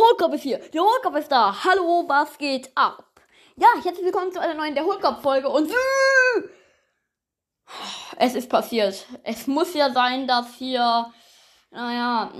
Hohlkopf 0.00 0.34
ist 0.34 0.42
hier. 0.42 0.58
Der 0.58 0.80
Hohlkopf 0.80 1.16
ist 1.16 1.30
da. 1.30 1.64
Hallo, 1.64 2.04
was 2.08 2.38
geht 2.38 2.70
ab? 2.74 3.04
Ja, 3.56 3.68
herzlich 3.82 4.04
willkommen 4.04 4.32
zu 4.32 4.40
einer 4.40 4.54
neuen 4.54 4.74
Der 4.74 4.84
Hohlkopf-Folge 4.84 5.48
und 5.48 5.70
es 8.16 8.34
ist 8.34 8.48
passiert. 8.48 9.06
Es 9.22 9.46
muss 9.46 9.74
ja 9.74 9.92
sein, 9.92 10.26
dass 10.26 10.54
hier, 10.54 11.12
naja, 11.70 12.32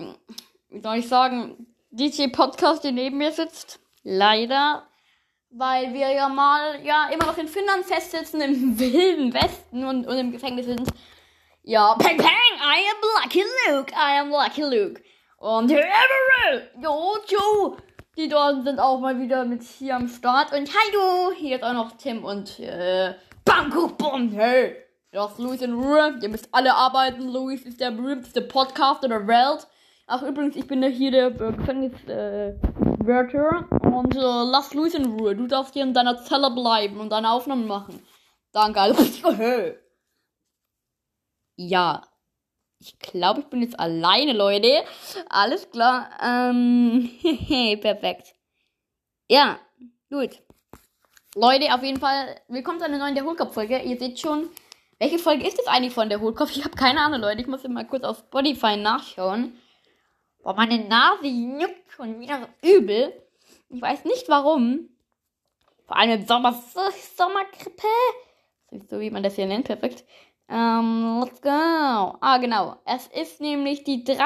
wie 0.70 0.80
soll 0.80 0.96
ich 0.96 1.08
sagen, 1.08 1.66
DJ 1.90 2.28
Podcast, 2.28 2.84
der 2.84 2.92
neben 2.92 3.18
mir 3.18 3.32
sitzt. 3.32 3.78
Leider. 4.02 4.86
Weil 5.50 5.92
wir 5.92 6.10
ja 6.12 6.28
mal, 6.28 6.82
ja, 6.84 7.08
immer 7.08 7.26
noch 7.26 7.36
in 7.36 7.48
Finnland 7.48 7.84
festsitzen, 7.84 8.40
im 8.40 8.78
wilden 8.78 9.34
Westen 9.34 9.84
und, 9.84 10.06
und 10.06 10.16
im 10.16 10.32
Gefängnis 10.32 10.66
sind. 10.66 10.88
Ja, 11.62 11.94
peng 11.96 12.16
peng, 12.16 12.26
I 12.26 12.84
am 12.90 13.22
Lucky 13.22 13.44
Luke, 13.68 13.92
I 13.92 14.18
am 14.18 14.30
Lucky 14.30 14.62
Luke. 14.62 15.02
Und 15.40 15.68
Emerald, 15.70 16.70
Jojo, 16.82 17.76
die 18.14 18.28
dort 18.28 18.62
sind 18.62 18.78
auch 18.78 19.00
mal 19.00 19.18
wieder 19.18 19.46
mit 19.46 19.62
hier 19.62 19.96
am 19.96 20.06
Start. 20.06 20.52
Und 20.52 20.68
hallo, 20.68 21.32
hier 21.34 21.56
ist 21.56 21.64
auch 21.64 21.72
noch 21.72 21.92
Tim 21.92 22.26
und 22.26 22.60
äh, 22.60 23.14
Bangkok 23.46 23.96
Bomb, 23.96 24.34
hey. 24.34 24.76
Das 25.12 25.32
ist 25.32 25.38
Luis 25.38 25.62
in 25.62 25.72
Ruhe, 25.72 26.18
ihr 26.20 26.28
müsst 26.28 26.50
alle 26.52 26.74
arbeiten. 26.74 27.26
Luis 27.26 27.62
ist 27.62 27.80
der 27.80 27.90
berühmteste 27.90 28.42
Podcaster 28.42 29.08
der 29.08 29.26
Welt. 29.26 29.66
Ach, 30.06 30.22
übrigens, 30.22 30.56
ich 30.56 30.66
bin 30.66 30.82
ja 30.82 30.90
hier 30.90 31.10
der 31.10 31.30
Gefängniswärter. 31.30 33.66
Äh, 33.70 33.86
und 33.86 34.14
äh, 34.14 34.20
lass 34.20 34.74
Luis 34.74 34.92
in 34.92 35.06
Ruhe. 35.06 35.34
Du 35.34 35.46
darfst 35.46 35.72
hier 35.72 35.84
in 35.84 35.94
deiner 35.94 36.22
Zelle 36.22 36.50
bleiben 36.50 37.00
und 37.00 37.08
deine 37.08 37.30
Aufnahmen 37.30 37.66
machen. 37.66 38.02
Danke. 38.52 38.84
ja, 41.56 42.02
ich 42.80 42.98
glaube, 42.98 43.40
ich 43.40 43.46
bin 43.46 43.62
jetzt 43.62 43.78
alleine, 43.78 44.32
Leute. 44.32 44.82
Alles 45.28 45.70
klar. 45.70 46.10
Ähm, 46.22 47.10
perfekt. 47.80 48.34
Ja, 49.28 49.58
gut. 50.08 50.42
Leute, 51.34 51.72
auf 51.74 51.82
jeden 51.82 52.00
Fall, 52.00 52.40
willkommen 52.48 52.78
zu 52.78 52.86
einer 52.86 52.98
neuen 52.98 53.14
Der 53.14 53.24
Hohlkopf-Folge. 53.24 53.80
Ihr 53.82 53.98
seht 53.98 54.18
schon, 54.18 54.48
welche 54.98 55.18
Folge 55.18 55.46
ist 55.46 55.58
das 55.58 55.66
eigentlich 55.66 55.92
von 55.92 56.08
Der 56.08 56.20
Hohlkopf? 56.20 56.50
Ich 56.56 56.64
habe 56.64 56.74
keine 56.74 57.00
Ahnung, 57.00 57.20
Leute. 57.20 57.42
Ich 57.42 57.46
muss 57.46 57.62
mal 57.68 57.86
kurz 57.86 58.02
auf 58.02 58.18
Spotify 58.18 58.76
nachschauen. 58.76 59.58
Boah, 60.42 60.54
meine 60.54 60.82
Nase 60.82 61.26
juckt 61.26 61.92
schon 61.94 62.18
wieder 62.18 62.48
übel. 62.62 63.12
Ich 63.68 63.80
weiß 63.80 64.06
nicht 64.06 64.26
warum. 64.28 64.88
Vor 65.86 65.98
allem 65.98 66.20
im 66.20 66.26
Sommer, 66.26 66.52
Sommergrippe. 67.16 67.86
So 68.88 69.00
wie 69.00 69.10
man 69.10 69.22
das 69.22 69.34
hier 69.34 69.46
nennt, 69.46 69.66
perfekt. 69.66 70.04
Ähm, 70.52 71.20
let's 71.22 71.40
go. 71.40 71.48
Ah, 71.48 72.38
genau. 72.38 72.76
Es 72.84 73.06
ist 73.06 73.40
nämlich 73.40 73.84
die 73.84 74.02
13. 74.02 74.18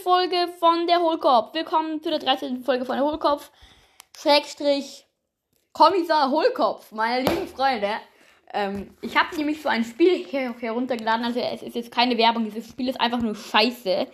Folge 0.00 0.48
von 0.60 0.86
der 0.86 1.00
Hohlkopf. 1.00 1.52
Willkommen 1.52 2.00
zu 2.00 2.10
der 2.10 2.20
13. 2.20 2.62
Folge 2.62 2.84
von 2.84 2.94
der 2.94 3.04
Hohlkopf. 3.04 3.50
Schrägstrich 4.16 5.04
Kommissar 5.72 6.30
Hohlkopf, 6.30 6.92
meine 6.92 7.28
lieben 7.28 7.48
Freunde. 7.48 7.90
Ähm, 8.52 8.96
ich 9.00 9.16
habe 9.16 9.34
nämlich 9.34 9.60
so 9.60 9.68
ein 9.68 9.82
Spiel 9.82 10.24
hier 10.24 10.54
heruntergeladen. 10.60 11.24
Also 11.24 11.40
es 11.40 11.64
ist 11.64 11.74
jetzt 11.74 11.90
keine 11.90 12.16
Werbung. 12.18 12.44
Dieses 12.44 12.68
Spiel 12.68 12.88
ist 12.88 13.00
einfach 13.00 13.20
nur 13.20 13.34
scheiße. 13.34 14.06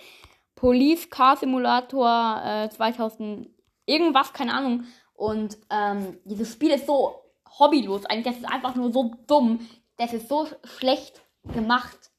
Police 0.55 1.11
Car 1.11 1.37
Simulator 1.37 2.41
äh, 2.43 2.71
2000 2.71 3.51
irgendwas, 3.85 4.33
keine 4.33 4.55
Ahnung. 4.55 4.85
Und 5.13 5.59
ähm, 5.69 6.19
dieses 6.25 6.55
Spiel 6.55 6.71
ist 6.71 6.87
so 6.87 7.21
hobbylos. 7.59 8.07
Eigentlich, 8.07 8.35
das 8.35 8.43
ist 8.43 8.51
einfach 8.51 8.75
nur 8.77 8.91
so 8.91 9.15
dumm. 9.27 9.69
Das 9.99 10.15
ist 10.15 10.31
so 10.31 10.47
schlecht 10.65 11.21
gemacht. 11.45 12.11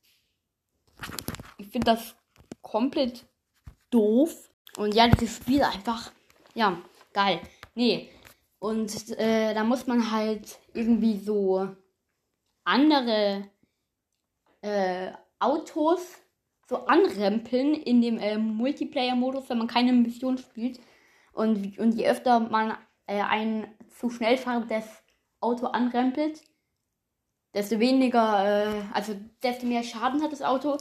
Ich 1.58 1.68
finde 1.68 1.86
das 1.86 2.16
komplett 2.62 3.26
doof. 3.90 4.50
Und 4.78 4.96
ja, 4.96 5.08
dieses 5.08 5.38
Spiel 5.38 5.64
einfach, 5.64 6.12
ja, 6.54 6.82
geil. 7.14 7.42
Nee. 7.76 8.10
Und 8.60 9.10
äh, 9.18 9.54
da 9.54 9.64
muss 9.64 9.88
man 9.88 10.12
halt 10.12 10.60
irgendwie 10.74 11.18
so 11.18 11.68
andere 12.64 13.50
äh, 14.62 15.12
Autos 15.40 16.22
so 16.70 16.86
anrempeln 16.86 17.74
in 17.74 18.02
dem 18.02 18.18
äh, 18.20 18.38
Multiplayer-Modus, 18.38 19.50
wenn 19.50 19.58
man 19.58 19.68
keine 19.68 19.92
Mission 19.92 20.38
spielt. 20.38 20.80
Und, 21.34 21.78
und 21.80 21.94
je 21.94 22.08
öfter 22.08 22.40
man 22.40 22.78
äh, 23.08 23.22
ein 23.22 23.68
zu 23.90 24.10
schnell 24.10 24.38
fahrendes 24.38 24.86
Auto 25.42 25.68
anrempelt, 25.68 26.42
desto 27.54 27.80
weniger, 27.80 28.66
äh, 28.68 28.82
also 28.94 29.16
desto 29.44 29.66
mehr 29.66 29.84
Schaden 29.84 30.22
hat 30.22 30.32
das 30.32 30.42
Auto. 30.42 30.78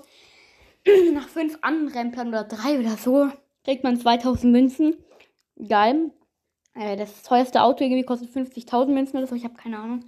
Nach 1.12 1.28
fünf 1.28 1.58
Anrempeln 1.62 2.28
oder 2.28 2.44
drei 2.44 2.78
oder 2.78 2.96
so 2.96 3.30
kriegt 3.64 3.84
man 3.84 3.98
2000 3.98 4.52
Münzen. 4.52 4.96
Geil. 5.68 6.10
Äh, 6.74 6.96
das 6.96 7.22
teuerste 7.22 7.62
Auto 7.62 7.84
irgendwie 7.84 8.04
kostet 8.04 8.30
50.000 8.30 8.86
Münzen 8.86 9.18
oder 9.18 9.26
so, 9.26 9.34
ich 9.34 9.44
habe 9.44 9.54
keine 9.54 9.78
Ahnung. 9.78 10.04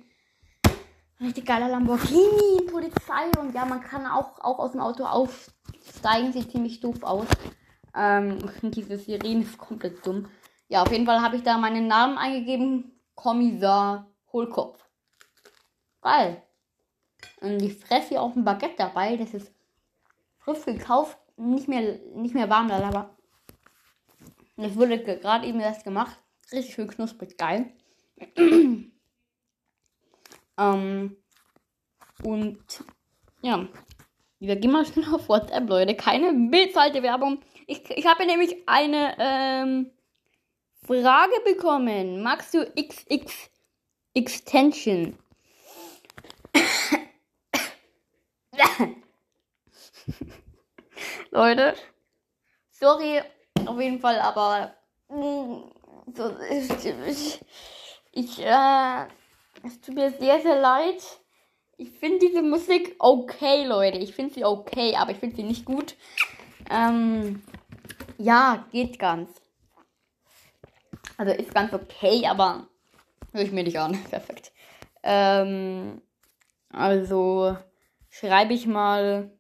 Richtig 1.20 1.46
geiler 1.46 1.68
Lamborghini, 1.68 2.62
Polizei 2.68 3.30
und 3.38 3.54
ja, 3.54 3.64
man 3.64 3.80
kann 3.80 4.06
auch, 4.06 4.40
auch 4.40 4.58
aus 4.58 4.72
dem 4.72 4.80
Auto 4.80 5.04
aufsteigen, 5.04 6.32
sieht 6.32 6.50
ziemlich 6.50 6.80
doof 6.80 7.02
aus. 7.02 7.26
Ähm, 7.94 8.38
diese 8.62 8.98
Sirene 8.98 9.42
ist 9.42 9.58
komplett 9.58 10.04
dumm. 10.04 10.28
Ja, 10.68 10.82
auf 10.82 10.90
jeden 10.90 11.06
Fall 11.06 11.20
habe 11.20 11.36
ich 11.36 11.42
da 11.42 11.58
meinen 11.58 11.86
Namen 11.86 12.16
eingegeben. 12.18 12.98
Kommissar 13.14 14.10
Hohlkopf. 14.32 14.82
Geil. 16.00 16.42
Und 17.40 17.62
ich 17.62 17.76
fresse 17.76 18.10
hier 18.10 18.22
auch 18.22 18.34
ein 18.34 18.44
Baguette 18.44 18.76
dabei. 18.78 19.16
Das 19.16 19.34
ist 19.34 19.52
frisch 20.38 20.64
gekauft. 20.64 21.18
Nicht 21.36 21.68
mehr, 21.68 21.98
nicht 22.14 22.34
mehr 22.34 22.50
warm, 22.50 22.70
aber 22.70 23.16
das 24.56 24.76
wurde 24.76 25.02
gerade 25.02 25.46
eben 25.46 25.60
erst 25.60 25.84
gemacht. 25.84 26.16
Richtig 26.52 26.74
schön 26.74 26.88
knusprig, 26.88 27.36
geil. 27.38 27.72
ähm, 30.58 31.16
und 32.22 32.84
ja, 33.40 33.66
wir 34.38 34.56
gehen 34.56 34.72
mal 34.72 34.84
schnell 34.84 35.12
auf 35.14 35.28
WhatsApp, 35.28 35.68
Leute. 35.68 35.96
Keine 35.96 36.32
bezahlte 36.50 37.02
Werbung. 37.02 37.40
Ich, 37.66 37.88
ich 37.90 38.06
habe 38.06 38.26
nämlich 38.26 38.56
eine 38.66 39.16
ähm, 39.18 39.90
Frage 40.84 41.34
bekommen. 41.44 42.22
Magst 42.22 42.54
du 42.54 42.64
XX 42.76 43.50
Extension? 44.14 45.18
Leute, 51.30 51.74
sorry, 52.70 53.22
auf 53.66 53.80
jeden 53.80 54.00
Fall, 54.00 54.18
aber 54.20 54.74
mm, 55.08 55.62
so, 56.14 56.36
ich, 56.50 57.40
ich 58.12 58.38
äh, 58.38 59.06
es 59.64 59.80
tut 59.80 59.94
mir 59.94 60.10
sehr, 60.12 60.40
sehr 60.40 60.60
leid. 60.60 61.02
Ich 61.76 61.90
finde 61.90 62.18
diese 62.18 62.42
Musik 62.42 62.96
okay, 62.98 63.64
Leute. 63.64 63.98
Ich 63.98 64.14
finde 64.14 64.34
sie 64.34 64.44
okay, 64.44 64.96
aber 64.96 65.12
ich 65.12 65.18
finde 65.18 65.36
sie 65.36 65.42
nicht 65.42 65.64
gut. 65.64 65.96
Ähm, 66.70 67.42
ja, 68.18 68.66
geht 68.72 68.98
ganz. 68.98 69.30
Also 71.16 71.32
ist 71.32 71.54
ganz 71.54 71.72
okay, 71.72 72.26
aber 72.26 72.66
höre 73.32 73.42
ich 73.42 73.52
mir 73.52 73.64
nicht 73.64 73.78
an. 73.78 74.02
Perfekt. 74.10 74.52
Ähm, 75.02 76.02
also 76.70 77.56
schreibe 78.10 78.54
ich 78.54 78.66
mal 78.66 79.30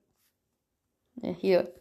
ja, 1.16 1.30
hier. 1.30 1.74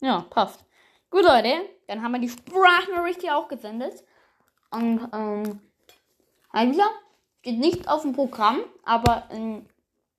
Ja, 0.00 0.20
passt. 0.30 0.64
Gut, 1.10 1.24
Leute. 1.24 1.68
Dann 1.86 2.02
haben 2.02 2.12
wir 2.12 2.20
die 2.20 2.28
Sprachnachricht 2.28 3.22
hier 3.22 3.36
auch 3.36 3.48
gesendet. 3.48 4.04
Und, 4.70 5.08
ähm, 5.12 5.60
also, 6.50 6.82
steht 7.40 7.58
nicht 7.58 7.88
auf 7.88 8.02
dem 8.02 8.12
Programm, 8.12 8.60
aber 8.84 9.26
ähm, 9.30 9.66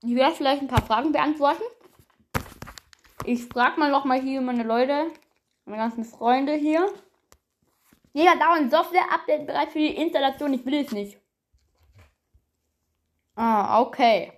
ich 0.02 0.16
werde 0.16 0.36
vielleicht 0.36 0.62
ein 0.62 0.68
paar 0.68 0.86
Fragen 0.86 1.12
beantworten. 1.12 1.64
Ich 3.26 3.46
frage 3.46 3.80
mal 3.80 3.92
nochmal 3.92 4.22
hier 4.22 4.42
meine 4.42 4.64
Leute, 4.64 5.12
meine 5.66 5.78
ganzen 5.78 6.06
Freunde 6.06 6.54
hier. 6.54 6.92
Jeder 8.14 8.36
dauernd 8.38 8.72
Software-Update 8.72 9.46
bereit 9.46 9.72
für 9.72 9.80
die 9.80 9.96
Installation. 9.96 10.54
Ich 10.54 10.66
will 10.66 10.86
es 10.86 10.92
nicht. 10.92 11.20
Ah, 13.42 13.80
okay. 13.80 14.34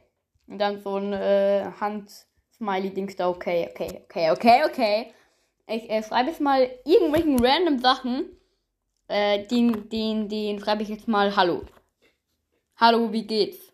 Und 0.46 0.60
dann 0.60 0.80
so 0.80 0.98
ein 0.98 1.12
äh, 1.12 1.72
Hand-Smiley-Dings 1.80 3.16
da. 3.16 3.30
Okay, 3.30 3.68
okay, 3.72 4.04
okay, 4.06 4.30
okay, 4.30 4.64
okay. 4.64 5.14
Ich 5.66 5.90
äh, 5.90 6.04
schreibe 6.04 6.30
jetzt 6.30 6.40
mal 6.40 6.70
irgendwelchen 6.86 7.44
random 7.44 7.80
Sachen. 7.80 8.38
Äh, 9.08 9.48
den, 9.48 9.90
den, 9.90 10.30
den 10.30 10.60
schreibe 10.60 10.84
ich 10.84 10.90
jetzt 10.90 11.08
mal 11.08 11.36
Hallo. 11.36 11.64
Hallo, 12.78 13.12
wie 13.12 13.26
geht's? 13.26 13.74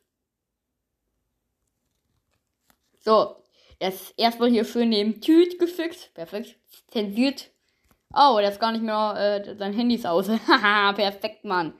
So. 2.99 3.35
Das 3.79 4.11
erstmal 4.11 4.49
hier 4.49 4.63
schön 4.63 4.87
neben 4.87 5.19
Tüt 5.19 5.59
gefixt. 5.59 6.13
Perfekt. 6.13 6.55
Zensiert. 6.87 7.51
Oh, 8.13 8.37
das 8.41 8.53
ist 8.53 8.61
gar 8.61 8.71
nicht 8.71 8.83
mehr, 8.83 9.43
äh, 9.45 9.57
sein 9.57 9.73
Handy 9.73 9.95
ist 9.95 10.07
aus. 10.07 10.29
Haha, 10.29 10.93
perfekt, 10.93 11.43
Mann. 11.43 11.73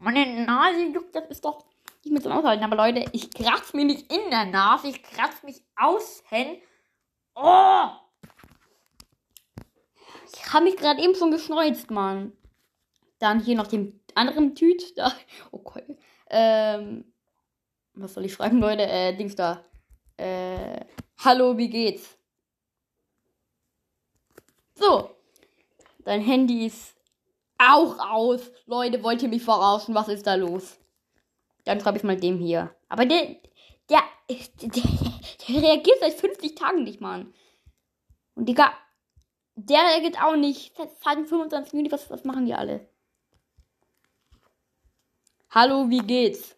Meine 0.00 0.44
Nase 0.44 0.86
juckt, 0.92 1.14
das 1.14 1.28
ist 1.28 1.44
doch 1.44 1.64
mehr 2.12 2.22
zum 2.22 2.32
Aushalten. 2.32 2.64
Aber 2.64 2.76
Leute, 2.76 3.04
ich 3.12 3.30
kratze 3.30 3.76
mir 3.76 3.84
nicht 3.84 4.12
in 4.12 4.30
der 4.30 4.46
Nase, 4.46 4.88
ich 4.88 5.02
kratze 5.02 5.46
mich 5.46 5.62
außen. 5.76 6.58
Oh! 7.34 7.88
habe 10.54 10.64
mich 10.64 10.76
gerade 10.76 11.02
eben 11.02 11.14
schon 11.14 11.32
geschneuzt, 11.32 11.90
Mann. 11.90 12.32
Dann 13.18 13.40
hier 13.40 13.56
noch 13.56 13.66
den 13.66 14.00
anderen 14.14 14.54
Tüt. 14.54 14.96
Da. 14.96 15.12
Okay. 15.50 15.98
Ähm, 16.30 17.12
was 17.94 18.14
soll 18.14 18.24
ich 18.24 18.32
schreiben, 18.32 18.58
Leute? 18.58 18.84
Äh, 18.84 19.16
Dings 19.16 19.34
da. 19.34 19.64
Äh, 20.16 20.80
hallo, 21.18 21.58
wie 21.58 21.68
geht's? 21.68 22.16
So. 24.74 25.10
Dein 26.04 26.20
Handy 26.20 26.66
ist 26.66 26.96
auch 27.58 27.98
aus. 27.98 28.50
Leute, 28.66 29.02
wollt 29.02 29.22
ihr 29.22 29.28
mich 29.28 29.42
verarschen? 29.42 29.94
Was 29.94 30.08
ist 30.08 30.26
da 30.26 30.34
los? 30.34 30.78
Dann 31.64 31.80
schreibe 31.80 31.98
ich 31.98 32.04
mal 32.04 32.16
dem 32.16 32.38
hier. 32.38 32.74
Aber 32.88 33.06
der, 33.06 33.36
der, 33.88 34.02
der, 34.28 34.38
der 35.48 35.62
reagiert 35.62 35.98
seit 36.00 36.14
50 36.14 36.54
Tagen 36.54 36.84
nicht, 36.84 37.00
Mann. 37.00 37.34
Und 38.34 38.48
Digga, 38.48 38.72
der 39.56 39.80
reagiert 39.80 40.22
auch 40.22 40.36
nicht. 40.36 40.76
Seit 40.76 40.90
25 41.28 41.72
Minuten, 41.72 41.92
was, 41.92 42.10
was 42.10 42.24
machen 42.24 42.46
die 42.46 42.54
alle? 42.54 42.88
Hallo, 45.50 45.88
wie 45.88 45.98
geht's? 45.98 46.56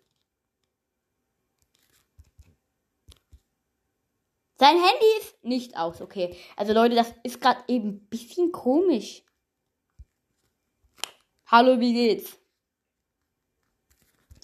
Sein 4.58 4.76
Handy 4.76 5.06
ist 5.20 5.44
nicht 5.44 5.76
aus, 5.76 6.00
okay. 6.00 6.34
Also 6.56 6.72
Leute, 6.72 6.94
das 6.94 7.12
ist 7.22 7.42
gerade 7.42 7.62
eben 7.68 7.88
ein 7.88 8.06
bisschen 8.06 8.52
komisch. 8.52 9.22
Hallo, 11.44 11.78
wie 11.78 11.92
geht's? 11.92 12.38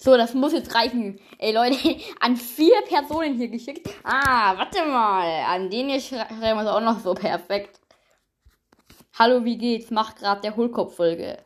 So, 0.03 0.17
das 0.17 0.33
muss 0.33 0.51
jetzt 0.51 0.75
reichen. 0.75 1.17
Ey 1.39 1.53
Leute, 1.53 1.77
an 2.19 2.35
vier 2.35 2.81
Personen 2.81 3.37
hier 3.37 3.47
geschickt. 3.47 3.89
Ah, 4.03 4.57
warte 4.57 4.83
mal. 4.85 5.45
An 5.45 5.69
den 5.69 5.87
hier 5.87 6.01
schreiben 6.01 6.57
wir 6.57 6.61
es 6.61 6.67
auch 6.67 6.81
noch 6.81 6.99
so 6.99 7.13
perfekt. 7.13 7.79
Hallo, 9.17 9.45
wie 9.45 9.57
geht's? 9.57 9.91
Mach 9.91 10.13
grad 10.15 10.43
der 10.43 10.57
Hohlkopf-Folge. 10.57 11.45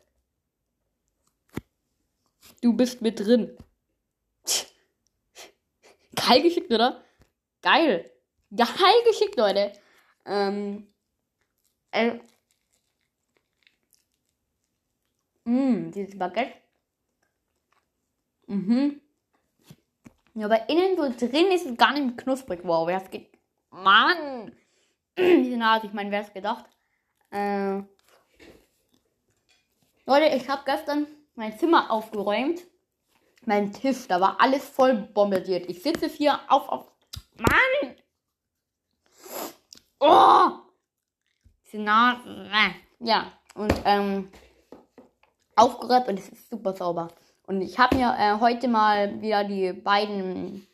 Du 2.60 2.72
bist 2.72 3.00
mit 3.00 3.20
drin. 3.20 3.56
Geil 6.16 6.42
geschickt, 6.42 6.72
oder? 6.72 7.04
Geil. 7.62 8.10
Geil 8.50 9.02
geschickt, 9.06 9.36
Leute. 9.36 9.72
Ähm. 10.26 10.92
Äh. 11.92 12.18
Mh, 15.44 15.92
dieses 15.92 16.18
Baguette. 16.18 16.67
Mhm. 18.48 19.00
Ja, 20.34 20.46
aber 20.46 20.68
innen 20.68 20.96
so 20.96 21.26
drin 21.26 21.52
ist 21.52 21.66
es 21.66 21.76
gar 21.76 21.92
nicht 21.92 22.18
knusprig. 22.18 22.60
Wow, 22.64 22.86
wer 22.86 23.02
es 23.02 23.10
geht. 23.10 23.30
Mann! 23.70 24.52
Diese 25.18 25.56
Nase, 25.56 25.86
ich 25.86 25.92
meine, 25.92 26.10
wer 26.10 26.22
es 26.22 26.32
gedacht? 26.32 26.64
Äh. 27.30 27.82
Leute, 30.06 30.34
ich 30.34 30.48
habe 30.48 30.62
gestern 30.64 31.06
mein 31.34 31.58
Zimmer 31.58 31.90
aufgeräumt. 31.90 32.62
Mein 33.44 33.72
Tisch, 33.72 34.08
da 34.08 34.20
war 34.20 34.40
alles 34.40 34.66
voll 34.68 34.94
bombardiert. 34.94 35.68
Ich 35.68 35.82
sitze 35.82 36.08
hier 36.08 36.40
auf, 36.48 36.68
auf. 36.68 36.92
Mann! 37.36 37.96
Oh! 40.00 40.50
Diese 41.66 41.82
Nase. 41.82 42.48
Ja, 43.00 43.32
und 43.54 43.74
ähm, 43.84 44.30
aufgeräumt 45.56 46.08
und 46.08 46.18
es 46.18 46.28
ist 46.30 46.48
super 46.48 46.72
sauber. 46.74 47.08
Und 47.48 47.62
ich 47.62 47.78
habe 47.78 47.96
mir 47.96 48.14
äh, 48.18 48.38
heute 48.40 48.68
mal 48.68 49.22
wieder 49.22 49.42
die 49.42 49.72
beiden 49.72 50.66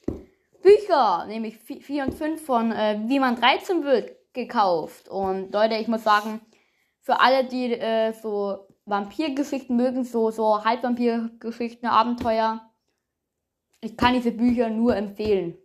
Bücher, 0.61 1.25
nämlich 1.26 1.56
4 1.56 2.06
und 2.06 2.15
5 2.15 2.44
von 2.44 2.73
äh, 2.73 2.99
Wie 3.06 3.21
man 3.21 3.37
13 3.37 3.85
wird, 3.85 4.11
gekauft. 4.32 5.09
Und 5.09 5.53
Leute, 5.53 5.76
ich 5.76 5.87
muss 5.87 6.03
sagen, 6.03 6.41
für 7.00 7.21
alle, 7.21 7.44
die 7.44 7.75
äh, 7.75 8.12
so 8.12 8.67
Vampirgeschichten 8.87 9.76
mögen, 9.76 10.03
so, 10.03 10.32
so 10.32 10.65
Halbvampirgeschichten, 10.65 11.88
Abenteuer, 11.88 12.61
ich 13.81 13.97
kann 13.97 14.15
diese 14.15 14.32
Bücher 14.32 14.69
nur 14.69 14.97
empfehlen. 14.97 15.56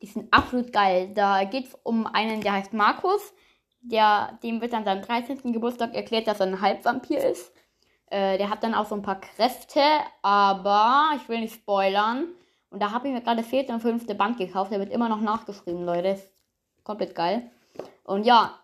Die 0.00 0.06
sind 0.06 0.32
absolut 0.32 0.72
geil. 0.72 1.10
Da 1.14 1.44
geht 1.44 1.66
es 1.66 1.74
um 1.82 2.06
einen, 2.06 2.40
der 2.40 2.54
heißt 2.54 2.72
Markus. 2.72 3.34
Der, 3.82 4.38
dem 4.42 4.62
wird 4.62 4.72
an 4.72 4.86
seinem 4.86 5.02
13. 5.02 5.52
Geburtstag 5.52 5.94
erklärt, 5.94 6.26
dass 6.26 6.40
er 6.40 6.46
ein 6.46 6.62
Halbvampir 6.62 7.18
ist. 7.18 7.51
Äh, 8.12 8.36
der 8.36 8.50
hat 8.50 8.62
dann 8.62 8.74
auch 8.74 8.84
so 8.84 8.94
ein 8.94 9.00
paar 9.00 9.20
Kräfte, 9.20 9.80
aber 10.20 11.12
ich 11.16 11.26
will 11.30 11.40
nicht 11.40 11.54
spoilern. 11.54 12.28
Und 12.68 12.82
da 12.82 12.90
habe 12.90 13.08
ich 13.08 13.14
mir 13.14 13.22
gerade 13.22 13.42
vierte 13.42 13.72
und 13.72 13.80
fünfte 13.80 14.14
Band 14.14 14.36
gekauft. 14.36 14.70
Der 14.70 14.80
wird 14.80 14.92
immer 14.92 15.08
noch 15.08 15.20
nachgeschrieben, 15.22 15.86
Leute. 15.86 16.20
Komplett 16.84 17.14
geil. 17.14 17.50
Und 18.04 18.26
ja, 18.26 18.58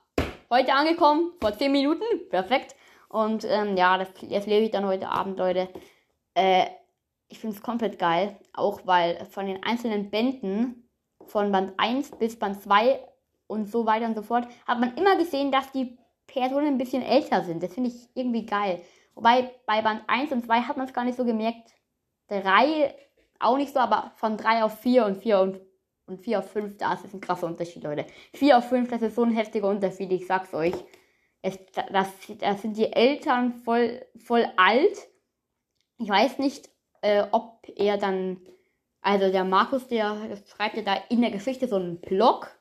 heute 0.50 0.74
angekommen, 0.74 1.32
vor 1.40 1.56
10 1.56 1.72
Minuten. 1.72 2.04
Perfekt. 2.28 2.76
Und 3.08 3.46
ähm, 3.48 3.74
ja, 3.78 3.96
das, 3.96 4.08
das 4.20 4.44
lese 4.44 4.66
ich 4.66 4.70
dann 4.70 4.84
heute 4.84 5.08
Abend, 5.08 5.38
Leute. 5.38 5.70
Äh, 6.34 6.66
ich 7.28 7.38
finde 7.38 7.56
es 7.56 7.62
komplett 7.62 7.98
geil. 7.98 8.36
Auch 8.52 8.80
weil 8.84 9.24
von 9.30 9.46
den 9.46 9.62
einzelnen 9.62 10.10
Bänden, 10.10 10.90
von 11.24 11.50
Band 11.50 11.72
1 11.78 12.10
bis 12.18 12.38
Band 12.38 12.62
2 12.62 13.00
und 13.46 13.70
so 13.70 13.86
weiter 13.86 14.04
und 14.04 14.14
so 14.14 14.22
fort, 14.22 14.46
hat 14.66 14.78
man 14.78 14.94
immer 14.98 15.16
gesehen, 15.16 15.50
dass 15.50 15.72
die 15.72 15.96
Personen 16.26 16.66
ein 16.66 16.78
bisschen 16.78 17.02
älter 17.02 17.44
sind. 17.44 17.62
Das 17.62 17.72
finde 17.72 17.88
ich 17.88 18.10
irgendwie 18.14 18.44
geil. 18.44 18.82
Wobei 19.19 19.50
bei 19.67 19.82
Band 19.82 20.03
1 20.06 20.31
und 20.31 20.44
2 20.44 20.61
hat 20.61 20.76
man 20.76 20.87
es 20.87 20.93
gar 20.93 21.03
nicht 21.03 21.17
so 21.17 21.25
gemerkt. 21.25 21.73
3 22.29 22.94
auch 23.41 23.56
nicht 23.56 23.73
so, 23.73 23.81
aber 23.81 24.12
von 24.15 24.37
3 24.37 24.62
auf 24.62 24.79
4 24.79 25.06
und 25.06 25.17
4 25.17 25.41
und, 25.41 25.61
und 26.06 26.20
4 26.20 26.38
auf 26.38 26.53
5, 26.53 26.76
da 26.76 26.94
ist 26.94 27.12
ein 27.12 27.20
krasser 27.20 27.49
Unterschied, 27.49 27.82
Leute. 27.82 28.06
4 28.35 28.59
auf 28.59 28.69
5, 28.69 28.88
das 28.88 29.03
ist 29.03 29.17
so 29.17 29.25
ein 29.25 29.32
heftiger 29.32 29.70
Unterschied, 29.70 30.12
ich 30.12 30.29
sag's 30.29 30.55
euch. 30.55 30.75
Es, 31.43 31.59
das, 31.91 32.06
das 32.38 32.62
sind 32.62 32.76
die 32.76 32.93
Eltern 32.93 33.55
voll, 33.55 34.06
voll 34.25 34.47
alt. 34.56 34.97
Ich 35.97 36.09
weiß 36.09 36.38
nicht, 36.38 36.69
äh, 37.03 37.25
ob 37.32 37.67
er 37.75 37.99
dann, 37.99 38.41
also 39.00 39.32
der 39.32 39.43
Markus, 39.43 39.88
der 39.88 40.38
schreibt 40.47 40.76
ja 40.76 40.82
da 40.82 40.94
in 41.09 41.23
der 41.23 41.32
Geschichte 41.32 41.67
so 41.67 41.75
einen 41.75 42.00
Blog. 42.00 42.56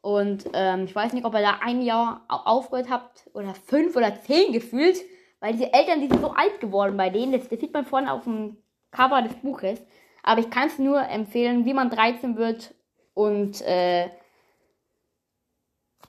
Und 0.00 0.48
ähm, 0.54 0.84
ich 0.84 0.94
weiß 0.94 1.12
nicht, 1.12 1.26
ob 1.26 1.34
er 1.34 1.42
da 1.42 1.58
ein 1.60 1.82
Jahr 1.82 2.24
aufgehört 2.28 2.88
hat 2.88 3.28
oder 3.34 3.54
fünf 3.54 3.96
oder 3.96 4.18
zehn 4.22 4.50
gefühlt, 4.50 4.96
weil 5.44 5.52
diese 5.52 5.70
Eltern, 5.74 6.00
die 6.00 6.08
sind 6.08 6.22
so 6.22 6.30
alt 6.30 6.58
geworden 6.58 6.96
bei 6.96 7.10
denen. 7.10 7.32
Das, 7.32 7.46
das 7.46 7.60
sieht 7.60 7.74
man 7.74 7.84
vorne 7.84 8.10
auf 8.10 8.24
dem 8.24 8.56
Cover 8.90 9.20
des 9.20 9.34
Buches. 9.34 9.78
Aber 10.22 10.40
ich 10.40 10.48
kann 10.48 10.68
es 10.68 10.78
nur 10.78 11.06
empfehlen, 11.06 11.66
wie 11.66 11.74
man 11.74 11.90
13 11.90 12.38
wird 12.38 12.74
und 13.12 13.60
äh, 13.60 14.08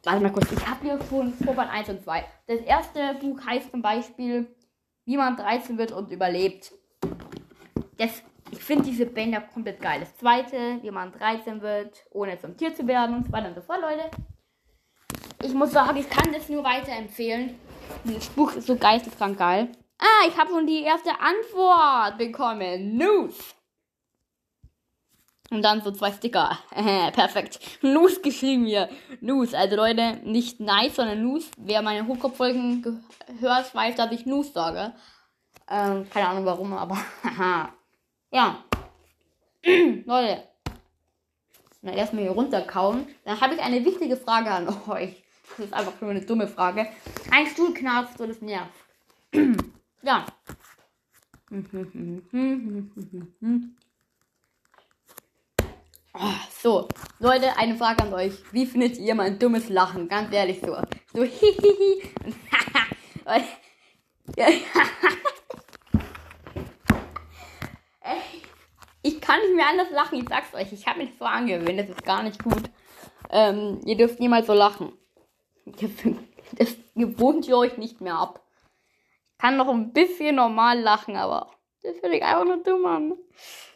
warte 0.05 0.21
mal 0.21 0.31
kurz, 0.31 0.49
ich 0.53 0.65
habe 0.65 0.83
hier 0.83 0.97
schon 1.09 1.33
Vorband 1.33 1.69
1 1.69 1.89
und 1.89 2.03
2. 2.05 2.23
Das 2.47 2.61
erste 2.61 3.15
Buch 3.15 3.45
heißt 3.45 3.71
zum 3.71 3.81
Beispiel, 3.81 4.47
wie 5.03 5.17
man 5.17 5.35
13 5.35 5.77
wird 5.77 5.91
und 5.91 6.13
überlebt. 6.13 6.71
Das, 7.97 8.23
ich 8.51 8.63
finde 8.63 8.85
diese 8.85 9.05
Bänder 9.05 9.41
komplett 9.41 9.81
geil. 9.81 9.99
Das 9.99 10.15
zweite, 10.15 10.79
wie 10.81 10.91
man 10.91 11.11
13 11.11 11.61
wird, 11.61 12.05
ohne 12.11 12.39
zum 12.39 12.55
Tier 12.55 12.73
zu 12.73 12.87
werden 12.87 13.17
und 13.17 13.25
so 13.25 13.33
weiter 13.33 13.49
und 13.49 13.55
so 13.55 13.61
fort, 13.61 13.81
Leute. 13.81 14.09
Ich 15.43 15.53
muss 15.53 15.71
sagen, 15.71 15.97
ich 15.97 16.09
kann 16.09 16.31
das 16.31 16.47
nur 16.47 16.63
weiterempfehlen. 16.63 17.59
Dieses 18.03 18.27
Buch 18.29 18.53
ist 18.53 18.67
so 18.67 18.75
geisteskrank 18.75 19.37
geil. 19.37 19.71
Ah, 19.97 20.27
ich 20.27 20.37
habe 20.37 20.49
schon 20.51 20.67
die 20.67 20.81
erste 20.81 21.11
Antwort 21.19 22.17
bekommen. 22.17 22.97
News. 22.97 23.55
Und 25.51 25.61
dann 25.61 25.81
so 25.81 25.91
zwei 25.91 26.11
Sticker. 26.11 26.57
Perfekt. 27.13 27.59
News 27.81 28.21
geschrieben 28.21 28.65
hier. 28.65 28.89
News. 29.21 29.53
Also 29.53 29.75
Leute, 29.75 30.17
nicht 30.23 30.59
nice, 30.59 30.95
sondern 30.95 31.21
News. 31.23 31.49
Wer 31.57 31.81
meine 31.81 32.07
Hochkopffolgen 32.07 33.03
hört, 33.39 33.73
weiß, 33.73 33.95
dass 33.95 34.11
ich 34.11 34.25
News 34.25 34.53
sage. 34.53 34.93
Ähm, 35.69 36.07
keine 36.09 36.29
Ahnung 36.29 36.45
warum, 36.45 36.73
aber 36.73 36.97
ja. 38.31 38.63
Leute. 40.05 40.43
Na, 41.81 41.93
erstmal 41.93 42.23
hier 42.23 42.31
runterkauen. 42.31 43.07
Dann 43.23 43.39
habe 43.39 43.53
ich 43.53 43.61
eine 43.61 43.85
wichtige 43.85 44.17
Frage 44.17 44.49
an 44.51 44.67
euch. 44.87 45.23
Das 45.57 45.67
ist 45.67 45.73
einfach 45.73 45.99
nur 46.01 46.11
eine 46.11 46.21
dumme 46.21 46.47
Frage. 46.47 46.87
Ein 47.31 47.47
Stuhl 47.47 47.73
knarzt 47.73 48.19
und 48.19 48.29
es 48.29 48.41
nervt. 48.41 48.73
ja. 50.01 50.25
Oh, 56.13 56.33
so, 56.61 56.87
Leute, 57.19 57.57
eine 57.57 57.75
Frage 57.75 58.03
an 58.03 58.13
euch. 58.13 58.33
Wie 58.51 58.65
findet 58.65 58.97
ihr 58.97 59.15
mein 59.15 59.39
dummes 59.39 59.69
Lachen? 59.69 60.09
Ganz 60.09 60.33
ehrlich 60.33 60.59
so. 60.59 60.75
So 61.13 61.23
hihihi 61.23 62.03
ich 69.03 69.21
kann 69.21 69.39
nicht 69.39 69.55
mehr 69.55 69.67
anders 69.69 69.91
lachen, 69.91 70.19
ich 70.19 70.27
sag's 70.27 70.53
euch. 70.53 70.73
Ich 70.73 70.85
habe 70.85 70.99
mich 70.99 71.11
so 71.17 71.25
angewöhnt, 71.25 71.79
das 71.79 71.89
ist 71.89 72.03
gar 72.03 72.23
nicht 72.23 72.43
gut. 72.43 72.63
Ähm, 73.29 73.79
ihr 73.85 73.95
dürft 73.97 74.19
niemals 74.19 74.47
so 74.47 74.53
lachen. 74.53 74.91
Das 75.65 76.75
gewohnt 76.95 77.47
ihr 77.47 77.57
euch 77.57 77.77
nicht 77.77 78.01
mehr 78.01 78.15
ab. 78.15 78.41
Ich 79.31 79.37
kann 79.39 79.57
noch 79.57 79.67
ein 79.67 79.93
bisschen 79.93 80.35
normal 80.35 80.79
lachen, 80.79 81.15
aber 81.15 81.51
das 81.81 81.97
finde 81.97 82.17
ich 82.17 82.23
einfach 82.23 82.45
nur 82.45 82.63
dumm 82.63 82.85
an. 82.85 83.13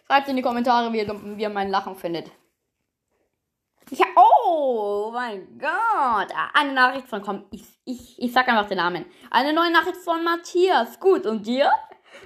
Schreibt 0.05 0.27
in 0.27 0.35
die 0.35 0.41
Kommentare, 0.41 0.93
wie 0.93 0.99
ihr, 0.99 1.37
wie 1.37 1.41
ihr 1.41 1.49
mein 1.49 1.69
Lachen 1.69 1.95
findet. 1.95 2.31
Ja, 3.91 4.05
oh! 4.15 4.79
Oh 5.09 5.11
mein 5.11 5.57
Gott. 5.57 6.31
Eine 6.53 6.73
Nachricht 6.73 7.07
von, 7.07 7.23
komm, 7.23 7.45
ich, 7.49 7.63
ich, 7.83 8.21
ich 8.21 8.31
sag 8.31 8.47
einfach 8.47 8.67
den 8.67 8.77
Namen. 8.77 9.05
Eine 9.31 9.53
neue 9.53 9.71
Nachricht 9.71 9.97
von 9.97 10.23
Matthias. 10.23 10.99
Gut, 10.99 11.25
und 11.25 11.47
dir? 11.47 11.71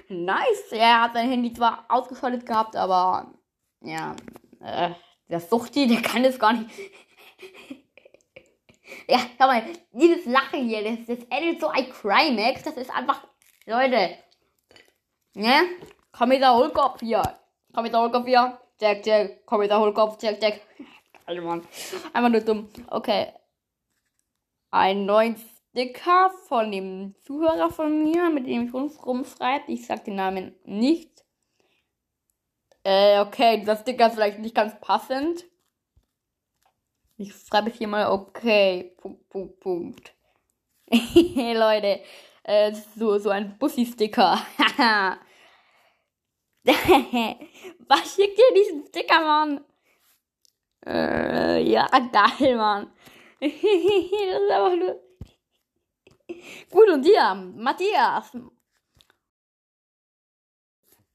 Nice. 0.08 0.72
Er 0.72 1.00
hat 1.00 1.14
sein 1.14 1.30
Handy 1.30 1.50
zwar 1.54 1.86
ausgeschaltet 1.88 2.44
gehabt, 2.44 2.76
aber 2.76 3.32
ja, 3.80 4.14
äh, 4.60 4.90
der 5.30 5.40
Suchti, 5.40 5.86
der 5.86 6.02
kann 6.02 6.22
das 6.22 6.38
gar 6.38 6.52
nicht. 6.52 6.70
Ja, 9.08 9.18
schau 9.38 9.46
mal, 9.46 9.62
dieses 9.92 10.26
Lachen 10.26 10.68
hier, 10.68 10.82
das, 10.82 11.06
das 11.06 11.26
endet 11.30 11.60
so 11.60 11.68
ein 11.68 11.90
Crimex, 11.90 12.62
das 12.62 12.76
ist 12.76 12.90
einfach, 12.90 13.26
Leute, 13.66 14.16
ne? 15.34 15.68
Komm 16.16 16.28
mit 16.28 16.40
der 16.40 16.54
Hohlkopf 16.54 17.00
hier. 17.00 17.22
Komm 17.74 17.84
mit 17.84 17.92
der 17.92 18.00
Hohlkopf 18.00 18.26
hier. 18.26 18.58
Jack, 18.80 19.04
Jack, 19.04 19.46
komm 19.46 19.60
mit 19.60 19.70
der 19.70 19.80
Hohlkopf, 19.80 20.22
Jack, 20.22 20.40
Jack. 20.40 20.60
Alter 21.26 21.42
Mann. 21.42 21.66
Einfach 22.12 22.30
nur 22.30 22.40
dumm. 22.40 22.68
Okay. 22.88 23.32
Ein 24.70 25.06
neuen 25.06 25.36
Sticker 25.36 26.30
von 26.46 26.70
dem 26.70 27.14
Zuhörer 27.22 27.70
von 27.70 28.04
mir, 28.04 28.30
mit 28.30 28.46
dem 28.46 28.66
ich 28.66 28.72
rumschreibe. 29.04 29.72
Ich 29.72 29.86
sag 29.86 30.04
den 30.04 30.16
Namen 30.16 30.54
nicht. 30.64 31.24
Äh, 32.84 33.20
okay, 33.20 33.58
dieser 33.58 33.76
Sticker 33.76 34.08
ist 34.08 34.14
vielleicht 34.14 34.38
nicht 34.38 34.54
ganz 34.54 34.78
passend. 34.80 35.44
Ich 37.16 37.32
schreibe 37.32 37.70
hier 37.70 37.86
mal 37.86 38.10
okay. 38.10 38.92
Punkt, 38.96 39.28
Punkt, 39.28 39.60
Punkt. 39.60 40.14
hey 40.90 41.54
Leute, 41.54 42.00
äh, 42.42 42.72
so, 42.96 43.18
so 43.18 43.30
ein 43.30 43.56
Bussi-Sticker. 43.58 44.44
Was 47.86 48.14
schickt 48.14 48.38
ihr 48.38 48.54
diesen 48.56 48.86
Sticker, 48.86 49.20
Mann? 49.20 49.64
Äh, 50.84 51.62
ja, 51.62 51.86
geil, 51.86 52.56
Mann. 52.56 52.92
das 53.40 53.52
ist 53.52 54.50
einfach 54.50 54.76
nur. 54.76 55.00
Gut, 56.70 56.88
und 56.90 57.02
dir, 57.04 57.34
Matthias. 57.34 58.32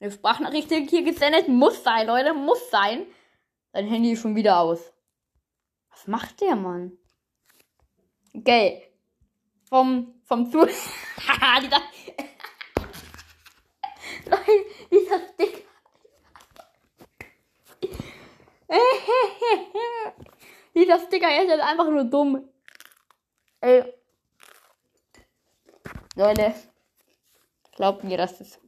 Eine 0.00 0.10
Sprachnachricht 0.10 0.70
hier 0.70 1.02
gesendet. 1.02 1.48
Muss 1.48 1.82
sein, 1.84 2.06
Leute, 2.06 2.32
muss 2.32 2.70
sein. 2.70 3.06
Dein 3.72 3.86
Handy 3.86 4.12
ist 4.12 4.22
schon 4.22 4.34
wieder 4.34 4.60
aus. 4.60 4.92
Was 6.00 6.06
macht 6.06 6.40
der, 6.40 6.56
Mann? 6.56 6.96
Okay. 8.34 8.90
Vom, 9.68 10.14
vom 10.24 10.50
Zu... 10.50 10.66
dieser... 11.60 11.82
Leute, 14.24 14.64
dieser 14.90 15.20
Stick. 15.28 15.68
dieser 20.74 20.98
Sticker 21.00 21.42
ist 21.42 21.48
jetzt 21.48 21.60
einfach 21.60 21.90
nur 21.90 22.04
dumm. 22.04 22.48
Ey. 23.60 23.92
Leute. 26.14 26.54
Glaubt 27.72 28.04
mir, 28.04 28.16
dass 28.16 28.38
das 28.38 28.58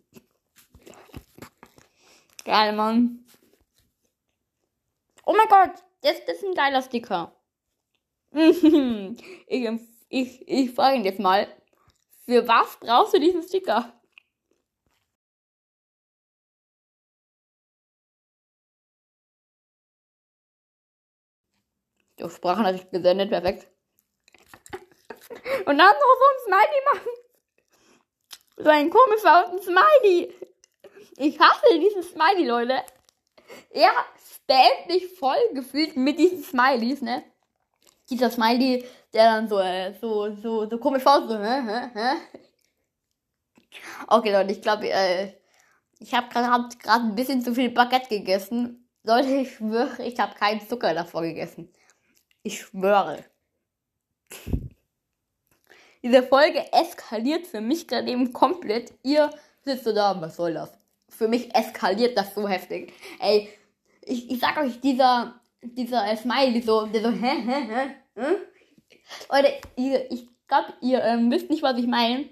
Geil, 2.44 2.74
Mann. 2.74 3.24
Oh 5.24 5.34
mein 5.34 5.48
Gott, 5.48 5.82
das, 6.02 6.24
das 6.26 6.36
ist 6.36 6.44
ein 6.44 6.54
geiler 6.54 6.82
Sticker. 6.82 7.34
ich, 8.34 9.80
ich, 10.08 10.48
ich 10.48 10.74
frage 10.74 10.96
ihn 10.96 11.04
jetzt 11.04 11.20
mal, 11.20 11.46
für 12.24 12.46
was 12.46 12.76
brauchst 12.78 13.14
du 13.14 13.20
diesen 13.20 13.42
Sticker? 13.42 13.92
Die 22.18 22.28
Sprachnachricht 22.30 22.90
gesendet, 22.90 23.30
perfekt. 23.30 23.68
Und 25.66 25.78
dann 25.78 25.78
noch 25.78 26.16
so 26.18 26.26
ein 26.30 26.38
Smiley 26.44 26.82
machen. 26.92 27.10
So 28.56 28.68
ein 28.68 28.90
komischer 28.90 29.52
Smiley. 29.62 30.34
Ich 31.16 31.38
hasse 31.38 31.78
dieses 31.78 32.10
Smiley, 32.10 32.46
Leute. 32.46 32.82
Er 33.70 33.92
spammt 34.34 34.88
mich 34.88 35.06
voll 35.18 35.36
gefühlt 35.54 35.96
mit 35.96 36.18
diesen 36.18 36.42
Smileys, 36.42 37.02
ne? 37.02 37.24
Dieser 38.10 38.30
Smiley, 38.30 38.84
der 39.12 39.24
dann 39.24 39.48
so, 39.48 39.58
äh, 39.58 39.94
so, 40.00 40.34
so, 40.36 40.68
so 40.68 40.78
komisch 40.78 41.06
aussieht. 41.06 41.30
So, 41.30 41.38
hä, 41.38 41.62
hä, 41.66 41.90
hä? 41.94 42.16
Okay, 44.08 44.32
Leute, 44.32 44.52
ich 44.52 44.60
glaube, 44.60 44.90
äh, 44.90 45.32
ich 45.98 46.12
habe 46.12 46.28
gerade 46.28 46.70
ein 46.86 47.14
bisschen 47.14 47.42
zu 47.42 47.54
viel 47.54 47.70
Baguette 47.70 48.08
gegessen. 48.08 48.88
Leute, 49.04 49.28
ich 49.28 49.54
schwöre, 49.54 50.04
ich 50.04 50.18
habe 50.18 50.34
keinen 50.34 50.66
Zucker 50.66 50.94
davor 50.94 51.22
gegessen. 51.22 51.72
Ich 52.42 52.60
schwöre. 52.60 53.24
Diese 56.02 56.22
Folge 56.24 56.72
eskaliert 56.72 57.46
für 57.46 57.60
mich 57.60 57.86
gerade 57.86 58.10
eben 58.10 58.32
komplett. 58.32 58.92
Ihr 59.02 59.30
sitzt 59.64 59.84
so 59.84 59.92
da, 59.92 60.20
was 60.20 60.36
soll 60.36 60.54
das? 60.54 60.81
Für 61.22 61.28
mich 61.28 61.54
eskaliert 61.54 62.18
das 62.18 62.34
so 62.34 62.48
heftig. 62.48 62.92
Ey, 63.20 63.48
ich, 64.04 64.28
ich 64.28 64.40
sag 64.40 64.56
euch, 64.56 64.80
dieser, 64.80 65.40
dieser 65.62 66.16
Smiley, 66.16 66.60
so, 66.60 66.86
der 66.86 67.00
so, 67.00 67.10
hä, 67.12 67.42
hä, 67.46 67.66
hä, 67.68 67.94
hä? 68.16 68.36
Leute, 69.30 69.52
ihr, 69.76 70.10
ich 70.10 70.26
glaube, 70.48 70.72
ihr 70.80 71.00
ähm, 71.04 71.30
wisst 71.30 71.48
nicht, 71.48 71.62
was 71.62 71.78
ich 71.78 71.86
meine. 71.86 72.28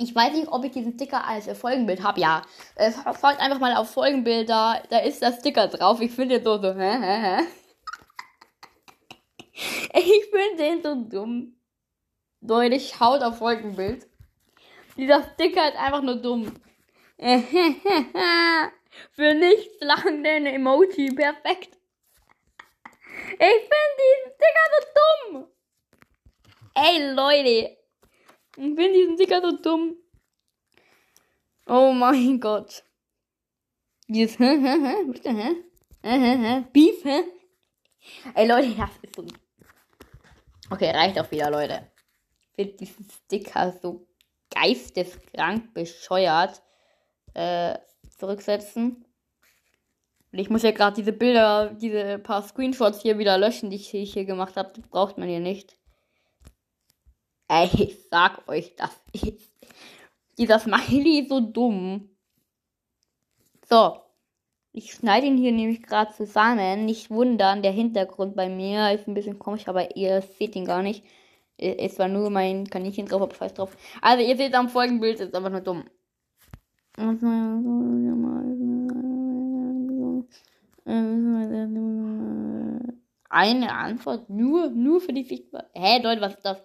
Ich 0.00 0.14
weiß 0.14 0.32
nicht, 0.34 0.46
ob 0.46 0.64
ich 0.64 0.70
diesen 0.70 0.92
Sticker 0.92 1.26
als 1.26 1.48
äh, 1.48 1.56
Folgenbild 1.56 2.04
habe. 2.04 2.20
Ja, 2.20 2.42
äh, 2.76 2.92
folgt 2.92 3.40
einfach 3.40 3.58
mal 3.58 3.74
auf 3.74 3.90
Folgenbild, 3.90 4.48
da, 4.48 4.80
da 4.90 4.98
ist 4.98 5.20
der 5.20 5.32
Sticker 5.32 5.66
drauf. 5.66 6.00
Ich 6.00 6.12
finde 6.12 6.36
den 6.36 6.44
so, 6.44 6.62
so, 6.62 6.72
hä, 6.72 6.98
hä, 7.00 7.20
hä. 7.20 7.42
Ich 9.92 10.30
finde 10.30 10.56
den 10.56 10.82
so 10.84 10.94
dumm. 10.94 11.56
Leute, 12.40 12.78
schaut 12.78 13.22
auf 13.22 13.38
Folgenbild. 13.38 14.06
Dieser 14.96 15.24
Sticker 15.34 15.66
ist 15.68 15.76
einfach 15.76 16.02
nur 16.02 16.14
dumm. 16.14 16.52
Für 19.12 19.34
nichts 19.34 19.80
lachenden 19.80 20.46
Emoji. 20.46 21.12
Perfekt. 21.14 21.76
Ich 23.32 23.38
finde 23.38 23.94
diesen 23.98 24.32
Sticker 24.34 24.66
so 24.72 24.80
dumm. 24.98 25.48
Ey, 26.74 27.12
Leute. 27.12 27.76
Ich 28.56 28.74
finde 28.74 28.92
diesen 28.92 29.16
Sticker 29.16 29.40
so 29.40 29.56
dumm. 29.56 29.96
Oh 31.66 31.92
mein 31.92 32.38
Gott. 32.40 32.84
Dieses, 34.06 34.38
hä, 34.38 34.56
hä, 34.56 34.78
hä, 34.78 35.04
bitte, 35.12 35.32
hä? 35.32 35.54
Hä, 36.02 36.18
hä, 36.18 36.36
hä? 36.36 36.64
Beef, 36.72 37.04
hä? 37.04 37.24
Ey, 38.34 38.46
Leute, 38.46 38.74
das 38.78 38.90
ist 39.02 39.14
so. 39.16 39.26
Okay, 40.70 40.90
reicht 40.92 41.18
auch 41.18 41.30
wieder, 41.30 41.50
Leute. 41.50 41.90
Ich 42.56 42.66
finde 42.66 42.76
diesen 42.76 43.06
Sticker 43.10 43.72
so 43.82 44.06
geisteskrank 44.50 45.74
bescheuert 45.74 46.62
äh, 47.34 47.78
zurücksetzen. 48.16 49.04
Und 50.30 50.38
ich 50.38 50.50
muss 50.50 50.62
ja 50.62 50.72
gerade 50.72 50.96
diese 50.96 51.12
Bilder, 51.12 51.74
diese 51.74 52.18
paar 52.18 52.42
Screenshots 52.42 53.00
hier 53.00 53.18
wieder 53.18 53.38
löschen, 53.38 53.70
die 53.70 53.76
ich 53.76 54.12
hier 54.12 54.24
gemacht 54.24 54.56
habe. 54.56 54.72
Das 54.74 54.86
braucht 54.88 55.16
man 55.18 55.28
hier 55.28 55.40
nicht. 55.40 55.78
Ey, 57.48 57.70
ich 57.72 57.96
sag 58.10 58.46
euch, 58.48 58.76
das 58.76 58.90
ist. 59.12 59.50
Dieser 60.36 60.58
Smiley 60.58 61.26
so 61.28 61.40
dumm. 61.40 62.10
So. 63.68 64.00
Ich 64.72 64.92
schneide 64.92 65.26
ihn 65.26 65.38
hier 65.38 65.50
nämlich 65.50 65.82
gerade 65.82 66.12
zusammen. 66.14 66.84
Nicht 66.84 67.10
wundern, 67.10 67.62
der 67.62 67.72
Hintergrund 67.72 68.36
bei 68.36 68.48
mir 68.48 68.92
ist 68.92 69.08
ein 69.08 69.14
bisschen 69.14 69.38
komisch, 69.38 69.66
aber 69.66 69.96
ihr 69.96 70.22
seht 70.22 70.54
ihn 70.54 70.66
gar 70.66 70.82
nicht. 70.82 71.04
Es 71.56 71.98
war 71.98 72.06
nur 72.06 72.30
mein 72.30 72.68
Kaninchen 72.68 73.06
drauf, 73.06 73.22
aber 73.22 73.34
scheiß 73.34 73.54
drauf. 73.54 73.76
Also 74.00 74.22
ihr 74.22 74.36
seht 74.36 74.54
am 74.54 74.68
Folgenbild, 74.68 75.18
ist 75.18 75.34
einfach 75.34 75.50
nur 75.50 75.62
dumm. 75.62 75.90
Eine 83.30 83.72
Antwort 83.72 84.28
nur, 84.28 84.70
nur 84.70 85.00
für 85.00 85.12
die 85.12 85.22
Sichtbar. 85.22 85.66
Hä, 85.74 86.02
Leute, 86.02 86.20
was 86.20 86.34
ist 86.34 86.44
das? 86.44 86.58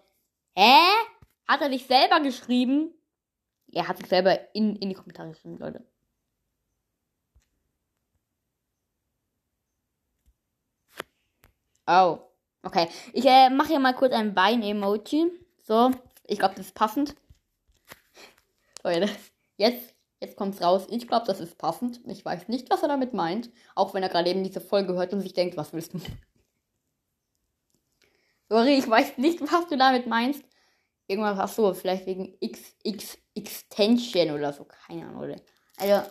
Hä? 0.55 0.79
Hat 1.47 1.61
er 1.61 1.69
sich 1.69 1.85
selber 1.85 2.19
geschrieben? 2.19 2.91
Er 3.71 3.87
hat 3.87 3.97
sich 3.97 4.07
selber 4.07 4.55
in, 4.55 4.75
in 4.77 4.89
die 4.89 4.95
Kommentare 4.95 5.29
geschrieben, 5.29 5.59
Leute. 5.59 5.85
Oh. 11.85 12.17
Okay. 12.63 12.87
Ich 13.11 13.25
äh, 13.25 13.51
mache 13.51 13.67
hier 13.67 13.79
mal 13.79 13.93
kurz 13.93 14.13
ein 14.13 14.33
Bein-Emoji. 14.33 15.31
So. 15.61 15.91
Ich 16.25 16.39
glaube, 16.39 16.55
das 16.55 16.67
ist 16.67 16.75
passend. 16.75 17.15
Leute. 18.83 19.09
Jetzt 19.57 19.92
Jetzt 20.23 20.37
kommt's 20.37 20.61
raus. 20.61 20.87
Ich 20.89 21.05
glaube, 21.09 21.25
das 21.25 21.41
ist 21.41 21.57
passend. 21.57 21.99
Ich 22.05 22.23
weiß 22.23 22.47
nicht, 22.47 22.69
was 22.69 22.81
er 22.81 22.87
damit 22.87 23.13
meint. 23.13 23.51
Auch 23.75 23.93
wenn 23.93 24.03
er 24.03 24.07
gerade 24.07 24.29
eben 24.29 24.41
diese 24.41 24.61
Folge 24.61 24.93
hört 24.93 25.11
und 25.11 25.19
sich 25.19 25.33
denkt, 25.33 25.57
was 25.57 25.73
willst 25.73 25.93
du? 25.93 25.99
Sorry, 28.47 28.75
ich 28.75 28.89
weiß 28.89 29.17
nicht, 29.17 29.41
was 29.41 29.67
du 29.67 29.75
damit 29.75 30.07
meinst. 30.07 30.45
Irgendwas 31.07 31.37
hast 31.37 31.57
du, 31.57 31.73
vielleicht 31.73 32.05
wegen 32.05 32.37
XX 32.39 33.17
Extension 33.35 34.31
oder 34.31 34.53
so. 34.53 34.63
Keine 34.63 35.07
Ahnung, 35.07 35.23
oder? 35.23 35.35
Also, 35.75 36.09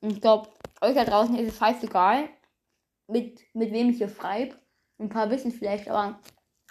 ich 0.00 0.18
glaube, 0.18 0.48
euch 0.80 0.94
da 0.94 1.04
draußen 1.04 1.36
ist 1.36 1.52
es 1.52 1.58
scheißegal, 1.58 2.30
mit, 3.08 3.42
mit 3.52 3.72
wem 3.72 3.90
ich 3.90 3.98
hier 3.98 4.08
schreibe. 4.08 4.56
Ein 4.96 5.10
paar 5.10 5.28
wissen 5.28 5.52
vielleicht, 5.52 5.86
aber 5.90 6.18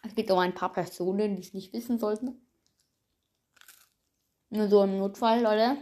es 0.03 0.15
gibt 0.15 0.31
auch 0.31 0.39
ein 0.39 0.55
paar 0.55 0.73
Personen, 0.73 1.35
die 1.35 1.43
es 1.43 1.53
nicht 1.53 1.71
wissen 1.71 1.99
sollten. 1.99 2.46
Nur 4.49 4.67
so 4.69 4.83
im 4.83 4.97
Notfall, 4.97 5.41
Leute. 5.41 5.77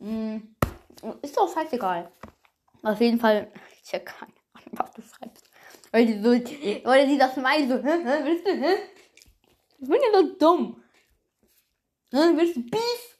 Hm, 0.00 0.56
ist 1.22 1.36
doch 1.36 1.52
scheißegal. 1.52 2.10
Auf 2.82 3.00
jeden 3.00 3.20
Fall, 3.20 3.52
ich 3.84 3.92
habe 3.92 4.04
keine 4.04 4.32
Ahnung, 4.54 4.72
was 4.72 4.90
du 4.92 5.02
schreibst. 5.02 5.50
Weil 5.92 6.06
die 6.06 6.22
so, 6.22 6.30
weil 6.88 7.06
die 7.06 7.18
das 7.18 7.36
meinen, 7.36 7.68
so, 7.68 7.76
hä, 7.76 8.02
hä, 8.02 8.24
willst 8.24 8.46
du, 8.46 8.52
hä? 8.52 8.74
Ich 9.78 9.88
bin 9.88 9.98
ja 10.00 10.18
so 10.18 10.34
dumm. 10.36 10.82
Hä, 12.12 12.36
willst 12.36 12.56
du 12.56 12.62
Beef? 12.62 13.18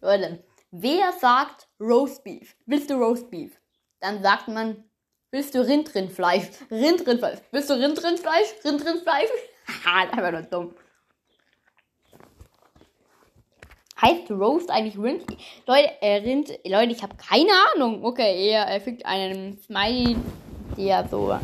Leute, 0.00 0.44
wer 0.70 1.12
sagt 1.12 1.68
Roast 1.78 2.24
Beef? 2.24 2.56
Willst 2.66 2.90
du 2.90 2.94
Roast 2.94 3.30
Beef? 3.30 3.60
Dann 4.00 4.22
sagt 4.22 4.48
man, 4.48 4.84
willst 5.30 5.54
du 5.54 5.64
Rindrindfleisch? 5.64 6.48
Rindrindfleisch. 6.70 7.40
Willst 7.52 7.70
du 7.70 7.74
Rindrindfleisch? 7.74 8.48
Rindrindfleisch? 8.64 9.30
Haha, 9.84 10.08
einfach 10.08 10.32
nur 10.32 10.42
dumm. 10.42 10.74
Heißt 14.00 14.30
Roast 14.30 14.70
eigentlich 14.70 14.96
Rind? 14.96 15.24
Leute, 15.66 15.90
äh, 16.00 16.16
Rind, 16.16 16.50
Leute, 16.64 16.92
ich 16.92 17.02
habe 17.02 17.16
keine 17.16 17.50
Ahnung. 17.74 18.04
Okay, 18.04 18.50
er, 18.50 18.62
er 18.66 18.80
fügt 18.80 19.04
einen 19.04 19.58
Smiley, 19.58 20.16
der 20.76 21.08
so 21.08 21.36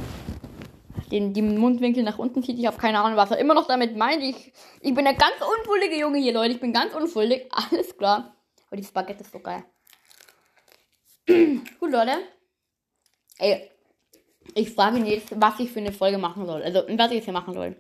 den, 1.10 1.32
die 1.32 1.42
Mundwinkel 1.42 2.02
nach 2.02 2.18
unten 2.18 2.42
zieht. 2.42 2.58
Ich 2.58 2.66
habe 2.66 2.76
keine 2.76 3.00
Ahnung, 3.00 3.16
was 3.16 3.30
er 3.30 3.38
immer 3.38 3.54
noch 3.54 3.66
damit 3.66 3.96
meint. 3.96 4.22
Ich, 4.22 4.52
ich 4.80 4.94
bin 4.94 5.04
der 5.04 5.14
ganz 5.14 5.34
unschuldige 5.58 5.98
Junge 5.98 6.18
hier, 6.18 6.32
Leute. 6.32 6.54
Ich 6.54 6.60
bin 6.60 6.72
ganz 6.72 6.94
unschuldig. 6.94 7.46
Alles 7.70 7.96
klar. 7.96 8.34
Aber 8.68 8.76
die 8.76 8.84
Spaghetti 8.84 9.22
ist 9.22 9.32
so 9.32 9.40
geil. 9.40 9.64
Gut, 11.26 11.90
Leute. 11.90 12.18
Ey, 13.38 13.70
ich 14.54 14.70
frage 14.70 14.98
ihn 14.98 15.06
jetzt, 15.06 15.28
was 15.40 15.58
ich 15.58 15.70
für 15.70 15.80
eine 15.80 15.92
Folge 15.92 16.18
machen 16.18 16.46
soll. 16.46 16.62
Also, 16.62 16.84
was 16.88 17.08
ich 17.08 17.16
jetzt 17.16 17.24
hier 17.24 17.32
machen 17.32 17.54
soll. 17.54 17.76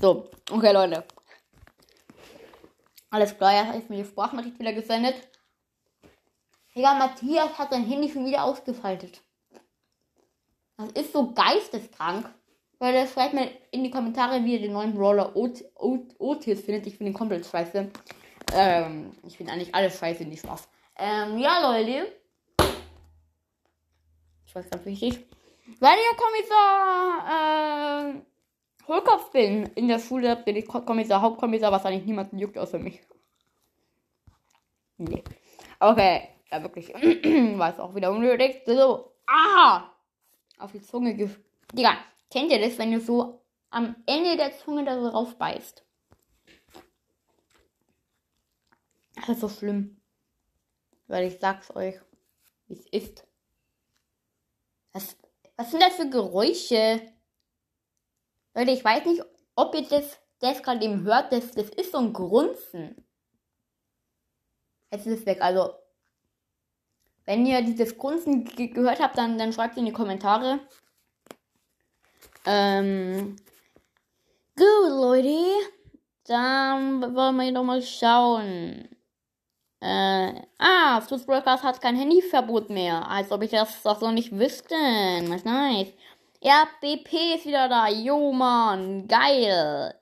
So, 0.00 0.30
okay, 0.50 0.72
Leute. 0.72 1.04
Alles 3.10 3.36
klar, 3.36 3.52
er 3.52 3.68
hat 3.68 3.90
mir 3.90 3.98
die 3.98 4.08
Sprachnachricht 4.08 4.58
wieder 4.58 4.72
gesendet. 4.72 5.14
Digga, 6.74 6.94
Matthias 6.94 7.58
hat 7.58 7.70
sein 7.70 7.84
Handy 7.84 8.08
schon 8.08 8.24
wieder 8.24 8.44
ausgefaltet. 8.44 9.20
Das 10.78 10.92
ist 10.92 11.12
so 11.12 11.32
geisteskrank. 11.32 12.32
Weil 12.78 12.94
er 12.94 13.06
schreibt 13.06 13.34
mir 13.34 13.50
in 13.72 13.84
die 13.84 13.90
Kommentare, 13.90 14.42
wie 14.42 14.54
er 14.54 14.62
den 14.62 14.72
neuen 14.72 14.96
Roller 14.96 15.36
Ot 15.36 15.62
Ot 15.74 16.14
Otis 16.18 16.62
findet. 16.62 16.86
Ich 16.86 16.96
finde 16.96 17.10
ihn 17.10 17.18
komplett 17.18 17.44
scheiße. 17.44 17.90
Ähm, 18.54 19.12
ich 19.26 19.36
finde 19.36 19.52
eigentlich 19.52 19.74
alles 19.74 19.98
scheiße, 19.98 20.24
nicht 20.24 20.42
Spaß. 20.42 20.66
Ähm, 20.96 21.36
ja, 21.36 21.60
Leute. 21.60 22.10
Ich 24.46 24.54
weiß 24.54 24.70
ganz 24.70 24.86
wichtig. 24.86 25.26
Weil 25.78 25.98
ich 25.98 26.06
ja 26.06 26.16
Kommissar, 26.16 28.14
äh, 28.16 28.29
Hohlkopf 28.90 29.30
bin 29.30 29.66
in 29.76 29.86
der 29.86 30.00
Schule, 30.00 30.34
bin 30.34 30.56
ich 30.56 30.66
Kommissar, 30.66 31.22
Hauptkommissar, 31.22 31.70
was 31.70 31.86
eigentlich 31.86 32.06
niemanden 32.06 32.40
juckt 32.40 32.58
außer 32.58 32.80
mich. 32.80 33.00
Nee. 34.98 35.22
Okay. 35.78 36.28
Ja, 36.50 36.60
wirklich. 36.60 36.88
War 37.58 37.72
es 37.72 37.78
auch 37.78 37.94
wieder 37.94 38.10
unnötig. 38.10 38.62
So. 38.66 39.12
Ah! 39.28 39.92
Auf 40.58 40.72
die 40.72 40.82
Zunge 40.82 41.14
ge... 41.14 41.30
Digga, 41.72 41.98
kennt 42.32 42.50
ihr 42.50 42.60
das, 42.60 42.76
wenn 42.78 42.90
du 42.90 43.00
so 43.00 43.40
am 43.70 43.94
Ende 44.06 44.36
der 44.36 44.58
Zunge 44.58 44.84
da 44.84 45.00
so 45.00 45.08
drauf 45.08 45.36
beißt? 45.38 45.84
Das 49.14 49.28
ist 49.28 49.40
so 49.40 49.48
schlimm. 49.48 50.00
Weil 51.06 51.28
ich 51.28 51.38
sag's 51.38 51.74
euch, 51.76 51.94
wie 52.66 52.74
es 52.74 52.86
ist. 52.88 53.24
Was, 54.92 55.16
was 55.54 55.70
sind 55.70 55.80
das 55.80 55.94
für 55.94 56.10
Geräusche? 56.10 57.00
Leute, 58.54 58.72
ich 58.72 58.84
weiß 58.84 59.04
nicht, 59.04 59.22
ob 59.54 59.74
ihr 59.74 59.82
das, 59.82 60.18
das 60.40 60.62
gerade 60.62 60.84
eben 60.84 61.04
hört. 61.04 61.32
Das, 61.32 61.52
das 61.52 61.68
ist 61.70 61.92
so 61.92 61.98
ein 61.98 62.12
Grunzen. 62.12 63.04
Jetzt 64.90 65.06
ist 65.06 65.20
es 65.20 65.26
weg. 65.26 65.40
Also, 65.40 65.72
wenn 67.26 67.46
ihr 67.46 67.62
dieses 67.62 67.96
Grunzen 67.96 68.44
ge 68.44 68.68
gehört 68.68 69.00
habt, 69.00 69.16
dann, 69.16 69.38
dann 69.38 69.52
schreibt 69.52 69.72
es 69.72 69.78
in 69.78 69.86
die 69.86 69.92
Kommentare. 69.92 70.60
Ähm, 72.44 73.36
gut, 74.56 74.88
Leute. 74.88 75.36
Dann 76.24 77.14
wollen 77.14 77.36
wir 77.36 77.52
doch 77.52 77.64
mal 77.64 77.82
schauen. 77.82 78.88
Äh, 79.80 80.42
ah, 80.58 81.00
Sus 81.00 81.24
Broadcast 81.24 81.64
hat 81.64 81.80
kein 81.80 81.96
Handyverbot 81.96 82.70
mehr. 82.70 83.08
Als 83.08 83.30
ob 83.32 83.42
ich 83.42 83.50
das 83.50 83.82
doch 83.82 83.98
so 84.00 84.10
nicht 84.10 84.36
wüsste. 84.36 84.74
Ist 85.34 85.44
nice. 85.44 85.92
Ja, 86.42 86.66
BP 86.80 87.34
ist 87.34 87.44
wieder 87.44 87.68
da. 87.68 87.86
Jo, 87.88 88.32
Mann. 88.32 89.06
Geil. 89.06 89.94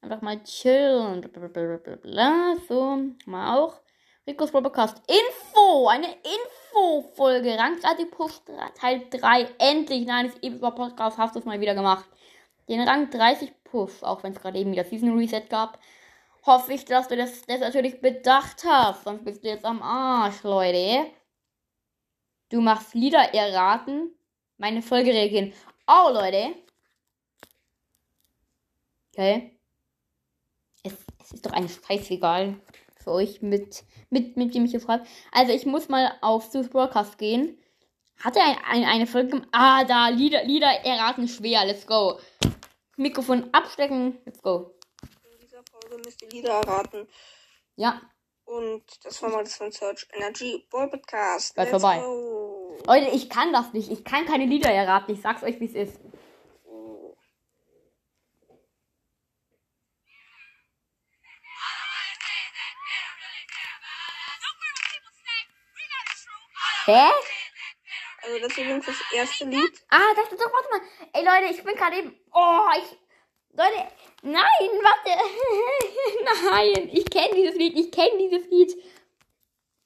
Einfach 0.00 0.20
mal 0.20 0.42
chillen. 0.42 1.20
Blablabla. 1.20 2.56
So, 2.68 2.98
mal 3.24 3.56
auch. 3.56 3.80
Ricos 4.26 4.50
Podcast. 4.50 5.00
Info! 5.06 5.86
Eine 5.86 6.08
Info-Folge. 6.08 7.56
Rang 7.56 7.78
Push 8.10 8.40
Teil 8.80 9.06
3. 9.10 9.48
Endlich. 9.58 10.06
Nein, 10.06 10.26
das 10.26 10.42
Eber 10.42 10.72
Podcast 10.72 11.18
hast 11.18 11.36
du 11.36 11.38
es 11.38 11.44
mal 11.44 11.60
wieder 11.60 11.76
gemacht. 11.76 12.08
Den 12.68 12.80
Rang 12.80 13.08
30 13.08 13.62
Push, 13.62 14.02
auch 14.02 14.24
wenn 14.24 14.32
es 14.32 14.40
gerade 14.40 14.58
eben 14.58 14.72
wieder 14.72 14.84
Season 14.84 15.16
Reset 15.16 15.44
gab. 15.48 15.78
Hoffe 16.44 16.72
ich, 16.72 16.84
dass 16.84 17.06
du 17.06 17.16
das, 17.16 17.42
das 17.42 17.60
natürlich 17.60 18.00
bedacht 18.00 18.64
hast. 18.66 19.04
Sonst 19.04 19.24
bist 19.24 19.44
du 19.44 19.48
jetzt 19.48 19.64
am 19.64 19.80
Arsch, 19.82 20.42
Leute. 20.42 21.06
Du 22.48 22.60
machst 22.60 22.94
Lieder 22.94 23.32
erraten. 23.32 24.12
Meine 24.58 24.82
Folge 24.82 25.12
reagieren. 25.12 25.52
Oh, 25.86 26.10
Leute. 26.12 26.54
Okay. 29.12 29.58
Es, 30.82 30.92
es 31.20 31.32
ist 31.32 31.46
doch 31.46 31.52
ein 31.52 31.68
Scheißegal 31.68 32.60
für 33.02 33.12
euch, 33.12 33.40
mit, 33.40 33.84
mit, 34.10 34.36
mit 34.36 34.54
dem 34.54 34.64
ich 34.64 34.72
hier 34.72 34.80
schreibe. 34.80 35.06
Also 35.32 35.52
ich 35.52 35.64
muss 35.64 35.88
mal 35.88 36.12
auf 36.22 36.46
Sus 36.46 36.68
Broadcast 36.68 37.18
gehen. 37.18 37.58
Hat 38.18 38.36
er 38.36 38.44
ein, 38.44 38.58
ein, 38.64 38.84
eine 38.84 39.06
Folge 39.06 39.30
gemacht? 39.30 39.48
Ah, 39.52 39.84
da, 39.84 40.08
Lieder, 40.08 40.44
Lieder 40.44 40.70
erraten 40.84 41.28
schwer. 41.28 41.64
Let's 41.64 41.86
go. 41.86 42.18
Mikrofon 42.96 43.48
abstecken. 43.52 44.18
Let's 44.24 44.42
go. 44.42 44.74
In 45.02 45.38
dieser 45.38 45.62
Folge 45.70 46.02
müsst 46.04 46.20
ihr 46.22 46.30
Lieder 46.30 46.50
erraten. 46.50 47.06
Ja. 47.76 48.00
Und 48.44 48.84
das 49.04 49.22
war 49.22 49.30
mal 49.30 49.44
das 49.44 49.56
von 49.56 49.70
Search 49.70 50.08
Energy 50.12 50.66
Ball 50.70 50.88
Podcast. 50.88 51.54
Bald 51.54 51.68
vorbei. 51.68 51.98
Go. 51.98 52.35
Leute, 52.86 53.10
ich 53.12 53.30
kann 53.30 53.52
das 53.52 53.72
nicht. 53.72 53.90
Ich 53.90 54.04
kann 54.04 54.26
keine 54.26 54.46
Lieder 54.46 54.70
erraten. 54.70 55.14
Ich 55.14 55.22
sag's 55.22 55.42
euch, 55.42 55.60
wie 55.60 55.66
es 55.66 55.74
ist. 55.74 56.00
Hä? 66.86 67.10
Also 68.22 68.38
das 68.38 68.52
ist 68.52 68.58
übrigens 68.58 68.86
das 68.86 68.96
erste 69.12 69.44
Lied. 69.44 69.84
Ah, 69.88 70.14
das 70.14 70.30
ist 70.30 70.40
doch, 70.40 70.52
warte 70.52 70.68
mal. 70.70 70.80
Ey 71.12 71.24
Leute, 71.24 71.52
ich 71.52 71.64
bin 71.64 71.74
gerade 71.74 71.96
eben. 71.96 72.16
Oh, 72.32 72.68
ich. 72.78 72.96
Leute, 73.56 73.88
nein, 74.22 74.70
warte. 74.82 75.10
nein, 76.50 76.90
ich 76.92 77.04
kenne 77.06 77.34
dieses 77.34 77.56
Lied, 77.56 77.76
ich 77.76 77.90
kenne 77.90 78.18
dieses 78.18 78.48
Lied. 78.48 78.72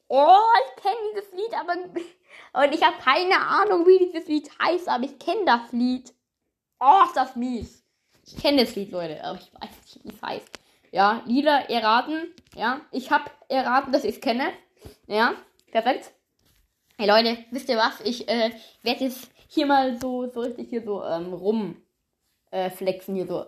Oh, 0.08 0.42
ich 0.66 0.82
kenne 0.82 0.96
dieses 1.14 1.32
Lied, 1.32 1.54
aber. 1.54 1.74
Und 2.52 2.74
ich 2.74 2.82
habe 2.82 2.96
keine 3.02 3.38
Ahnung, 3.40 3.86
wie 3.86 3.98
dieses 3.98 4.28
Lied 4.28 4.50
heißt, 4.60 4.88
aber 4.88 5.04
ich 5.04 5.18
kenne 5.18 5.44
das 5.44 5.72
Lied. 5.72 6.12
Oh, 6.80 7.02
ist 7.04 7.16
das 7.16 7.36
mies. 7.36 7.84
Ich 8.26 8.36
kenne 8.36 8.64
das 8.64 8.74
Lied, 8.74 8.90
Leute, 8.90 9.22
aber 9.24 9.38
ich 9.38 9.52
weiß 9.54 9.70
nicht, 9.82 10.04
wie 10.04 10.08
es 10.08 10.22
heißt. 10.22 10.60
Ja, 10.92 11.22
Lieder 11.26 11.70
erraten. 11.70 12.34
Ja, 12.56 12.80
ich 12.90 13.10
habe 13.10 13.30
erraten, 13.48 13.92
dass 13.92 14.04
ich 14.04 14.16
es 14.16 14.20
kenne. 14.20 14.52
Ja, 15.06 15.34
perfekt. 15.70 16.12
Hey 16.98 17.08
Leute, 17.08 17.44
wisst 17.50 17.68
ihr 17.68 17.76
was? 17.76 18.00
Ich 18.02 18.28
äh, 18.28 18.50
werde 18.82 19.04
jetzt 19.04 19.30
hier 19.48 19.66
mal 19.66 19.98
so, 20.00 20.28
so 20.28 20.40
richtig 20.40 20.68
hier 20.68 20.82
so 20.82 21.02
ähm, 21.04 21.32
rum 21.32 21.76
äh, 22.50 22.70
flexen 22.70 23.14
hier 23.14 23.26
so. 23.26 23.46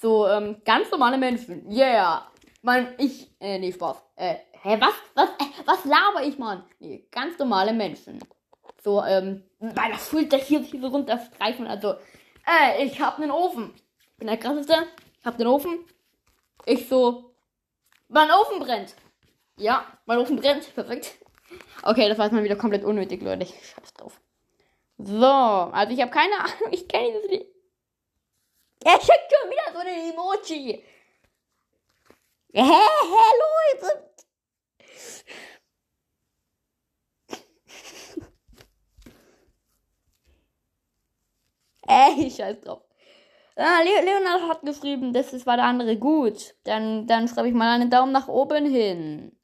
So, 0.00 0.26
ähm, 0.26 0.60
ganz 0.64 0.90
normale 0.90 1.18
Menschen. 1.18 1.70
Yeah. 1.70 2.26
Man, 2.62 2.94
ich, 2.98 3.30
äh, 3.40 3.58
nee, 3.58 3.72
Spaß. 3.72 4.02
Äh, 4.16 4.36
hä, 4.62 4.76
was, 4.80 4.94
was, 5.14 5.28
äh, 5.28 5.53
was 5.66 5.84
laber 5.84 6.24
ich, 6.24 6.38
Mann? 6.38 6.64
Nee, 6.78 7.06
ganz 7.10 7.38
normale 7.38 7.72
Menschen. 7.72 8.18
So, 8.82 9.02
ähm, 9.02 9.42
weil 9.58 9.92
das 9.92 10.08
Schulter 10.08 10.36
hier, 10.36 10.60
hier 10.60 10.80
so 10.80 10.88
runterstreifen. 10.88 11.66
Also, 11.66 11.94
äh, 12.46 12.84
ich 12.84 13.00
hab 13.00 13.18
nen 13.18 13.30
Ofen. 13.30 13.74
Bin 14.18 14.28
der 14.28 14.36
krasseste. 14.36 14.86
Ich 15.20 15.26
hab 15.26 15.38
den 15.38 15.46
Ofen. 15.46 15.78
Ich 16.66 16.88
so, 16.88 17.34
mein 18.08 18.30
Ofen 18.30 18.60
brennt. 18.60 18.94
Ja, 19.56 19.86
mein 20.06 20.18
Ofen 20.18 20.36
brennt. 20.36 20.74
Perfekt. 20.74 21.14
Okay, 21.82 22.08
das 22.08 22.18
war 22.18 22.26
jetzt 22.26 22.34
mal 22.34 22.44
wieder 22.44 22.56
komplett 22.56 22.84
unnötig, 22.84 23.22
Leute. 23.22 23.44
Ich 23.44 23.50
scheiß 23.50 23.94
drauf. 23.94 24.20
So, 24.98 25.26
also 25.26 25.92
ich 25.92 26.00
habe 26.00 26.10
keine 26.10 26.38
Ahnung. 26.38 26.68
Ich 26.70 26.86
kenne 26.88 27.08
dieses 27.12 27.30
Lied. 27.30 27.46
Er 28.84 29.00
schickt 29.00 29.32
schon 29.32 29.50
wieder 29.50 29.72
so 29.72 29.78
eine 29.78 30.12
Emoji. 30.12 30.84
Hä, 32.52 32.62
hä, 32.62 33.82
Leute. 33.82 34.10
Ey, 41.86 42.30
scheiß 42.36 42.60
drauf. 42.60 42.82
Ah, 43.56 43.82
Le 43.82 44.04
Leonard 44.04 44.48
hat 44.48 44.62
geschrieben, 44.62 45.12
das 45.12 45.32
ist, 45.32 45.46
war 45.46 45.56
der 45.56 45.66
andere 45.66 45.96
gut. 45.96 46.54
Dann, 46.64 47.06
dann 47.06 47.28
schreibe 47.28 47.48
ich 47.48 47.54
mal 47.54 47.74
einen 47.74 47.90
Daumen 47.90 48.12
nach 48.12 48.26
oben 48.28 48.66
hin. 48.66 49.36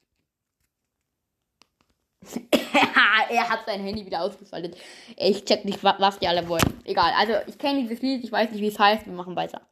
er 3.29 3.49
hat 3.49 3.65
sein 3.65 3.81
Handy 3.81 4.05
wieder 4.05 4.21
ausgeschaltet. 4.21 4.77
Ich 5.17 5.45
check 5.45 5.65
nicht, 5.65 5.83
wa- 5.83 5.95
was 5.99 6.19
die 6.19 6.27
alle 6.27 6.47
wollen. 6.47 6.81
Egal, 6.83 7.13
also 7.17 7.33
ich 7.47 7.57
kenne 7.57 7.81
dieses 7.83 8.01
Lied, 8.01 8.23
ich 8.23 8.31
weiß 8.31 8.51
nicht, 8.51 8.61
wie 8.61 8.67
es 8.67 8.77
heißt, 8.77 9.05
wir 9.05 9.13
machen 9.13 9.35
weiter. 9.35 9.67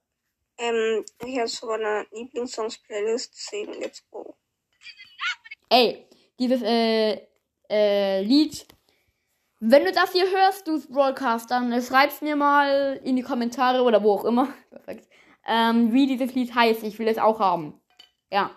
Ähm, 0.58 1.06
ich 1.26 1.38
habe 1.38 1.48
sogar 1.48 1.76
eine 1.76 2.06
Lieblingssongs-Playlist, 2.12 3.34
deswegen 3.34 3.74
let's 3.80 4.04
go. 4.10 4.36
Ey, 5.70 6.08
dieses 6.40 6.62
äh, 6.64 7.28
äh, 7.70 8.22
Lied. 8.24 8.66
Wenn 9.62 9.84
du 9.84 9.92
das 9.92 10.14
hier 10.14 10.26
hörst, 10.32 10.68
du 10.68 10.80
Broadcast, 10.88 11.52
dann 11.52 11.72
äh, 11.74 11.82
schreib's 11.82 12.22
mir 12.22 12.38
mal 12.38 13.00
in 13.04 13.18
die 13.18 13.24
Kommentare 13.24 13.84
oder 13.84 14.02
wo 14.04 14.14
auch 14.14 14.24
immer. 14.24 14.54
Perfekt. 14.70 15.10
Ähm, 15.46 15.92
wie 15.92 16.08
dieses 16.08 16.34
Lied 16.34 16.56
heißt. 16.56 16.84
Ich 16.84 16.98
will 16.98 17.08
es 17.10 17.18
auch 17.18 17.40
haben. 17.40 17.80
Ja. 18.32 18.52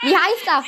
Wie 0.00 0.16
heißt 0.16 0.46
das? 0.46 0.64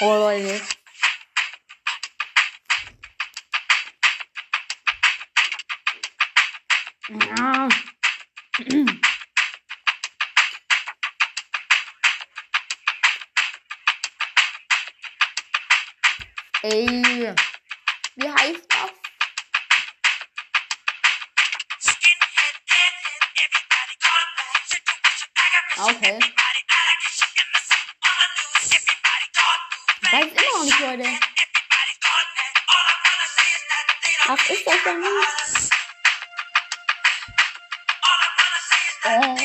Oh 0.00 0.14
Leute. 0.14 0.60
Ja. 7.38 7.68
Ey, 16.64 17.34
wie 18.14 18.32
heißt 18.32 18.62
das? 18.68 18.90
Okay. 25.88 26.20
Ich 30.02 30.12
weiß 30.12 30.26
immer 30.30 30.52
noch 30.52 30.64
nicht, 30.64 30.78
Leute. 30.78 31.18
Was 34.26 34.50
ist 34.50 34.64
das 34.64 34.84
denn? 34.84 35.04
Oh. 39.04 39.36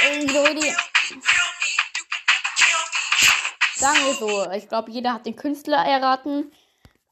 Ey, 0.00 0.26
Leute. 0.26 0.87
Sagen 3.78 3.98
wir 4.06 4.14
so. 4.14 4.50
Ich 4.50 4.68
glaube, 4.68 4.90
jeder 4.90 5.14
hat 5.14 5.24
den 5.24 5.36
Künstler 5.36 5.76
erraten. 5.76 6.52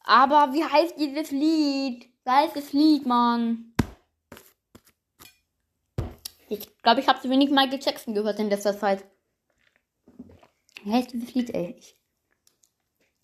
Aber 0.03 0.53
wie 0.53 0.65
heißt 0.65 0.99
dieses 0.99 1.31
Lied? 1.31 2.11
Wie 2.25 2.31
heißt 2.31 2.57
das 2.57 2.73
Lied, 2.73 3.07
Mann? 3.07 3.73
Ich 6.49 6.83
glaube, 6.83 7.01
ich 7.01 7.07
habe 7.07 7.21
zu 7.21 7.31
wenig 7.31 7.51
Michael 7.51 7.81
Jackson 7.81 8.15
gehört 8.15 8.41
in 8.41 8.51
letzter 8.51 8.77
Zeit. 8.77 9.05
Wie 10.83 10.93
heißt 10.93 11.13
dieses 11.13 11.35
Lied, 11.35 11.55
ey? 11.55 11.81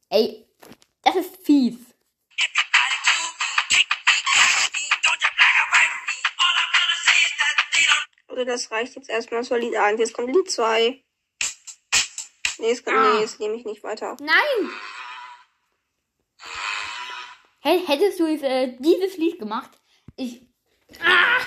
Ey, 0.08 0.46
das 1.02 1.16
ist 1.16 1.36
fies. 1.44 1.78
Also 8.28 8.44
das 8.44 8.70
reicht 8.70 8.94
jetzt 8.94 9.10
erstmal 9.10 9.42
zur 9.42 9.58
Lied 9.58 9.74
1. 9.74 9.98
Jetzt 9.98 10.14
kommt 10.14 10.34
Lied 10.34 10.50
2. 10.50 11.02
Nee, 12.62 12.70
es 12.70 12.86
Ah. 12.86 13.14
nee, 13.14 13.20
jetzt 13.22 13.40
nehme 13.40 13.56
ich 13.56 13.64
nicht 13.64 13.82
weiter. 13.82 14.16
Nein! 14.20 14.70
Hä- 17.60 17.84
Hättest 17.86 18.20
du 18.20 18.26
jetzt, 18.26 18.44
äh, 18.44 18.76
dieses 18.78 19.16
Lied 19.16 19.38
gemacht? 19.40 19.70
Ich. 20.16 20.42
Ah! 21.00 21.40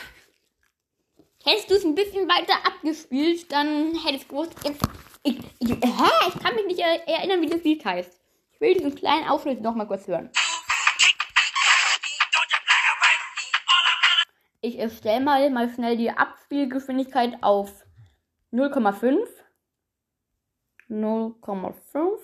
Hättest 1.45 1.69
du 1.71 1.75
es 1.75 1.85
ein 1.85 1.95
bisschen 1.95 2.27
weiter 2.27 2.55
abgespielt, 2.65 3.49
dann 3.51 3.95
hättest 4.03 4.25
du 4.25 4.27
gewusst. 4.29 4.53
Jetzt, 4.65 4.81
ich, 5.23 5.37
ich, 5.59 5.69
hä? 5.69 6.27
Ich 6.27 6.43
kann 6.43 6.55
mich 6.55 6.65
nicht 6.65 6.79
er 6.79 7.07
erinnern, 7.07 7.41
wie 7.41 7.49
das 7.49 7.63
Lied 7.63 7.85
heißt. 7.85 8.19
Ich 8.51 8.59
will 8.59 8.73
diesen 8.73 8.95
kleinen 8.95 9.29
Aufschnitt 9.29 9.61
noch 9.61 9.75
mal 9.75 9.85
kurz 9.87 10.07
hören. 10.07 10.29
Ich 14.61 14.75
stelle 14.97 15.21
mal, 15.21 15.49
mal 15.51 15.71
schnell 15.73 15.95
die 15.95 16.09
Abspielgeschwindigkeit 16.09 17.37
auf 17.41 17.71
0,5. 18.51 19.27
0,5. 20.89 22.19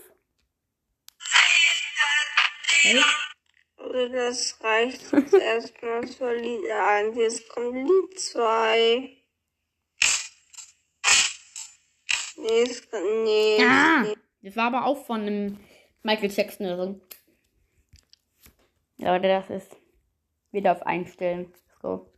Okay. 2.63 3.04
Das 4.13 4.58
reicht 4.62 5.12
jetzt 5.12 5.34
erstmal 5.34 6.08
zur 6.08 6.34
Lied 6.34 6.69
1. 6.69 7.17
Jetzt 7.17 7.50
kommt 7.50 7.74
Lied 7.76 8.19
2. 8.19 9.17
Nee, 12.38 12.62
es 12.63 12.89
kommt, 12.89 13.24
nee, 13.24 13.58
Ah, 13.62 14.02
nee. 14.04 14.15
das 14.41 14.56
war 14.56 14.67
aber 14.67 14.86
auch 14.86 15.06
von 15.06 15.21
einem 15.21 15.60
Michael 16.04 16.32
Jackson 16.32 16.65
oder 16.67 16.78
so. 16.78 17.02
Leute, 18.97 19.28
das 19.28 19.50
ist 19.50 19.76
wieder 20.52 20.71
auf 20.74 20.84
Einstellen. 20.84 21.54
So. 21.82 22.12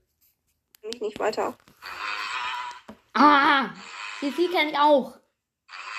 nehme 0.81 0.95
ich 0.95 1.01
nicht 1.01 1.19
weiter. 1.19 1.57
Ah, 3.13 3.69
die 4.21 4.29
sieht 4.31 4.51
kenne 4.51 4.71
ich 4.71 4.77
auch. 4.77 5.17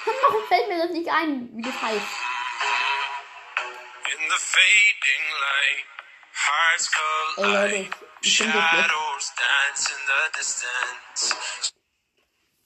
Warum 0.23 0.47
fällt 0.49 0.69
mir 0.69 0.79
das 0.79 0.91
nicht 0.91 1.09
ein, 1.09 1.49
wie 1.55 1.63
das 1.63 1.81
heißt? 1.81 2.07
In 4.13 4.29
the 4.29 4.39
fading 4.39 5.25
light, 5.45 5.85
hearts 6.33 6.91
collide. 6.93 7.91
Shadows 8.23 9.33
dance 9.37 9.91
in 9.91 10.01
the 10.07 10.39
distance. 10.39 11.73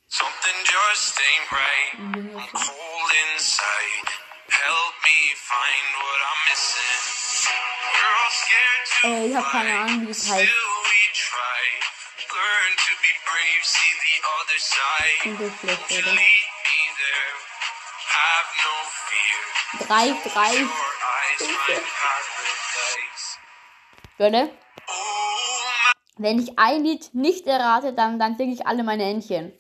Something 0.09 0.59
just 0.65 1.21
ain't 1.21 1.53
right. 1.53 1.93
I'm 2.35 2.49
cold 2.55 3.11
inside. 3.35 4.09
Help 4.49 4.95
me 5.05 5.19
find 5.37 5.87
what 6.01 6.21
I'm 6.29 6.41
missing. 6.49 7.03
We're 7.93 8.15
all 8.19 8.33
scared 8.43 8.83
to 8.87 9.09
Ey, 9.09 9.31
ich 9.31 9.37
hab 9.37 9.51
keine 9.53 9.79
Ahnung, 9.79 10.03
wie 10.03 10.07
das 10.07 10.29
heißt. 10.29 10.53
Learn 12.29 12.73
to 12.77 12.93
be 13.03 13.13
brave, 13.27 13.63
see 13.65 13.93
the 14.05 14.17
other 14.39 14.59
side. 14.59 15.19
You. 16.05 16.48
Drei, 19.87 20.15
drei. 20.25 20.53
Your 20.55 20.69
eyes 20.69 21.43
find 21.43 21.57
paradise. 21.67 23.39
Leute, 24.19 24.51
my, 24.87 25.93
wenn 26.17 26.39
ich 26.41 26.59
ein 26.59 26.83
Lied 26.85 27.15
nicht 27.15 27.47
errate, 27.47 27.93
dann, 27.93 28.19
dann 28.19 28.37
singe 28.37 28.55
ich 28.55 28.67
alle 28.67 28.83
meine 28.83 29.05
Entchen. 29.05 29.57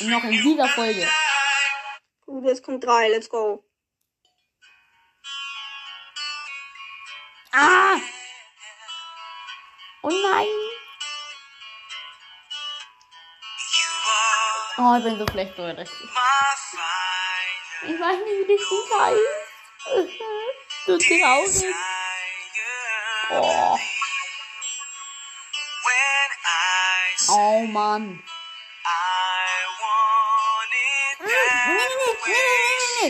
Und 0.00 0.10
noch 0.10 0.24
in 0.24 0.42
dieser 0.42 0.68
Folge. 0.68 1.08
Gut, 2.24 2.44
jetzt 2.44 2.62
kommt 2.62 2.84
3. 2.84 3.08
Let's 3.08 3.28
go. 3.28 3.64
Ah! 7.52 7.96
Oh 10.02 10.10
nein! 10.10 10.67
Oh, 14.80 14.94
ich 14.96 15.02
bin 15.02 15.18
so 15.18 15.26
schlecht, 15.26 15.56
fire. 15.56 15.84
Ich 17.82 18.00
weiß 18.00 18.18
nicht, 18.24 18.48
wie 18.48 18.56
das 18.56 18.70
Lied 18.70 18.90
heißt. 19.00 19.20
So 20.86 20.98
traurig. 20.98 21.74
Oh, 23.30 23.76
oh 27.30 27.60
Mann. 27.66 28.22
It 31.10 31.26
Nee, 31.26 31.84
nee, 31.88 32.38
nee. 33.00 33.08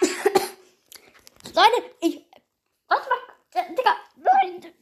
Leute, 1.54 1.78
ich. 2.00 2.14
Was 2.86 3.06
war. 3.08 3.18
Äh, 3.54 3.74
Digga. 3.74 3.96
Nein. 4.16 4.72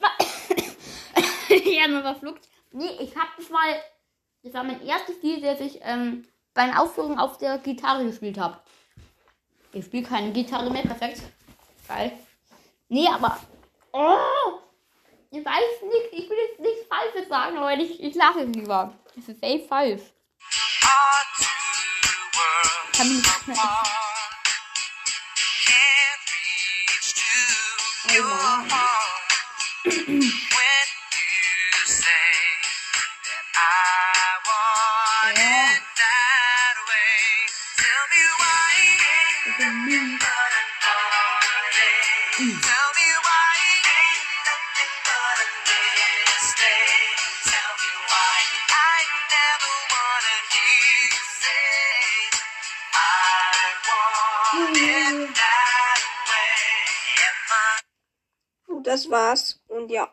ja, 1.64 1.86
nur 1.88 2.02
verflucht. 2.02 2.53
Nee, 2.74 2.90
ich 2.98 3.16
hab 3.16 3.36
das 3.36 3.48
mal. 3.50 3.80
Das 4.42 4.52
war 4.52 4.64
mein 4.64 4.84
erstes 4.84 5.22
Lied, 5.22 5.44
das 5.44 5.60
ich 5.60 5.78
ähm, 5.82 6.26
bei 6.52 6.62
einer 6.62 6.82
Aufführung 6.82 7.18
auf 7.18 7.38
der 7.38 7.58
Gitarre 7.58 8.04
gespielt 8.04 8.36
habe. 8.36 8.58
Ich 9.72 9.84
spiele 9.86 10.06
keine 10.06 10.32
Gitarre 10.32 10.70
mehr, 10.70 10.82
perfekt. 10.82 11.22
Geil. 11.86 12.12
Nee, 12.88 13.06
aber. 13.08 13.38
Oh! 13.92 14.58
Ich 15.30 15.44
weiß 15.44 15.82
nicht, 15.82 16.24
ich 16.24 16.28
will 16.28 16.36
jetzt 16.48 16.60
nichts 16.60 16.86
Falsches 16.88 17.28
sagen, 17.28 17.56
Leute. 17.56 17.82
Ich, 17.82 18.02
ich 18.02 18.14
lache 18.16 18.42
lieber. 18.42 18.92
Das 19.14 19.28
ist 19.28 19.40
safe 19.40 19.66
falsch. 19.68 20.02
Kann 22.92 23.08
mich 23.08 23.16
nicht 23.16 23.48
mehr. 23.48 23.56
apart. 28.64 29.14
Can't 29.84 30.43
Das 58.94 59.10
war's. 59.10 59.60
Und 59.66 59.90
ja. 59.90 60.08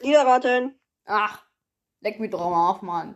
Lieder 0.00 0.24
raten. 0.24 0.74
Ach, 1.04 1.42
leck 2.00 2.18
mich 2.18 2.30
doch 2.30 2.48
mal 2.48 2.70
auf, 2.70 2.80
Mann. 2.80 3.14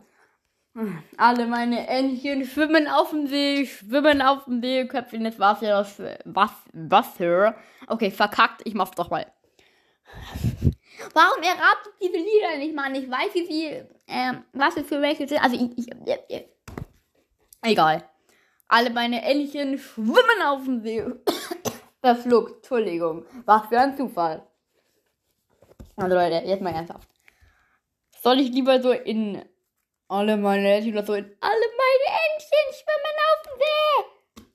Alle 1.17 1.47
meine 1.47 1.87
Entchen 1.87 2.45
schwimmen 2.45 2.87
auf 2.87 3.09
dem 3.09 3.27
See, 3.27 3.65
schwimmen 3.65 4.21
auf 4.21 4.45
dem 4.45 4.61
See, 4.61 4.87
Köpfchen 4.87 5.25
ins 5.25 5.39
Wasser, 5.39 5.87
was, 6.27 6.51
Wasser. 6.75 7.57
Okay, 7.87 8.11
verkackt, 8.11 8.61
ich 8.67 8.75
mach's 8.75 8.91
doch 8.91 9.09
mal. 9.09 9.25
Warum 11.15 11.43
erratet 11.43 11.95
diese 12.03 12.19
Lieder 12.19 12.59
nicht, 12.59 12.75
Mann? 12.75 12.95
Ich 12.95 13.11
weiß, 13.11 13.33
wie 13.33 13.47
viel, 13.47 13.89
ähm, 14.07 14.45
was 14.53 14.77
es 14.77 14.87
für 14.87 15.01
welche 15.01 15.27
sind. 15.27 15.43
Also, 15.43 15.57
ich, 15.57 15.79
ich, 15.79 15.91
ich. 16.29 16.45
Egal. 17.63 18.07
Alle 18.69 18.91
meine 18.91 19.23
Entchen 19.23 19.79
schwimmen 19.79 20.43
auf 20.45 20.65
dem 20.65 20.83
See. 20.83 21.03
Verschluckt, 22.03 22.57
Entschuldigung. 22.57 23.25
Was 23.47 23.67
für 23.69 23.81
ein 23.81 23.97
Zufall. 23.97 24.47
Also, 26.01 26.15
Leute, 26.15 26.47
jetzt 26.47 26.63
mal 26.63 26.75
ernsthaft. 26.75 27.09
Soll 28.23 28.41
ich 28.41 28.51
lieber 28.51 28.81
so 28.83 28.91
in 28.91 29.45
alle 30.09 30.37
meine 30.37 30.73
Entchen 30.75 30.93
oder 30.93 31.07
so 31.07 31.15
in 31.15 31.25
alle 31.41 31.67
meine 31.83 32.19
Entchen 32.27 32.67
schwimmen 32.75 33.17
auf 33.29 33.43
dem 33.45 33.59
See? 33.61 34.47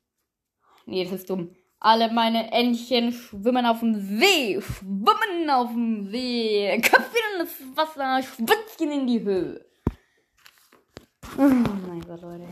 Nee, 0.87 1.03
das 1.03 1.13
ist 1.13 1.29
dumm. 1.29 1.55
Alle 1.79 2.11
meine 2.11 2.51
Entchen 2.51 3.11
schwimmen 3.11 3.65
auf 3.65 3.79
dem 3.79 3.95
See, 3.95 4.59
schwimmen 4.59 5.49
auf 5.49 5.69
dem 5.69 6.09
See, 6.09 6.81
Köpfchen 6.81 7.21
in 7.33 7.39
das 7.39 7.77
Wasser, 7.77 8.23
Schwitzchen 8.23 8.91
in 8.91 9.07
die 9.07 9.21
Höhe. 9.21 9.65
Oh 11.37 11.41
mein 11.41 12.01
Gott, 12.01 12.21
Leute. 12.21 12.47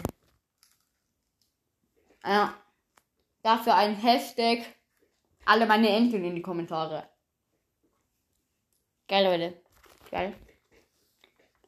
Ja. 2.23 2.53
Dafür 3.41 3.75
ein 3.75 3.95
Hashtag. 3.95 4.60
Alle 5.45 5.65
meine 5.65 5.89
Entchen 5.89 6.23
in 6.23 6.36
die 6.36 6.41
Kommentare. 6.41 7.10
Geil, 9.07 9.25
Leute. 9.25 9.61
Geil. 10.09 10.33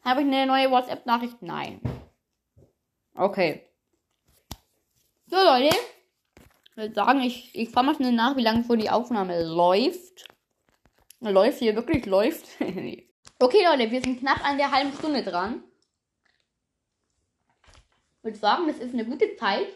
Habe 0.04 0.22
ich 0.22 0.28
eine 0.28 0.46
neue 0.46 0.70
WhatsApp-Nachricht? 0.72 1.42
Nein. 1.42 1.82
Okay. 3.16 3.68
So, 5.28 5.38
Leute. 5.38 5.76
Ich 6.70 6.78
würde 6.78 6.94
sagen, 6.94 7.22
ich, 7.22 7.56
ich 7.56 7.70
fahre 7.70 7.88
mal 7.88 7.96
schnell 7.96 8.12
nach, 8.12 8.36
wie 8.36 8.44
lange 8.44 8.64
schon 8.64 8.80
die 8.80 8.90
Aufnahme 8.90 9.44
läuft. 9.44 10.28
Läuft 11.22 11.60
hier 11.60 11.76
wirklich 11.76 12.06
läuft. 12.06 12.48
Okay, 13.38 13.66
Leute, 13.66 13.92
wir 13.92 14.02
sind 14.02 14.20
knapp 14.20 14.48
an 14.48 14.58
der 14.58 14.72
halben 14.72 14.94
Stunde 14.94 15.22
dran. 15.22 15.62
Ich 18.18 18.24
würde 18.24 18.38
sagen, 18.38 18.66
das 18.66 18.78
ist 18.78 18.94
eine 18.94 19.04
gute 19.04 19.36
Zeit, 19.36 19.68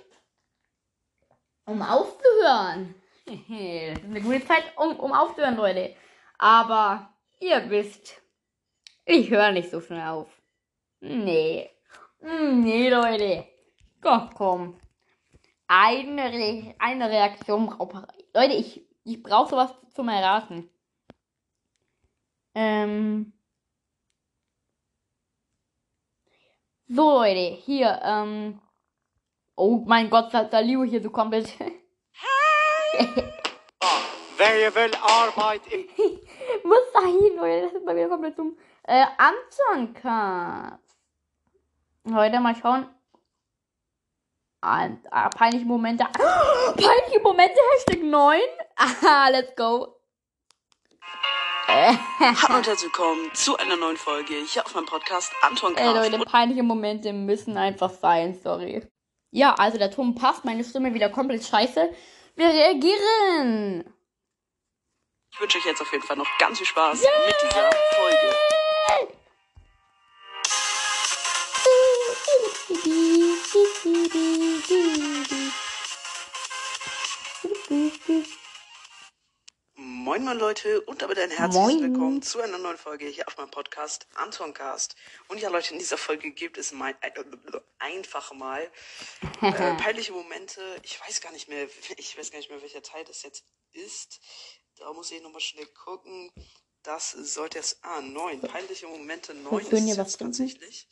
um 1.66 1.82
aufzuhören. 1.82 2.96
das 3.26 3.36
ist 3.36 4.06
eine 4.06 4.22
gute 4.22 4.46
Zeit, 4.46 4.64
um, 4.78 4.98
um 4.98 5.12
aufzuhören, 5.12 5.58
Leute. 5.58 5.94
Aber 6.38 7.14
ihr 7.40 7.70
wisst, 7.70 8.22
ich 9.06 9.30
höre 9.30 9.52
nicht 9.52 9.70
so 9.70 9.82
schnell 9.82 10.08
auf. 10.08 10.28
Nee. 11.02 11.70
Hm, 12.20 12.62
Nee, 12.62 12.90
Leute. 12.90 13.48
Komm, 14.02 14.30
komm. 14.36 14.80
Eine, 15.68 16.32
Re 16.32 16.76
eine 16.80 17.10
Reaktion 17.10 17.68
braucht. 17.68 18.08
Leute, 18.34 18.54
ich, 18.54 18.86
ich 19.04 19.22
brauche 19.22 19.50
sowas 19.50 19.74
zum 19.94 20.10
Erraten. 20.10 20.70
Ähm. 22.56 23.34
So, 26.88 27.20
Leute, 27.20 27.56
hier, 27.56 28.00
ähm. 28.04 28.62
Oh 29.56 29.84
mein 29.86 30.10
Gott, 30.10 30.34
da, 30.34 30.46
da 30.46 30.60
liebe 30.60 30.86
ich 30.86 30.92
hier 30.92 31.02
so 31.02 31.10
komplett. 31.10 31.60
Will 34.40 34.92
Arbeit 35.02 35.62
im 35.68 35.88
Muss 36.64 37.04
hin, 37.04 37.36
Leute, 37.38 37.62
das 37.64 37.74
ist 37.74 37.86
bei 37.86 37.94
mir 37.94 38.08
komplett 38.08 38.38
dumm. 38.38 38.58
Äh, 38.84 39.06
Cast. 39.94 40.80
Leute, 42.04 42.40
mal 42.40 42.56
schauen. 42.56 42.88
Ah, 44.62 44.90
ah, 45.12 45.30
peinliche 45.30 45.66
Momente. 45.66 46.04
peinliche 46.14 47.20
Momente, 47.22 47.60
Hashtag 47.74 48.04
9. 48.04 48.40
Ah, 48.78 49.30
let's 49.30 49.56
go. 49.56 49.96
Hallo 51.70 52.58
und 52.58 52.68
herzlich 52.68 52.92
willkommen 52.92 53.30
zu 53.34 53.56
einer 53.58 53.76
neuen 53.76 53.98
Folge 53.98 54.34
hier 54.48 54.66
auf 54.66 54.74
meinem 54.74 54.86
Podcast 54.88 55.32
Anton 55.44 55.76
Ey, 55.76 55.84
Cast. 55.84 55.96
Leute, 55.96 56.16
Und 56.16 56.26
peinliche 56.26 56.64
Momente 56.64 57.14
müssen 57.14 57.58
einfach 57.58 57.92
sein, 57.92 58.34
sorry. 58.42 58.88
Ja, 59.32 59.54
also 59.54 59.78
der 59.78 59.92
Ton 59.92 60.16
passt, 60.16 60.46
meine 60.46 60.64
Stimme 60.64 60.94
wieder 60.94 61.10
komplett 61.10 61.44
scheiße. 61.44 61.90
Wir 62.36 62.48
reagieren. 62.48 63.94
Ich 65.32 65.40
wünsche 65.40 65.58
euch 65.58 65.66
jetzt 65.66 65.82
auf 65.82 65.92
jeden 65.92 66.04
Fall 66.04 66.18
noch 66.18 66.28
ganz 66.38 66.58
viel 66.58 66.68
Spaß 66.68 67.02
mit 67.02 67.36
dieser 67.44 67.70
Folge. 67.96 68.36
Moin 79.76 80.24
moin 80.24 80.38
Leute 80.38 80.82
und 80.82 81.02
damit 81.02 81.20
ein 81.20 81.30
herzliches 81.30 81.54
Moin. 81.54 81.82
Willkommen 81.82 82.22
zu 82.22 82.42
einer 82.42 82.58
neuen 82.58 82.78
Folge 82.78 83.06
hier 83.06 83.28
auf 83.28 83.38
meinem 83.38 83.52
Podcast 83.52 84.08
Anton 84.16 84.54
Cast. 84.54 84.96
Und 85.28 85.40
ja 85.40 85.50
Leute, 85.50 85.74
in 85.74 85.80
dieser 85.80 85.98
Folge 85.98 86.32
gibt 86.32 86.58
es 86.58 86.72
mein, 86.72 86.96
äh, 87.02 87.12
einfach 87.78 88.34
mal 88.34 88.70
äh, 89.42 89.52
peinliche 89.78 90.12
Momente. 90.12 90.62
Ich 90.84 91.00
weiß 91.00 91.22
gar 91.22 91.32
nicht 91.32 91.48
mehr, 91.48 91.68
ich 91.98 92.18
weiß 92.18 92.32
gar 92.32 92.40
nicht 92.40 92.50
mehr, 92.50 92.62
welcher 92.62 92.82
Teil 92.82 93.06
das 93.06 93.24
jetzt 93.24 93.46
ist. 93.72 94.20
Da 94.80 94.94
muss 94.94 95.12
ich 95.12 95.22
nochmal 95.22 95.42
schnell 95.42 95.68
gucken. 95.68 96.32
Das 96.84 97.12
sollte 97.12 97.58
jetzt, 97.58 97.80
ah, 97.84 98.02
neun. 98.02 98.42
Peinliche 98.42 98.88
Momente, 98.88 99.34
neun 99.34 99.62
ist 99.62 99.72
was 99.72 99.86
jetzt 99.86 100.18
trinken. 100.18 100.38
tatsächlich. 100.38 100.88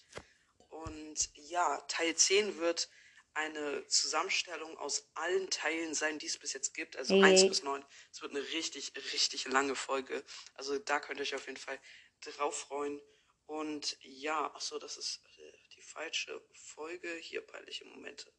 Und 0.70 1.30
ja, 1.34 1.82
Teil 1.88 2.16
10 2.16 2.58
wird 2.58 2.90
eine 3.34 3.86
Zusammenstellung 3.88 4.78
aus 4.78 5.10
allen 5.14 5.50
Teilen 5.50 5.94
sein, 5.94 6.20
die 6.20 6.26
es 6.26 6.38
bis 6.38 6.54
jetzt 6.54 6.74
gibt. 6.74 6.98
Also 6.98 7.14
Ey. 7.16 7.24
1 7.24 7.48
bis 7.48 7.64
9. 7.64 7.86
Es 8.12 8.22
wird 8.22 8.32
eine 8.32 8.42
richtig, 8.42 8.94
richtig 9.14 9.48
lange 9.48 9.76
Folge. 9.76 10.24
Also 10.56 10.78
da 10.80 11.00
könnt 11.00 11.20
ihr 11.20 11.24
euch 11.24 11.36
auf 11.36 11.46
jeden 11.46 11.58
Fall 11.58 11.80
drauf 12.22 12.58
freuen. 12.58 13.00
Und 13.46 13.98
ja, 14.02 14.52
ach 14.54 14.62
so, 14.62 14.78
das 14.80 14.98
ist 14.98 15.22
äh, 15.38 15.58
die 15.76 15.82
falsche 15.82 16.42
Folge. 16.52 17.14
Hier 17.16 17.42
peinliche 17.42 17.86
Momente. 17.86 18.34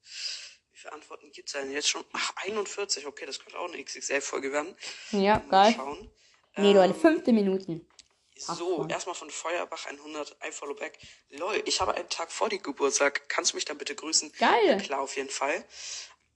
Wie 0.78 0.82
viele 0.82 0.92
Antworten 0.92 1.32
gibt 1.32 1.48
es 1.48 1.54
denn 1.54 1.72
jetzt 1.72 1.88
schon? 1.88 2.04
Ach, 2.12 2.32
41. 2.36 3.04
Okay, 3.04 3.26
das 3.26 3.40
könnte 3.40 3.58
auch 3.58 3.66
eine 3.68 3.82
XXL-Folge 3.82 4.52
werden. 4.52 4.76
Ja, 5.10 5.38
geil. 5.50 5.74
schauen. 5.74 6.08
Nee, 6.56 6.72
Leute, 6.72 6.94
Ähm, 6.94 7.00
15 7.00 7.34
Minuten. 7.34 7.84
so, 8.36 8.86
erstmal 8.88 9.16
von 9.16 9.28
Feuerbach 9.28 9.86
100, 9.86 10.36
ein 10.40 10.52
Followback. 10.52 10.96
Lol, 11.30 11.60
ich 11.64 11.80
habe 11.80 11.94
einen 11.96 12.08
Tag 12.08 12.30
vor 12.30 12.48
die 12.48 12.62
Geburtstag. 12.62 13.28
Kannst 13.28 13.52
du 13.52 13.56
mich 13.56 13.64
dann 13.64 13.76
bitte 13.76 13.96
grüßen? 13.96 14.30
Geil. 14.38 14.66
Ja, 14.66 14.76
klar, 14.76 15.00
auf 15.00 15.16
jeden 15.16 15.30
Fall. 15.30 15.64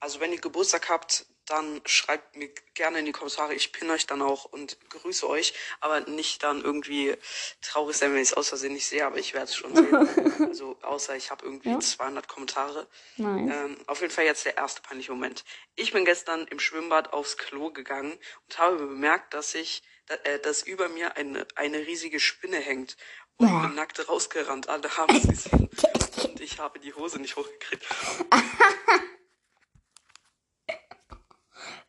Also, 0.03 0.19
wenn 0.19 0.33
ihr 0.33 0.41
Geburtstag 0.41 0.89
habt, 0.89 1.25
dann 1.45 1.79
schreibt 1.85 2.35
mir 2.35 2.49
gerne 2.73 2.99
in 2.99 3.05
die 3.05 3.13
Kommentare. 3.13 3.53
Ich 3.53 3.71
pinne 3.71 3.93
euch 3.93 4.05
dann 4.05 4.21
auch 4.21 4.43
und 4.43 4.77
grüße 4.89 5.25
euch. 5.29 5.53
Aber 5.79 6.01
nicht 6.01 6.43
dann 6.43 6.61
irgendwie 6.61 7.15
traurig 7.61 7.95
sein, 7.95 8.11
wenn 8.11 8.21
ich 8.21 8.27
es 8.31 8.33
aus 8.33 8.49
Versehen 8.49 8.73
nicht 8.73 8.85
sehe. 8.85 9.05
Aber 9.05 9.17
ich 9.17 9.33
werde 9.33 9.45
es 9.45 9.55
schon 9.55 9.73
sehen. 9.73 9.95
also, 10.49 10.77
außer 10.81 11.15
ich 11.15 11.31
habe 11.31 11.45
irgendwie 11.45 11.69
Ja. 11.69 11.79
200 11.79 12.27
Kommentare. 12.27 12.85
Nice. 13.15 13.49
Ähm, 13.55 13.77
auf 13.87 14.01
jeden 14.01 14.11
Fall 14.11 14.25
jetzt 14.25 14.43
der 14.43 14.57
erste 14.57 14.81
peinliche 14.81 15.13
Moment. 15.13 15.45
Ich 15.75 15.93
bin 15.93 16.03
gestern 16.03 16.47
im 16.47 16.59
Schwimmbad 16.59 17.13
aufs 17.13 17.37
Klo 17.37 17.71
gegangen 17.71 18.11
und 18.43 18.57
habe 18.57 18.75
bemerkt, 18.75 19.33
dass 19.33 19.55
ich, 19.55 19.83
äh, 20.25 20.39
dass 20.39 20.63
über 20.63 20.89
mir 20.89 21.15
eine, 21.15 21.47
eine 21.55 21.77
riesige 21.77 22.19
Spinne 22.19 22.57
hängt. 22.57 22.97
Und 23.37 23.49
Boah. 23.49 23.61
bin 23.61 23.75
nackt 23.75 24.05
rausgerannt. 24.09 24.67
Alle 24.67 24.97
haben 24.97 25.15
es 25.15 25.29
gesehen. 25.29 25.69
Und 26.25 26.41
ich 26.41 26.59
habe 26.59 26.79
die 26.79 26.93
Hose 26.93 27.19
nicht 27.21 27.37
hochgekriegt. 27.37 27.85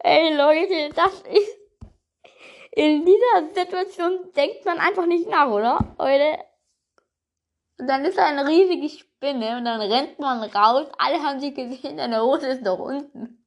Ey, 0.05 0.35
Leute, 0.35 0.91
das 0.95 1.23
ist. 1.23 1.59
In 2.73 3.07
dieser 3.07 3.55
Situation 3.55 4.31
denkt 4.35 4.67
man 4.67 4.79
einfach 4.79 5.07
nicht 5.07 5.29
nach, 5.29 5.49
oder? 5.49 5.95
Leute. 5.99 6.45
Und 7.79 7.87
dann 7.89 8.05
ist 8.05 8.19
da 8.19 8.27
eine 8.27 8.47
riesige 8.47 8.89
Spinne 8.91 9.57
und 9.57 9.65
dann 9.65 9.81
rennt 9.81 10.19
man 10.19 10.43
raus. 10.43 10.89
Alle 10.99 11.23
haben 11.23 11.41
sie 11.41 11.55
gesehen, 11.55 11.97
deine 11.97 12.21
Hose 12.23 12.49
ist 12.49 12.63
noch 12.63 12.79
unten. 12.79 13.47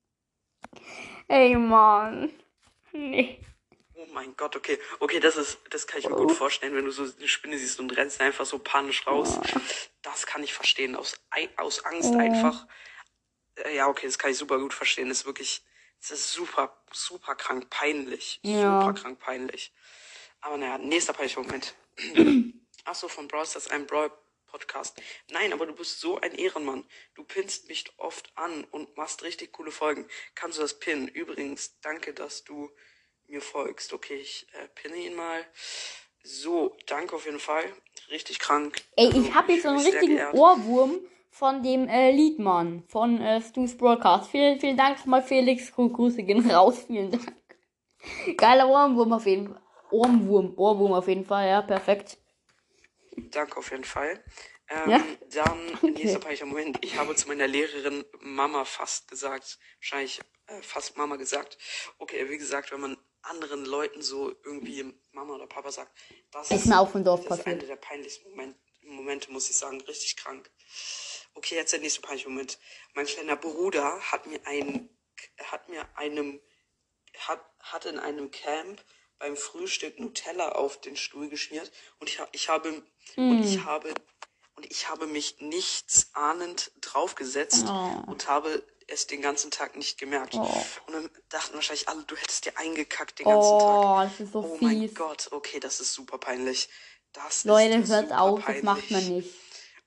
Ey, 1.28 1.56
Mann. 1.56 2.32
Nee. 2.92 3.40
Oh 3.96 4.06
mein 4.14 4.36
Gott, 4.36 4.56
okay. 4.56 4.80
Okay, 5.00 5.20
das 5.20 5.38
ist, 5.38 5.60
das 5.70 5.86
kann 5.86 6.00
ich 6.00 6.10
mir 6.10 6.16
Oh. 6.16 6.22
gut 6.26 6.32
vorstellen, 6.32 6.74
wenn 6.76 6.86
du 6.86 6.92
so 6.92 7.04
eine 7.04 7.28
Spinne 7.28 7.58
siehst 7.60 7.80
und 7.80 7.96
rennst 7.96 8.20
einfach 8.20 8.46
so 8.46 8.58
panisch 8.58 9.06
raus. 9.06 9.40
Das 10.02 10.26
kann 10.26 10.42
ich 10.44 10.54
verstehen. 10.54 10.96
Aus, 10.96 11.20
aus 11.58 11.86
Angst 11.86 12.16
Oh. 12.16 12.18
einfach. 12.18 12.66
Äh, 13.58 13.76
Ja, 13.76 13.88
okay, 13.88 14.08
das 14.08 14.18
kann 14.18 14.32
ich 14.32 14.38
super 14.38 14.58
gut 14.58 14.74
verstehen. 14.74 15.10
Das 15.10 15.20
ist 15.20 15.26
wirklich, 15.28 15.64
das 16.02 16.12
ist 16.12 16.32
super, 16.32 16.76
super 16.92 17.36
krank 17.36 17.70
peinlich. 17.70 18.40
Ja. 18.44 18.82
Super 18.82 18.94
krank 18.94 19.20
peinlich. 19.20 19.74
Aber 20.42 20.58
naja, 20.58 20.78
nächster 20.78 21.14
peinlicher 21.14 21.42
Moment. 21.42 21.76
Ach 22.86 22.96
so, 22.96 23.08
von 23.08 23.28
Brawl 23.28 23.46
Stars, 23.46 23.70
ein 23.70 23.86
Brawl 23.86 24.12
Podcast. 24.46 25.02
Nein, 25.30 25.52
aber 25.52 25.66
du 25.66 25.74
bist 25.74 26.00
so 26.00 26.20
ein 26.22 26.34
Ehrenmann. 26.34 26.86
Du 27.16 27.24
pinnst 27.24 27.68
mich 27.68 27.86
oft 27.98 28.32
an 28.36 28.64
und 28.72 28.96
machst 28.96 29.24
richtig 29.24 29.52
coole 29.52 29.72
Folgen. 29.72 30.08
Kannst 30.36 30.58
du 30.58 30.62
das 30.62 30.80
pinnen? 30.80 31.08
Übrigens, 31.08 31.80
danke, 31.82 32.14
dass 32.14 32.44
du 32.46 32.72
mir 33.28 33.42
folgst. 33.42 33.92
Okay, 33.92 34.16
ich 34.16 34.48
äh, 34.54 34.68
pinne 34.70 34.96
ihn 34.96 35.16
mal. 35.16 35.46
So, 36.24 36.78
danke 36.88 37.16
auf 37.16 37.26
jeden 37.26 37.40
Fall. 37.40 37.66
Richtig 38.10 38.40
krank. 38.40 38.82
Ey, 38.96 39.08
Also, 39.08 39.22
ich 39.22 39.34
habe 39.34 39.52
jetzt 39.54 39.64
so 39.64 39.70
einen 39.70 39.80
richtigen. 39.86 40.22
Ohrwurm 40.32 41.00
von 41.38 41.62
dem 41.62 41.88
äh, 41.88 42.12
Liedmann 42.12 42.84
von 42.88 43.22
äh, 43.22 43.42
Stu's 43.42 43.78
Broadcast. 43.78 44.32
Vielen, 44.32 44.60
vielen 44.60 44.78
Dank 44.78 44.98
nochmal, 45.00 45.22
Felix. 45.22 45.72
Grüße 45.72 46.24
gehen 46.24 46.50
raus. 46.52 46.86
Vielen 46.88 47.12
Dank. 47.12 47.34
Geiler 48.38 48.68
Ohrwurm 48.68 49.14
auf 49.14 49.26
jeden 49.26 49.48
Fall. 49.48 49.62
Ohrwurm, 49.92 50.54
Ohrwurm 50.58 50.94
auf 50.94 51.08
jeden 51.08 51.26
Fall, 51.26 51.48
ja, 51.48 51.62
perfekt. 51.62 52.18
Danke 53.16 53.58
auf 53.58 53.72
jeden 53.72 53.84
Fall. 53.84 54.24
Ähm, 54.70 54.90
Ja. 54.90 55.04
Dann, 55.32 55.78
nächster 55.94 56.20
peinlicher 56.20 56.46
Moment. 56.46 56.78
Ich 56.82 56.98
habe 56.98 57.16
zu 57.16 57.28
meiner 57.28 57.48
Lehrerin 57.48 58.04
Mama 58.20 58.66
fast 58.66 59.08
gesagt, 59.08 59.60
wahrscheinlich 59.80 60.20
äh, 60.48 60.62
fast 60.62 60.98
Mama 60.98 61.16
gesagt. 61.16 61.58
Okay, 62.00 62.30
wie 62.30 62.38
gesagt, 62.38 62.72
wenn 62.72 62.82
man 62.82 62.98
anderen 63.22 63.66
Leuten 63.66 64.02
so 64.02 64.34
irgendwie 64.44 64.94
Mama 65.12 65.36
oder 65.36 65.48
Papa 65.48 65.72
sagt, 65.72 65.92
das 66.32 66.52
Ist 66.52 66.66
mir 66.66 66.80
auch 66.80 66.92
Dorf 66.94 67.26
das 67.28 67.40
ist 67.40 67.48
einer 67.48 67.64
der 67.64 67.76
peinlichsten 67.76 68.30
Moment, 68.30 68.58
Momente, 68.84 69.32
muss 69.32 69.50
ich 69.50 69.56
sagen. 69.56 69.82
Richtig 69.82 70.16
krank. 70.16 70.50
Okay, 71.38 71.56
jetzt 71.56 71.72
der 71.72 71.80
nächste 71.80 72.02
peinliche 72.02 72.30
Moment. 72.30 72.58
Mein 72.96 73.06
kleiner 73.06 73.36
Bruder 73.36 74.00
hat 74.12 74.26
mir 74.26 74.40
ein, 74.46 74.90
hat 75.52 75.70
mir 75.70 75.86
einem, 75.96 76.42
hat, 77.28 77.40
hat 77.60 77.86
in 77.86 78.00
einem 78.00 78.32
Camp 78.32 78.84
beim 79.20 79.38
Frühstück 79.38 80.00
Nutella 80.00 80.54
auf 80.54 80.82
den 80.82 80.96
Stuhl 80.96 81.30
geschmiert 81.30 81.72
und 82.00 82.10
ich, 82.10 82.20
ich 82.32 82.50
habe, 82.50 82.84
und 83.16 83.44
ich 83.44 83.64
habe, 83.64 83.94
und 84.56 84.66
ich 84.72 84.90
habe 84.90 85.06
mich 85.06 85.40
nichts 85.40 86.10
ahnend 86.14 86.72
draufgesetzt 86.82 87.66
Oh. 87.68 88.04
und 88.08 88.28
habe 88.28 88.64
es 88.88 89.06
den 89.06 89.22
ganzen 89.22 89.52
Tag 89.52 89.76
nicht 89.76 90.00
gemerkt. 90.00 90.34
Oh. 90.34 90.66
Und 90.88 90.94
dann 90.94 91.10
dachten 91.30 91.54
wahrscheinlich 91.54 91.88
alle, 91.88 92.04
du 92.04 92.16
hättest 92.16 92.46
dir 92.46 92.58
eingekackt 92.58 93.20
den 93.20 93.26
ganzen 93.26 93.60
Tag. 93.60 93.62
Oh, 93.62 94.00
das 94.04 94.20
ist 94.20 94.32
so 94.34 94.40
Oh 94.40 94.58
mein 94.62 94.82
fies. 94.82 94.96
Gott, 94.96 95.28
okay, 95.32 95.60
das 95.60 95.80
ist 95.82 95.94
super 95.94 96.18
peinlich. 96.18 96.68
Das 97.14 97.44
Leute, 97.44 97.76
ist 97.76 97.90
hört 97.92 98.10
super 98.10 98.22
auf, 98.22 98.38
das 98.40 98.46
peinlich. 98.46 98.64
macht 98.64 98.92
man 98.92 99.08
nicht. 99.08 99.30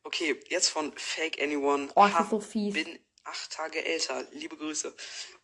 Okay, 0.02 0.40
jetzt 0.48 0.68
von 0.68 0.96
Fake 0.96 1.40
Anyone. 1.40 1.88
Oh, 1.94 2.08
das 2.08 2.20
ist 2.24 2.30
so 2.30 2.40
fies. 2.40 2.74
Bin 2.74 2.98
acht 3.24 3.50
Tage 3.52 3.84
älter. 3.84 4.26
Liebe 4.32 4.56
Grüße. 4.56 4.94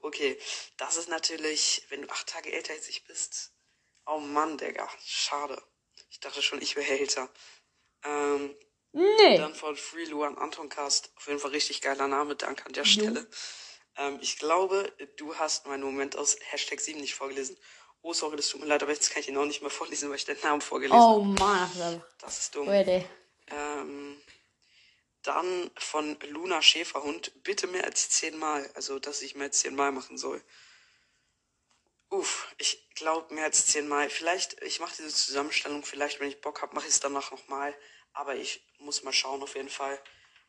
Okay, 0.00 0.38
das 0.78 0.96
ist 0.96 1.08
natürlich, 1.08 1.84
wenn 1.90 2.02
du 2.02 2.08
acht 2.10 2.26
Tage 2.26 2.52
älter 2.52 2.72
als 2.72 2.88
ich 2.88 3.04
bist. 3.04 3.52
Oh 4.06 4.18
Mann, 4.18 4.56
Digga. 4.58 4.88
Schade. 5.04 5.60
Ich 6.10 6.20
dachte 6.20 6.40
schon, 6.42 6.62
ich 6.62 6.76
wäre 6.76 6.98
älter. 6.98 7.28
Ähm, 8.04 8.56
Nee. 8.92 9.36
dann 9.36 9.54
von 9.54 9.76
Free 9.76 10.04
Luan 10.06 10.38
Anton 10.38 10.70
Cast. 10.70 11.10
Auf 11.16 11.26
jeden 11.26 11.38
Fall 11.38 11.50
richtig 11.50 11.82
geiler 11.82 12.08
Name. 12.08 12.34
Danke 12.34 12.64
an 12.64 12.72
der 12.72 12.86
Stelle. 12.86 13.28
Ähm, 13.98 14.18
ich 14.22 14.38
glaube, 14.38 14.90
du 15.16 15.34
hast 15.36 15.66
meinen 15.66 15.82
Moment 15.82 16.16
aus 16.16 16.36
Hashtag 16.50 16.80
7 16.80 17.00
nicht 17.00 17.14
vorgelesen. 17.14 17.58
Oh, 18.00 18.14
sorry, 18.14 18.36
das 18.36 18.48
tut 18.48 18.60
mir 18.60 18.66
leid, 18.68 18.82
aber 18.82 18.92
jetzt 18.92 19.10
kann 19.10 19.20
ich 19.20 19.28
ihn 19.28 19.36
auch 19.36 19.44
nicht 19.44 19.60
mehr 19.60 19.70
vorlesen, 19.70 20.08
weil 20.08 20.16
ich 20.16 20.24
den 20.24 20.38
Namen 20.42 20.62
vorgelesen 20.62 20.96
Oh 20.98 21.24
habe. 21.24 21.38
Mann, 21.38 21.70
das 21.74 21.82
ist 21.92 22.22
Das 22.22 22.38
ist 22.38 22.54
dumm. 22.54 22.66
Leute. 22.68 23.04
Ähm, 23.48 24.05
dann 25.26 25.70
von 25.76 26.18
Luna 26.30 26.62
Schäferhund, 26.62 27.32
bitte 27.42 27.66
mehr 27.66 27.84
als 27.84 28.10
zehnmal. 28.10 28.68
Also, 28.74 28.98
dass 28.98 29.22
ich 29.22 29.34
mehr 29.34 29.46
als 29.46 29.60
zehnmal 29.60 29.92
machen 29.92 30.18
soll. 30.18 30.42
Uff, 32.10 32.54
ich 32.58 32.88
glaube 32.94 33.34
mehr 33.34 33.44
als 33.44 33.66
zehnmal. 33.66 34.08
Vielleicht, 34.08 34.62
ich 34.62 34.80
mache 34.80 34.94
diese 34.96 35.14
Zusammenstellung, 35.14 35.84
vielleicht, 35.84 36.20
wenn 36.20 36.28
ich 36.28 36.40
Bock 36.40 36.62
habe, 36.62 36.74
mache 36.74 36.86
ich 36.86 36.92
es 36.92 37.00
danach 37.00 37.30
nochmal. 37.30 37.74
Aber 38.12 38.36
ich 38.36 38.64
muss 38.78 39.02
mal 39.02 39.12
schauen, 39.12 39.42
auf 39.42 39.56
jeden 39.56 39.68
Fall. 39.68 40.00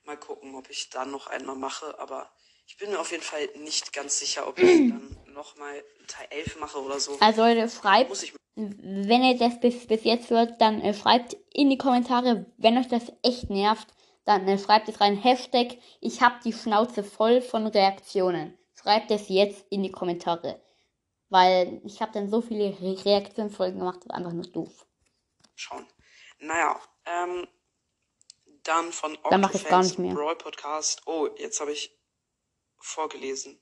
Mal 0.03 0.17
gucken, 0.17 0.55
ob 0.55 0.69
ich 0.69 0.89
dann 0.89 1.11
noch 1.11 1.27
einmal 1.27 1.55
mache. 1.55 1.99
Aber 1.99 2.31
ich 2.67 2.77
bin 2.77 2.91
mir 2.91 2.99
auf 2.99 3.11
jeden 3.11 3.23
Fall 3.23 3.47
nicht 3.57 3.93
ganz 3.93 4.19
sicher, 4.19 4.47
ob 4.47 4.59
ich 4.59 4.89
dann 4.89 5.17
nochmal 5.33 5.83
Teil 6.07 6.27
11 6.29 6.59
mache 6.59 6.81
oder 6.81 6.99
so. 6.99 7.17
Also 7.19 7.41
Leute, 7.41 7.69
schreibt, 7.69 8.09
Muss 8.09 8.23
ich 8.23 8.33
wenn 8.57 9.23
ihr 9.23 9.37
das 9.37 9.59
bis, 9.59 9.85
bis 9.85 10.03
jetzt 10.03 10.31
hört, 10.31 10.59
dann 10.59 10.81
äh, 10.81 10.93
schreibt 10.93 11.37
in 11.53 11.69
die 11.69 11.77
Kommentare, 11.77 12.47
wenn 12.57 12.77
euch 12.77 12.87
das 12.87 13.11
echt 13.21 13.51
nervt, 13.51 13.87
dann 14.27 14.45
äh, 14.45 14.59
schreibt 14.59 14.89
es 14.89 14.99
rein, 14.99 15.15
Hashtag, 15.15 15.77
ich 16.01 16.21
hab 16.21 16.41
die 16.41 16.51
Schnauze 16.51 17.01
voll 17.01 17.41
von 17.41 17.65
Reaktionen. 17.65 18.57
Schreibt 18.75 19.09
es 19.09 19.29
jetzt 19.29 19.65
in 19.69 19.83
die 19.83 19.91
Kommentare. 19.91 20.61
Weil 21.29 21.81
ich 21.85 22.01
habe 22.01 22.11
dann 22.11 22.29
so 22.29 22.41
viele 22.41 22.77
Re 22.81 23.05
Reaktionsfolgen 23.05 23.79
gemacht, 23.79 23.99
das 23.99 24.07
ist 24.07 24.11
einfach 24.11 24.33
nur 24.33 24.45
doof. 24.45 24.85
schauen. 25.55 25.87
Naja, 26.39 26.79
ähm, 27.05 27.47
dann 28.63 28.91
von 28.91 29.17
Dann 29.29 29.39
mach 29.39 29.53
ich's 29.53 29.63
gar 29.63 29.79
Octofans 29.79 29.97
nicht 29.97 29.99
mehr. 29.99 30.13
Brawl 30.13 30.35
Podcast. 30.35 31.03
Oh, 31.05 31.29
jetzt 31.37 31.61
habe 31.61 31.71
ich 31.71 31.97
vorgelesen. 32.79 33.61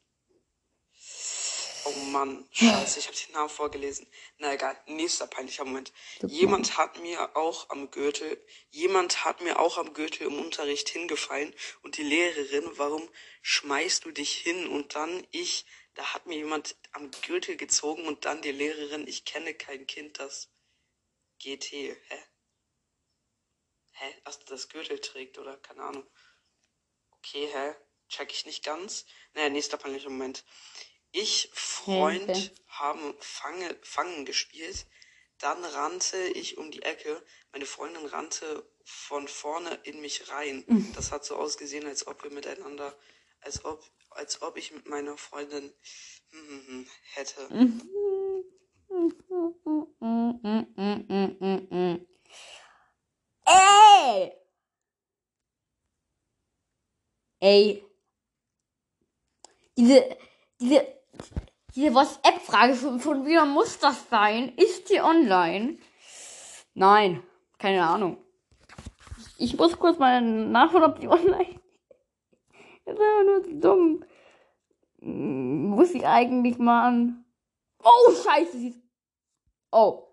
Oh 1.87 1.91
Mann, 2.11 2.49
scheiße, 2.51 2.97
ich 2.97 3.07
habe 3.07 3.15
den 3.15 3.33
Namen 3.33 3.49
vorgelesen. 3.49 4.07
Na 4.39 4.51
egal, 4.51 4.75
nächster 4.87 5.27
peinlicher 5.27 5.65
Moment. 5.65 5.93
Jemand 6.25 6.79
hat 6.79 6.99
mir 6.99 7.35
auch 7.35 7.69
am 7.69 7.91
Gürtel, 7.91 8.43
jemand 8.71 9.23
hat 9.23 9.41
mir 9.41 9.59
auch 9.59 9.77
am 9.77 9.93
Gürtel 9.93 10.25
im 10.25 10.39
Unterricht 10.39 10.89
hingefallen 10.89 11.53
und 11.83 11.97
die 11.97 12.03
Lehrerin, 12.03 12.67
warum 12.77 13.07
schmeißt 13.43 14.03
du 14.03 14.09
dich 14.09 14.35
hin? 14.35 14.67
Und 14.67 14.95
dann 14.95 15.27
ich, 15.29 15.67
da 15.93 16.15
hat 16.15 16.25
mir 16.25 16.37
jemand 16.37 16.75
am 16.91 17.11
Gürtel 17.21 17.55
gezogen 17.55 18.07
und 18.07 18.25
dann 18.25 18.41
die 18.41 18.51
Lehrerin, 18.51 19.07
ich 19.07 19.23
kenne 19.23 19.53
kein 19.53 19.85
Kind, 19.85 20.17
das 20.17 20.49
GT, 21.37 21.71
hä? 21.71 22.23
Hä? 23.91 24.21
Was 24.23 24.39
das 24.45 24.69
Gürtel 24.69 24.99
trägt 24.99 25.37
oder 25.37 25.55
keine 25.57 25.83
Ahnung. 25.83 26.09
Okay, 27.11 27.47
hä? 27.53 27.75
Check 28.09 28.31
ich 28.31 28.47
nicht 28.47 28.63
ganz. 28.63 29.05
Naja, 29.33 29.49
nächster 29.49 29.77
peinlicher 29.77 30.09
Moment. 30.09 30.43
Ich, 31.17 31.49
Freund, 31.53 32.29
Okay. 32.29 32.51
haben 32.67 33.15
Fange, 33.21 33.73
Fangen 33.83 34.25
gespielt. 34.25 34.85
Dann 35.39 35.63
rannte 35.63 36.17
ich 36.17 36.57
um 36.57 36.71
die 36.71 36.81
Ecke. 36.81 37.23
Meine 37.53 37.65
Freundin 37.65 38.05
rannte 38.05 38.69
von 38.83 39.29
vorne 39.29 39.79
in 39.83 40.01
mich 40.01 40.29
rein. 40.29 40.65
Das 40.93 41.13
hat 41.13 41.23
so 41.23 41.37
ausgesehen, 41.37 41.87
als 41.87 42.05
ob 42.05 42.21
wir 42.23 42.31
miteinander, 42.31 42.93
als 43.39 43.63
ob, 43.63 43.81
als 44.09 44.41
ob 44.41 44.57
ich 44.57 44.73
mit 44.73 44.89
meiner 44.89 45.17
Freundin 45.17 45.71
hm, 46.31 46.47
hm, 46.49 46.67
hm, 46.67 46.85
hätte. 47.13 47.47
Ey! 53.45 54.33
Ey. 57.39 57.85
Diese, 59.77 60.17
diese, 60.59 60.94
diese 61.75 61.93
WhatsApp-Frage 61.93 62.75
von, 62.75 62.99
von 62.99 63.25
wie 63.25 63.37
muss 63.45 63.79
das 63.79 64.09
sein? 64.09 64.53
Ist 64.55 64.89
die 64.89 65.01
online? 65.01 65.77
Nein, 66.73 67.23
keine 67.57 67.85
Ahnung. 67.85 68.17
Ich 69.37 69.57
muss 69.57 69.77
kurz 69.77 69.99
mal 69.99 70.21
nachschauen, 70.21 70.83
ob 70.83 70.99
die 70.99 71.07
online 71.09 71.49
ist. 71.49 71.59
Das 72.85 72.95
ist 72.95 73.01
einfach 73.01 73.23
nur 73.25 73.59
dumm. 73.59 74.05
Muss 74.99 75.91
ich 75.91 76.05
eigentlich 76.05 76.57
mal 76.57 76.87
an. 76.87 77.25
Oh, 77.83 78.11
scheiße, 78.11 78.57
sie 78.57 78.69
ist. 78.69 78.79
Oh. 79.71 80.07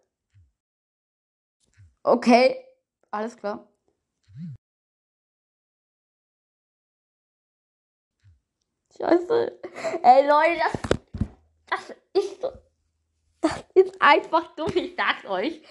Okay, 2.03 2.65
alles 3.11 3.37
klar. 3.37 3.72
Scheiße. 8.99 9.61
Ey, 10.03 10.27
Leute, 10.27 10.61
das, 10.61 10.83
das 11.67 11.97
ist 12.13 12.41
so. 12.41 12.49
Das 13.41 13.65
ist 13.75 14.01
einfach 14.01 14.55
dumm, 14.55 14.71
ich 14.75 14.95
sag's 14.97 15.27
euch. 15.27 15.63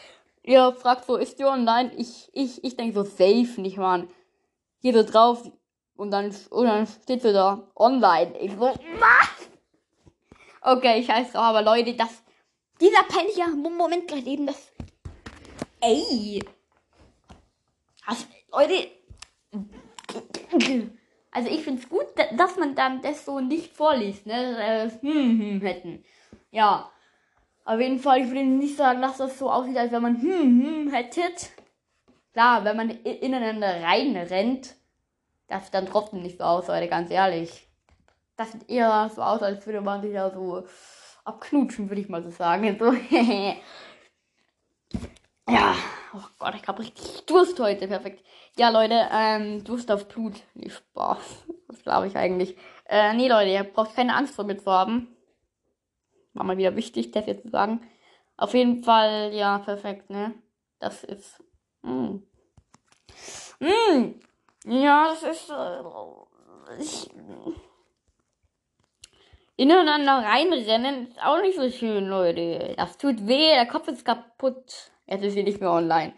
Ihr 0.44 0.74
fragt 0.74 1.06
so, 1.06 1.16
ist 1.18 1.38
die 1.40 1.46
online? 1.46 1.92
Ich, 1.96 2.30
ich, 2.34 2.64
ich 2.64 2.76
denke 2.76 2.94
so, 2.94 3.04
safe 3.04 3.62
nicht, 3.62 3.78
Mann. 3.78 4.10
Hier 4.80 4.94
so 4.94 5.04
drauf 5.04 5.50
und 5.96 6.12
dann, 6.12 6.36
und 6.50 6.66
dann 6.66 6.88
steht 6.88 7.22
so 7.22 7.32
da, 7.32 7.72
online. 7.76 8.38
Ich 8.40 8.52
so, 8.54 8.60
was? 8.62 9.50
Okay, 10.62 11.04
scheiße, 11.04 11.38
aber 11.38 11.62
Leute, 11.62 11.94
das, 11.94 12.24
dieser 12.80 13.04
peinliche 13.04 13.48
Moment 13.50 14.08
gerade 14.08 14.26
eben, 14.26 14.48
das, 14.48 14.72
ey. 15.80 16.44
Also, 18.06 18.26
Leute, 18.52 18.90
also 21.32 21.50
ich 21.50 21.64
find's 21.64 21.88
gut, 21.90 22.06
da- 22.16 22.36
dass 22.36 22.58
man 22.58 22.76
dann 22.76 23.02
das 23.02 23.26
so 23.26 23.40
nicht 23.40 23.76
vorliest, 23.76 24.26
ne? 24.26 24.58
Äh, 24.58 24.90
hm, 25.02 25.40
hm, 25.40 25.62
hätten. 25.62 26.04
Ja. 26.52 26.92
Auf 27.64 27.80
jeden 27.80 28.00
Fall, 28.00 28.22
ich 28.22 28.28
würde 28.28 28.44
nicht 28.44 28.76
sagen, 28.76 29.02
dass 29.02 29.18
das 29.18 29.38
so 29.38 29.50
aussieht, 29.52 29.78
als 29.78 29.92
wenn 29.92 30.02
man 30.02 30.22
hm, 30.22 30.64
hm 30.88 30.92
hättet. 30.94 31.52
Klar, 32.34 32.64
wenn 32.66 32.78
man 32.78 32.90
ineinander 32.90 33.84
reinrennt, 33.84 34.76
das 35.48 35.66
sieht 35.66 35.74
dann 35.74 35.86
trotzdem 35.86 36.22
nicht 36.22 36.38
so 36.40 36.44
aus, 36.46 36.68
Leute, 36.68 36.88
ganz 36.88 37.12
ehrlich. 37.12 37.68
Das 38.38 38.52
sieht 38.52 38.70
eher 38.70 39.10
so 39.14 39.22
aus, 39.22 39.44
als 39.44 39.66
würde 39.66 39.82
man 39.82 40.02
sich 40.02 40.14
da 40.14 40.32
so 40.32 40.64
abknutschen, 41.26 41.90
würde 41.90 42.02
ich 42.02 42.10
mal 42.10 42.24
so 42.24 42.32
sagen. 42.32 42.78
So, 42.80 42.94
ja, 45.50 45.76
oh 46.14 46.24
Gott, 46.40 46.56
ich 46.56 46.68
habe 46.68 46.80
richtig 46.80 47.26
Durst 47.26 47.60
heute, 47.60 47.88
perfekt. 47.88 48.24
Ja, 48.58 48.70
Leute, 48.70 49.08
ähm, 49.12 49.64
Durst 49.64 49.92
auf 49.92 50.08
Blut. 50.08 50.42
Nee, 50.54 50.70
Spaß. 50.70 51.46
Das 51.68 51.84
glaube 51.84 52.08
ich 52.08 52.16
eigentlich. 52.16 52.58
Äh, 52.86 53.14
nee, 53.14 53.28
Leute, 53.28 53.50
ihr 53.50 53.64
braucht 53.64 53.96
keine 53.96 54.16
Angst 54.16 54.36
vor 54.36 54.46
haben. 54.66 55.16
War 56.34 56.44
mal 56.44 56.58
wieder 56.58 56.76
wichtig, 56.76 57.12
das 57.12 57.26
jetzt 57.26 57.44
zu 57.44 57.50
sagen. 57.50 57.82
Auf 58.38 58.54
jeden 58.54 58.84
Fall, 58.84 59.34
ja, 59.34 59.60
perfekt, 59.60 60.10
ne? 60.10 60.34
Das 60.80 61.04
ist. 61.04 61.44
Mm. 61.82 62.20
Mm. 63.60 64.20
Ja, 64.66 65.08
das 65.10 65.24
ist. 65.24 65.50
Äh, 65.50 66.82
ich, 66.82 67.10
ineinander 69.58 70.28
reinrennen 70.28 71.08
ist 71.08 71.22
auch 71.22 71.42
nicht 71.42 71.58
so 71.58 71.70
schön, 71.70 72.08
Leute. 72.08 72.74
Das 72.78 72.98
tut 72.98 73.28
weh, 73.28 73.54
der 73.54 73.68
Kopf 73.68 73.88
ist 73.88 74.06
kaputt. 74.06 74.92
Jetzt 75.12 75.24
ist 75.24 75.34
sie 75.34 75.44
nicht 75.44 75.60
mehr 75.60 75.72
online. 75.72 76.14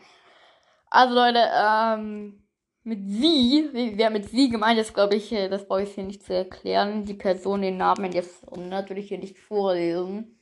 Also, 0.90 1.16
Leute, 1.16 1.50
ähm. 1.54 2.40
Mit 2.86 3.00
sie, 3.08 3.70
wer 3.72 4.10
mit 4.10 4.30
sie 4.30 4.50
gemeint 4.50 4.78
ist, 4.78 4.94
glaube 4.94 5.16
ich, 5.16 5.32
äh, 5.32 5.48
das 5.48 5.66
brauche 5.66 5.84
ich 5.84 5.96
hier 5.96 6.04
nicht 6.04 6.22
zu 6.22 6.34
erklären. 6.34 7.06
Die 7.06 7.14
Person, 7.14 7.62
den 7.62 7.78
Namen 7.78 8.12
jetzt 8.12 8.46
natürlich 8.58 9.08
hier 9.08 9.20
nicht 9.20 9.40
vorlesen. 9.40 10.38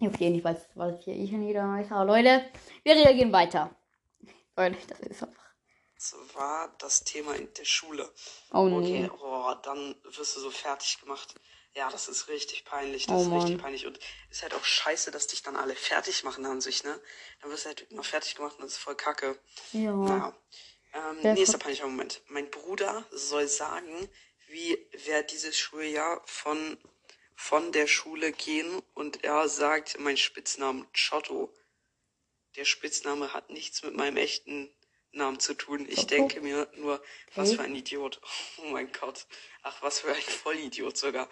Okay, 0.00 0.28
ich 0.28 0.44
weiß, 0.44 0.68
was 0.76 1.02
hier 1.02 1.14
ich 1.14 1.32
nie 1.32 1.52
da 1.52 1.66
weiß. 1.68 1.90
Aber 1.90 2.04
Leute, 2.04 2.44
wir 2.84 2.94
reagieren 2.94 3.32
weiter. 3.32 3.74
Leute, 4.56 4.76
das 4.88 5.00
ist 5.00 5.22
einfach. 5.24 5.50
Das 5.96 6.14
war 6.34 6.72
das 6.78 7.02
Thema 7.02 7.34
in 7.34 7.48
der 7.58 7.64
Schule. 7.64 8.08
Oh 8.52 8.68
Okay, 8.70 9.02
nee. 9.02 9.10
oh, 9.10 9.54
dann 9.64 9.96
wirst 10.04 10.36
du 10.36 10.40
so 10.40 10.50
fertig 10.50 11.00
gemacht. 11.00 11.34
Ja, 11.76 11.90
das 11.90 12.08
ist 12.08 12.28
richtig 12.28 12.64
peinlich. 12.64 13.06
Das 13.06 13.16
Oh 13.16 13.20
ist 13.22 13.32
richtig 13.32 13.50
Mann. 13.50 13.58
peinlich. 13.58 13.86
Und 13.86 13.98
ist 14.30 14.42
halt 14.42 14.54
auch 14.54 14.64
scheiße, 14.64 15.10
dass 15.10 15.26
dich 15.26 15.42
dann 15.42 15.56
alle 15.56 15.76
fertig 15.76 16.24
machen 16.24 16.46
an 16.46 16.62
sich, 16.62 16.84
ne? 16.84 16.98
Dann 17.42 17.50
wirst 17.50 17.64
du 17.64 17.68
halt 17.68 17.92
noch 17.92 18.04
fertig 18.04 18.34
gemacht 18.34 18.56
und 18.56 18.64
das 18.64 18.72
ist 18.72 18.78
voll 18.78 18.96
kacke. 18.96 19.38
Ja. 19.72 19.92
Naja. 19.92 20.36
Ähm, 20.94 21.34
nächster 21.34 21.58
peinlicher 21.58 21.86
Moment. 21.86 22.22
Mein 22.28 22.50
Bruder 22.50 23.04
soll 23.10 23.46
sagen, 23.46 24.08
wie 24.48 24.88
wer 25.04 25.22
dieses 25.22 25.58
Schuljahr 25.58 26.22
von, 26.24 26.78
von 27.34 27.72
der 27.72 27.86
Schule 27.86 28.32
gehen 28.32 28.82
und 28.94 29.22
er 29.24 29.46
sagt 29.50 29.98
meinen 29.98 30.16
Spitznamen 30.16 30.86
Giotto. 30.94 31.52
Der 32.56 32.64
Spitzname 32.64 33.34
hat 33.34 33.50
nichts 33.50 33.82
mit 33.82 33.94
meinem 33.94 34.16
echten 34.16 34.74
Namen 35.16 35.40
zu 35.40 35.54
tun. 35.54 35.86
Ich 35.88 36.06
denke 36.06 36.40
mir 36.40 36.68
nur, 36.76 37.02
was 37.34 37.48
Okay. 37.48 37.56
für 37.56 37.62
ein 37.64 37.74
Idiot. 37.76 38.20
Oh 38.58 38.66
mein 38.70 38.90
Gott. 38.92 39.26
Ach, 39.62 39.82
was 39.82 40.00
für 40.00 40.08
ein 40.14 40.20
Vollidiot 40.22 40.96
sogar. 40.96 41.28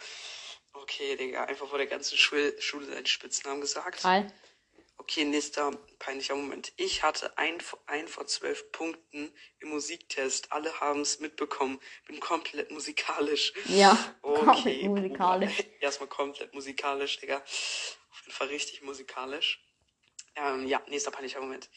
Okay, 0.72 1.16
Digga, 1.16 1.44
einfach 1.44 1.68
vor 1.68 1.78
der 1.78 1.86
ganzen 1.86 2.18
Schule, 2.18 2.60
Schule 2.60 2.86
seinen 2.86 3.06
Spitznamen 3.06 3.60
gesagt. 3.60 4.02
Geil. 4.02 4.32
Okay, 4.96 5.24
nächster 5.24 5.70
peinlicher 5.98 6.34
Moment. 6.34 6.72
Ich 6.76 7.02
hatte 7.02 7.36
ein, 7.36 7.58
ein 7.86 8.08
von 8.08 8.26
zwölf 8.26 8.70
Punkten 8.72 9.32
im 9.60 9.68
Musiktest. 9.68 10.50
Alle 10.52 10.80
haben 10.80 11.00
es 11.00 11.20
mitbekommen. 11.20 11.80
Bin 12.06 12.20
komplett 12.20 12.70
musikalisch. 12.70 13.52
Ja, 13.66 13.96
Okay, 14.22 14.44
komplett 14.44 14.84
musikalisch. 14.84 15.56
Bruder. 15.56 15.68
Erstmal 15.80 16.08
komplett 16.08 16.54
musikalisch, 16.54 17.18
Digga. 17.20 17.38
Auf 17.38 18.20
jeden 18.22 18.32
Fall 18.32 18.46
richtig 18.48 18.82
musikalisch. 18.82 19.60
Ähm, 20.36 20.66
ja, 20.66 20.82
nächster 20.88 21.10
peinlicher 21.10 21.40
Moment. 21.40 21.68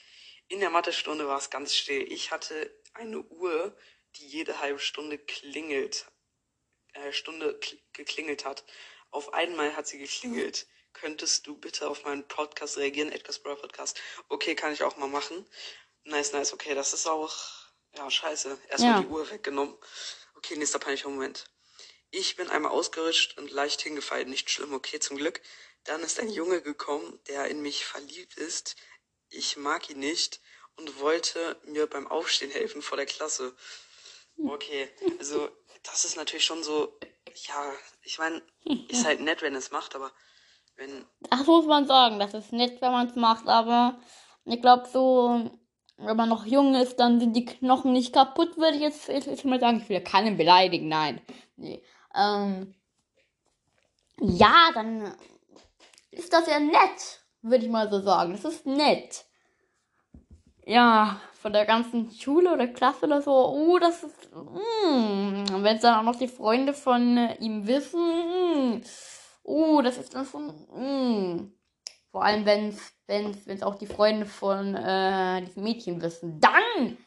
In 0.49 0.59
der 0.59 0.69
Mathestunde 0.69 1.27
war 1.27 1.37
es 1.37 1.49
ganz 1.49 1.75
still. 1.75 2.11
Ich 2.11 2.31
hatte 2.31 2.73
eine 2.93 3.19
Uhr, 3.19 3.75
die 4.15 4.27
jede 4.27 4.59
halbe 4.59 4.79
Stunde 4.79 5.17
klingelt. 5.17 6.05
Äh, 6.93 7.11
Stunde 7.11 7.59
kl 7.59 7.77
geklingelt 7.93 8.45
hat. 8.45 8.63
Auf 9.11 9.33
einmal 9.33 9.75
hat 9.75 9.87
sie 9.87 9.97
geklingelt. 9.97 10.67
Könntest 10.93 11.45
du 11.47 11.57
bitte 11.57 11.89
auf 11.89 12.03
meinen 12.05 12.27
Podcast 12.27 12.77
reagieren? 12.77 13.11
Edgar's 13.11 13.39
Brawl 13.39 13.55
Podcast. 13.57 13.99
Okay, 14.29 14.55
kann 14.55 14.73
ich 14.73 14.83
auch 14.83 14.97
mal 14.97 15.07
machen. 15.09 15.45
Nice, 16.03 16.31
nice. 16.33 16.53
Okay, 16.53 16.73
das 16.75 16.93
ist 16.93 17.07
auch, 17.07 17.35
ja, 17.95 18.09
scheiße. 18.09 18.57
Erstmal 18.69 18.91
Ja. 18.93 19.01
die 19.01 19.07
Uhr 19.07 19.29
weggenommen. 19.29 19.77
Okay, 20.35 20.55
nächster 20.55 20.79
peinlicher 20.79 21.09
Moment. 21.09 21.45
Ich 22.09 22.35
bin 22.37 22.49
einmal 22.49 22.71
ausgerutscht 22.71 23.37
und 23.37 23.51
leicht 23.51 23.81
hingefallen. 23.81 24.29
Nicht 24.29 24.49
schlimm, 24.49 24.73
okay, 24.73 24.99
zum 24.99 25.17
Glück. 25.17 25.41
Dann 25.83 26.01
ist 26.01 26.19
ein 26.19 26.29
Junge 26.29 26.61
gekommen, 26.61 27.19
der 27.27 27.47
in 27.47 27.61
mich 27.61 27.85
verliebt 27.85 28.37
ist. 28.37 28.75
Ich 29.29 29.57
mag 29.57 29.89
ihn 29.89 29.99
nicht 29.99 30.39
und 30.77 30.99
wollte 30.99 31.59
mir 31.65 31.87
beim 31.87 32.07
Aufstehen 32.07 32.51
helfen 32.51 32.81
vor 32.81 32.97
der 32.97 33.05
Klasse. 33.05 33.55
Okay, 34.37 34.89
also 35.19 35.49
das 35.83 36.05
ist 36.05 36.15
natürlich 36.15 36.45
schon 36.45 36.63
so, 36.63 36.97
ja, 37.47 37.73
ich 38.03 38.19
meine, 38.19 38.41
ist 38.89 39.05
halt 39.05 39.21
nett, 39.21 39.41
wenn 39.41 39.55
es 39.55 39.71
macht, 39.71 39.95
aber 39.95 40.11
wenn, 40.75 41.05
Das 41.29 41.45
muss 41.45 41.65
man 41.65 41.87
sagen. 41.87 42.19
Das 42.19 42.33
ist 42.33 42.53
nett, 42.53 42.81
wenn 42.81 42.91
man 42.91 43.07
es 43.07 43.15
macht, 43.15 43.47
aber 43.47 43.99
ich 44.45 44.61
glaube 44.61 44.87
so, 44.91 45.49
wenn 45.97 46.17
man 46.17 46.29
noch 46.29 46.45
jung 46.45 46.75
ist, 46.75 46.97
dann 46.97 47.19
sind 47.19 47.33
die 47.33 47.45
Knochen 47.45 47.93
nicht 47.93 48.13
kaputt, 48.13 48.57
würde 48.57 48.77
ich 48.77 48.83
jetzt, 48.83 49.07
jetzt, 49.07 49.27
jetzt 49.27 49.45
mal 49.45 49.59
sagen. 49.59 49.81
Ich 49.81 49.89
will 49.89 49.97
ja 49.97 50.03
keinen 50.03 50.37
beleidigen, 50.37 50.87
nein. 50.87 51.21
Nee. 51.55 51.83
Ähm, 52.13 52.75
ja, 54.19 54.71
dann 54.73 55.15
ist 56.11 56.31
das 56.31 56.47
ja 56.47 56.59
nett, 56.59 57.21
würde 57.49 57.65
ich 57.65 57.71
mal 57.71 57.89
so 57.89 58.01
sagen. 58.01 58.31
Das 58.31 58.45
ist 58.45 58.65
nett. 58.65 59.25
Ja, 60.65 61.21
von 61.33 61.53
der 61.53 61.65
ganzen 61.65 62.11
Schule 62.11 62.51
oder 62.53 62.67
Klasse 62.67 63.05
oder 63.05 63.21
so. 63.21 63.31
Oh, 63.31 63.79
das 63.79 64.03
ist. 64.03 64.33
Mm, 64.33 65.63
wenn 65.63 65.75
es 65.75 65.81
dann 65.81 65.99
auch 65.99 66.11
noch 66.11 66.19
die 66.19 66.27
Freunde 66.27 66.73
von 66.73 67.17
äh, 67.17 67.35
ihm 67.35 67.67
wissen. 67.67 68.01
Mm, 68.01 68.81
oh, 69.43 69.81
das 69.81 69.97
ist 69.97 70.13
dann 70.13 70.25
schon. 70.25 70.47
Mm. 70.47 71.53
Vor 72.11 72.23
allem, 72.23 72.45
wenn 72.45 72.69
es 72.69 72.93
wenn's, 73.07 73.63
auch 73.63 73.75
die 73.75 73.87
Freunde 73.87 74.25
von 74.25 74.75
äh, 74.75 75.41
diesem 75.43 75.63
Mädchen 75.63 76.01
wissen. 76.01 76.39
Dann! 76.39 76.97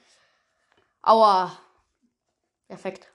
Aua. 1.03 1.53
Perfekt. 2.69 3.09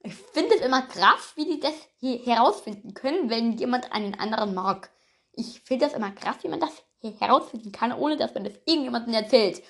Ich 0.00 0.14
finde 0.14 0.54
es 0.54 0.60
immer 0.60 0.82
krass, 0.82 1.32
wie 1.36 1.44
die 1.44 1.60
das 1.60 1.74
hier 1.98 2.18
herausfinden 2.18 2.94
können, 2.94 3.28
wenn 3.28 3.52
jemand 3.52 3.92
einen 3.92 4.14
anderen 4.14 4.54
mag. 4.54 4.90
Ich 5.36 5.60
finde 5.62 5.86
das 5.86 5.94
immer 5.94 6.10
krass, 6.10 6.36
wie 6.42 6.48
man 6.48 6.60
das 6.60 6.82
herausfinden 7.20 7.70
kann, 7.70 7.92
ohne 7.92 8.16
dass 8.16 8.34
man 8.34 8.44
das 8.44 8.54
irgendjemandem 8.64 9.14
erzählt. 9.14 9.62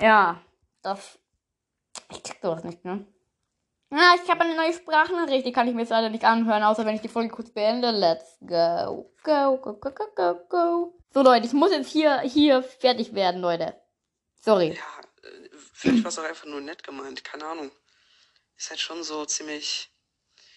Ja, 0.00 0.40
das. 0.82 1.18
Ich 2.10 2.22
check 2.22 2.38
sowas 2.42 2.64
nicht, 2.64 2.84
ne? 2.84 3.06
Ja, 3.90 4.14
ich 4.22 4.28
habe 4.30 4.40
eine 4.40 4.56
neue 4.56 4.72
Sprachnachricht, 4.72 5.44
die 5.46 5.52
kann 5.52 5.68
ich 5.68 5.74
mir 5.74 5.82
jetzt 5.82 5.90
leider 5.90 6.08
nicht 6.08 6.24
anhören, 6.24 6.62
außer 6.62 6.84
wenn 6.86 6.94
ich 6.94 7.02
die 7.02 7.08
Folge 7.08 7.28
kurz 7.28 7.50
beende. 7.50 7.90
Let's 7.90 8.38
go. 8.40 9.12
Go, 9.22 9.58
go, 9.58 9.74
go, 9.74 9.90
go, 9.90 10.06
go, 10.14 10.34
go. 10.48 10.98
So, 11.12 11.22
Leute, 11.22 11.46
ich 11.46 11.52
muss 11.52 11.70
jetzt 11.72 11.90
hier, 11.90 12.20
hier 12.20 12.62
fertig 12.62 13.14
werden, 13.14 13.42
Leute. 13.42 13.76
Sorry. 14.40 14.68
ja, 14.70 15.28
äh, 15.28 15.48
vielleicht 15.74 16.02
war 16.04 16.08
es 16.08 16.18
auch 16.18 16.24
einfach 16.24 16.46
nur 16.46 16.62
nett 16.62 16.82
gemeint, 16.82 17.22
keine 17.22 17.44
Ahnung. 17.44 17.70
Ist 18.56 18.70
halt 18.70 18.80
schon 18.80 19.02
so 19.02 19.26
ziemlich 19.26 19.90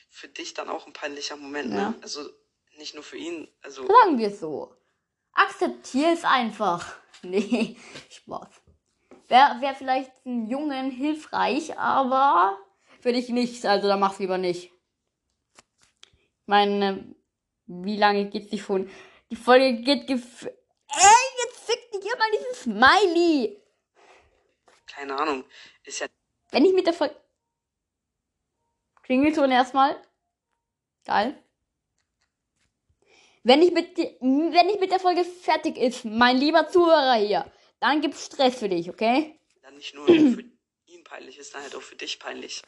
für 0.10 0.30
dich 0.30 0.54
dann 0.54 0.70
auch 0.70 0.88
ein 0.88 0.94
peinlicher 0.94 1.36
Moment, 1.36 1.74
Ja. 1.74 1.90
ne? 1.90 1.96
Also 2.02 2.22
nicht 2.78 2.94
nur 2.94 3.04
für 3.04 3.18
ihn, 3.18 3.48
also 3.62 3.86
Sagen 3.88 4.18
wir 4.18 4.28
es 4.28 4.40
so. 4.40 4.76
Akzeptier 5.34 6.14
es 6.14 6.24
einfach. 6.24 6.96
Nee, 7.22 7.76
Spaß. 8.12 8.62
Wäre 9.30 9.60
wär 9.60 9.74
vielleicht 9.74 10.12
ein 10.28 10.46
Jungen 10.46 10.92
hilfreich, 10.92 11.76
aber 11.76 12.60
für 13.00 13.14
dich 13.14 13.30
nicht. 13.30 13.66
Also 13.66 13.88
da 13.88 13.98
mach's 13.98 14.20
lieber 14.20 14.38
nicht. 14.38 14.66
Ich 15.96 16.48
meine, 16.48 17.16
wie 17.66 17.98
lange 17.98 18.30
geht's 18.30 18.50
die 18.50 18.60
schon? 18.60 18.92
Die 19.32 19.36
Folge 19.36 19.82
geht 19.82 20.06
gef... 20.06 20.44
Ey, 20.44 21.26
jetzt 21.44 21.66
fick 21.66 21.92
dich 21.94 22.04
hier 22.04 22.18
mal 22.18 22.32
dieses 22.38 22.62
Smiley. 22.62 23.64
keine 24.86 25.18
Ahnung. 25.18 25.46
Ist 25.84 26.02
ja 26.02 26.08
Wenn 26.52 26.66
ich 26.66 26.74
mit 26.74 26.86
der 26.86 26.94
Folge... 26.94 27.16
Klingelton 29.02 29.52
erstmal. 29.52 30.00
Geil. 31.06 31.44
Wenn 33.48 33.62
ich, 33.62 33.72
mit, 33.72 33.96
die- 34.00 34.18
wenn 34.20 34.70
ich 34.70 34.80
mit 34.80 34.89
der 34.91 35.00
Folge 35.00 35.24
fertig 35.24 35.78
ist, 35.78 36.04
mein 36.04 36.36
lieber 36.38 36.68
Zuhörer 36.68 37.14
hier, 37.14 37.46
dann 37.80 38.02
gibt's 38.02 38.26
Stress 38.26 38.56
für 38.56 38.68
dich, 38.70 38.89
okay? 38.89 39.39
dann 39.62 39.76
nicht 39.76 39.93
nur 39.96 40.08
für 40.08 40.43
ihn 40.88 41.04
peinlich, 41.04 41.38
ist 41.38 41.54
dann 41.54 41.62
halt 41.62 41.76
auch 41.76 41.82
für 41.82 41.96
dich 41.96 42.20
peinlich. 42.20 42.62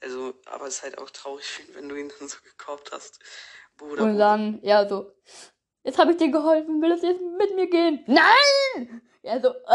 Also, 0.00 0.34
aber 0.46 0.66
es 0.66 0.74
ist 0.78 0.82
halt 0.82 0.98
auch 0.98 1.10
traurig, 1.10 1.44
wenn 1.74 1.88
du 1.88 1.94
ihn 1.96 2.10
dann 2.18 2.28
so 2.28 2.36
gekauft 2.42 2.90
hast. 2.92 3.20
Bruder, 3.76 4.02
Und 4.04 4.12
Bruder. 4.12 4.18
dann, 4.18 4.58
ja, 4.62 4.88
so, 4.88 5.12
jetzt 5.84 5.98
habe 5.98 6.10
ich 6.12 6.16
dir 6.16 6.30
geholfen, 6.32 6.82
will 6.82 6.90
es 6.92 7.02
jetzt 7.02 7.20
mit 7.22 7.54
mir 7.54 7.68
gehen? 7.70 8.02
Nein! 8.08 9.02
Ja, 9.22 9.40
so, 9.40 9.50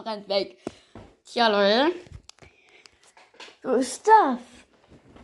und 0.00 0.06
rennt 0.06 0.28
weg. 0.28 0.58
Tja, 1.24 1.48
Leute. 1.48 1.94
So 3.62 3.72
ist 3.72 4.06
das. 4.06 4.38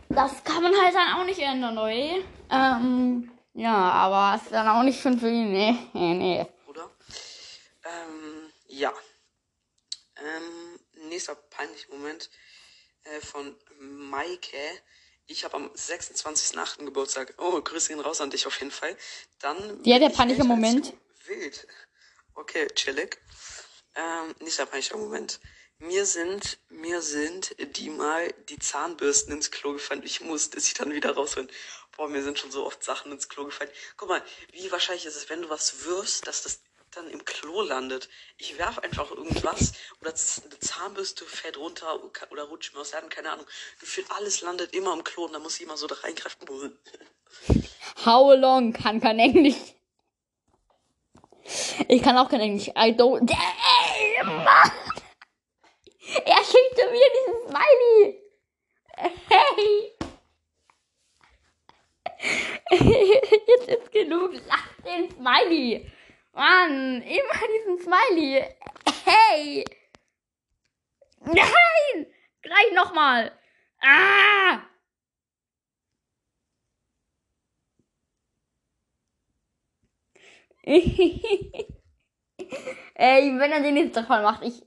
Das 0.09 0.43
kann 0.43 0.63
man 0.63 0.73
halt 0.75 0.93
dann 0.95 1.19
auch 1.19 1.25
nicht 1.25 1.39
ändern, 1.39 1.75
Leute. 1.75 2.23
Ähm, 2.51 3.31
Ja, 3.55 3.73
aber 3.73 4.35
ist 4.35 4.51
dann 4.51 4.67
auch 4.67 4.83
nicht 4.83 5.01
schon 5.01 5.17
für 5.17 5.29
ihn. 5.29 5.53
Nee, 5.53 5.77
nee, 5.93 6.45
oder? 6.67 6.91
Ähm, 7.85 8.51
ja. 8.67 8.93
Ähm, 10.17 10.79
nächster 11.07 11.35
peinlicher 11.35 11.89
Moment 11.89 12.29
äh, 13.03 13.21
von 13.21 13.55
Maike. 13.79 14.57
Ich 15.27 15.45
habe 15.45 15.55
am 15.55 15.67
26.8. 15.71 16.83
Geburtstag. 16.83 17.33
Oh, 17.37 17.61
Grüße 17.61 17.87
gehen 17.93 18.01
raus 18.01 18.19
an 18.19 18.29
dich 18.29 18.45
auf 18.45 18.59
jeden 18.59 18.71
Fall. 18.71 18.95
Dann. 19.39 19.81
Ja, 19.85 19.99
der 19.99 20.09
ich 20.09 20.17
peinliche 20.17 20.43
Moment. 20.43 20.93
Wild. 21.25 21.65
Okay, 22.33 22.67
chillig. 22.75 23.17
Ähm, 23.95 24.35
nächster 24.41 24.65
peinlicher 24.65 24.97
Moment. 24.97 25.39
Mir 25.79 26.05
sind, 26.05 26.57
mir 26.69 27.01
sind 27.01 27.55
die 27.77 27.89
mal 27.89 28.33
die 28.49 28.59
Zahnbürsten 28.59 29.33
ins 29.33 29.51
Klo 29.51 29.73
gefallen. 29.73 30.03
Ich 30.03 30.21
musste 30.21 30.59
sie 30.59 30.73
dann 30.73 30.93
wieder 30.93 31.15
rausholen. 31.15 31.49
Boah, 31.95 32.07
mir 32.07 32.23
sind 32.23 32.39
schon 32.39 32.51
so 32.51 32.65
oft 32.65 32.83
Sachen 32.83 33.11
ins 33.11 33.27
Klo 33.27 33.45
gefallen. 33.45 33.69
Guck 33.97 34.09
mal, 34.09 34.23
wie 34.53 34.71
wahrscheinlich 34.71 35.05
ist 35.05 35.17
es, 35.17 35.29
wenn 35.29 35.41
du 35.41 35.49
was 35.49 35.85
wirfst, 35.85 36.27
dass 36.27 36.43
das 36.43 36.61
dann 36.91 37.09
im 37.09 37.25
Klo 37.25 37.61
landet. 37.61 38.09
Ich 38.37 38.57
werf 38.57 38.79
einfach 38.79 39.11
irgendwas 39.11 39.73
oder 39.99 40.11
eine 40.11 40.59
Zahnbürste 40.59 41.25
fällt 41.25 41.57
runter 41.57 42.01
oder 42.31 42.43
rutscht 42.43 42.73
mir 42.73 42.79
aus 42.79 42.91
der 42.91 43.01
Hand, 43.01 43.11
keine 43.11 43.31
Ahnung. 43.31 43.45
Gefühlt 43.79 44.09
alles 44.11 44.41
landet 44.41 44.73
immer 44.73 44.93
im 44.93 45.03
Klo 45.03 45.25
und 45.25 45.33
da 45.33 45.39
muss 45.39 45.57
ich 45.57 45.63
immer 45.63 45.77
so 45.77 45.87
da 45.87 45.95
reingreifen. 45.95 46.47
How 48.05 48.37
long 48.37 48.71
kann 48.71 49.01
kein 49.01 49.19
Englisch. 49.19 49.55
Ich 51.89 52.01
kann 52.01 52.17
auch 52.17 52.29
kein 52.29 52.39
Englisch. 52.41 52.69
I 52.69 52.95
don't. 52.95 53.29
Mann! 54.23 54.71
Er 56.23 56.43
schickt 56.43 56.77
mir 56.77 57.09
diesen 57.15 57.47
Smiley. 57.47 58.21
Hey. 59.29 59.91
Jetzt 63.47 63.67
ist 63.67 63.91
genug. 63.91 64.33
Lass 64.47 64.83
den 64.85 65.11
Smiley. 65.11 65.91
Mann, 66.33 67.01
immer 67.01 67.47
diesen 67.53 67.79
Smiley. 67.79 68.45
Hey. 69.05 69.65
Nein! 71.21 72.07
Gleich 72.41 72.71
nochmal. 72.73 73.31
Ah! 73.81 74.61
Ey, 82.95 83.37
wenn 83.37 83.51
er 83.51 83.61
den 83.61 83.77
jetzt 83.77 83.95
davon 83.95 84.23
macht, 84.23 84.43
ich, 84.43 84.63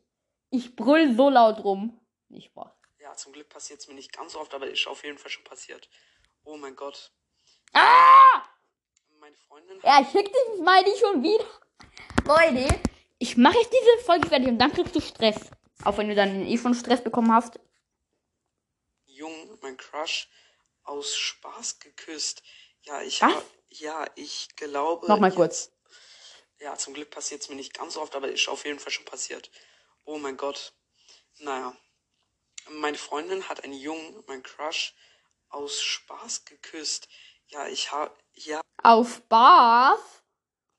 ich 0.50 0.76
brüll 0.76 1.14
so 1.16 1.28
laut 1.28 1.62
rum. 1.64 2.00
Nicht 2.28 2.46
Spaß. 2.46 2.72
Ja, 3.00 3.14
zum 3.14 3.32
Glück 3.32 3.48
passiert 3.48 3.80
es 3.80 3.88
mir 3.88 3.94
nicht 3.94 4.12
ganz 4.12 4.32
so 4.32 4.40
oft, 4.40 4.52
aber 4.54 4.68
ist 4.68 4.86
auf 4.86 5.04
jeden 5.04 5.18
Fall 5.18 5.30
schon 5.30 5.44
passiert. 5.44 5.88
Oh 6.44 6.56
mein 6.56 6.76
Gott. 6.76 7.12
Ah! 7.72 8.42
Meine 9.20 9.36
Freundin 9.36 9.78
Er 9.82 10.04
schickt 10.04 10.34
diesen 10.34 10.62
Smiley 10.64 10.98
schon 10.98 11.22
wieder. 11.22 11.44
Leute, 12.24 12.80
ich 13.18 13.36
mache 13.36 13.58
jetzt 13.58 13.72
diese 13.72 14.04
Folge 14.04 14.28
fertig 14.28 14.48
und 14.48 14.58
dann 14.58 14.72
kriegst 14.72 14.94
du 14.94 15.00
Stress. 15.00 15.50
Auch 15.84 15.96
wenn 15.98 16.08
du 16.08 16.14
dann 16.14 16.46
eh 16.46 16.58
schon 16.58 16.74
Stress 16.74 17.02
bekommen 17.02 17.32
hast. 17.32 17.58
Jung, 19.04 19.58
mein 19.62 19.76
Crush, 19.76 20.28
aus 20.84 21.16
Spaß 21.16 21.78
geküsst. 21.80 22.42
Ja, 22.82 23.02
ich 23.02 23.20
Was? 23.20 23.34
hab, 23.34 23.44
ja, 23.68 24.06
ich 24.16 24.48
glaube. 24.56 25.08
Nochmal 25.08 25.32
kurz. 25.32 25.72
Ja, 26.60 26.76
zum 26.76 26.94
Glück 26.94 27.10
passiert 27.10 27.42
es 27.42 27.48
mir 27.48 27.54
nicht 27.56 27.74
ganz 27.74 27.94
so 27.94 28.00
oft, 28.00 28.14
aber 28.16 28.28
ist 28.28 28.48
auf 28.48 28.64
jeden 28.64 28.78
Fall 28.78 28.92
schon 28.92 29.04
passiert. 29.04 29.50
Oh 30.08 30.16
mein 30.16 30.38
Gott. 30.38 30.72
Naja. 31.40 31.74
Meine 32.80 32.96
Freundin 32.96 33.46
hat 33.46 33.62
einen 33.62 33.74
Jungen, 33.74 34.24
mein 34.26 34.42
Crush, 34.42 34.94
aus 35.50 35.82
Spaß 35.82 36.46
geküsst. 36.46 37.08
Ja, 37.48 37.68
ich 37.68 37.92
hab, 37.92 38.16
ja, 38.32 38.62
Auf 38.82 39.16
Spaß? 39.16 40.22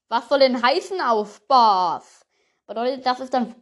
Was 0.08 0.30
soll 0.30 0.40
denn 0.40 0.60
heißen 0.64 1.00
auf 1.00 1.36
Spaß? 1.36 2.26
Bedeutet, 2.66 3.06
das 3.06 3.20
ist 3.20 3.32
dann. 3.32 3.54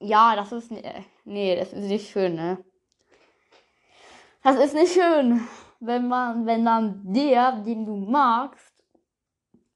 Ja, 0.00 0.34
das 0.34 0.52
ist. 0.52 0.70
äh, 0.72 1.02
Nee, 1.24 1.56
das 1.56 1.74
ist 1.74 1.84
nicht 1.84 2.10
schön, 2.10 2.34
ne? 2.34 2.64
Das 4.42 4.56
ist 4.56 4.72
nicht 4.72 4.94
schön, 4.94 5.46
wenn 5.78 6.08
man, 6.08 6.46
wenn 6.46 6.64
dann 6.64 7.02
der, 7.12 7.52
den 7.52 7.84
du 7.84 7.96
magst, 7.96 8.72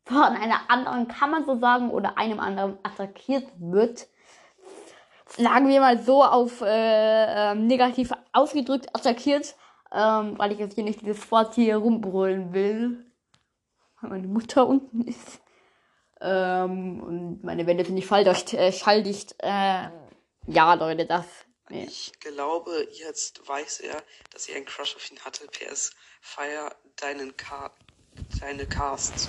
von 0.05 0.23
einer 0.23 0.71
anderen, 0.71 1.09
kann 1.09 1.31
man 1.31 1.45
so 1.45 1.59
sagen, 1.59 1.91
oder 1.91 2.17
einem 2.17 2.41
anderen 2.41 2.79
attackiert 2.83 3.47
wird. 3.59 4.09
Sagen 5.37 5.69
wir 5.69 5.81
mal 5.81 6.03
so 6.03 6.25
auf 6.25 6.61
äh, 6.61 7.53
ähm, 7.53 7.67
negativ 7.67 8.13
ausgedrückt 8.33 8.89
attackiert, 8.93 9.55
ähm, 9.93 10.39
weil 10.39 10.53
ich 10.53 10.59
jetzt 10.59 10.75
hier 10.75 10.85
nicht 10.85 11.01
dieses 11.03 11.31
Wort 11.31 11.55
hier 11.55 11.77
rumbrüllen 11.77 12.53
will 12.53 13.11
weil 14.01 14.11
meine 14.11 14.27
Mutter 14.27 14.67
unten 14.67 15.03
ist. 15.03 15.41
Ähm, 16.21 17.03
und 17.03 17.45
meine 17.45 17.67
Wände 17.67 17.85
sind 17.85 17.95
nicht 17.95 18.07
falldicht, 18.07 18.55
äh, 18.55 18.73
schalldicht. 18.73 19.35
Äh, 19.39 19.89
ja, 20.47 20.75
Leute, 20.75 21.07
das. 21.07 21.25
Nee. 21.69 21.85
ich 21.85 22.13
glaube, 22.19 22.89
jetzt 22.93 23.47
weiß 23.47 23.81
er, 23.81 24.03
dass 24.33 24.45
sie 24.45 24.55
einen 24.55 24.65
Crush 24.65 24.97
auf 24.97 25.11
ihn 25.11 25.21
hatte. 25.21 25.47
PS, 25.47 25.93
feier 26.21 26.75
deinen 26.97 27.37
Ka 27.37 27.73
deine 28.41 28.67
Casts. 28.67 29.29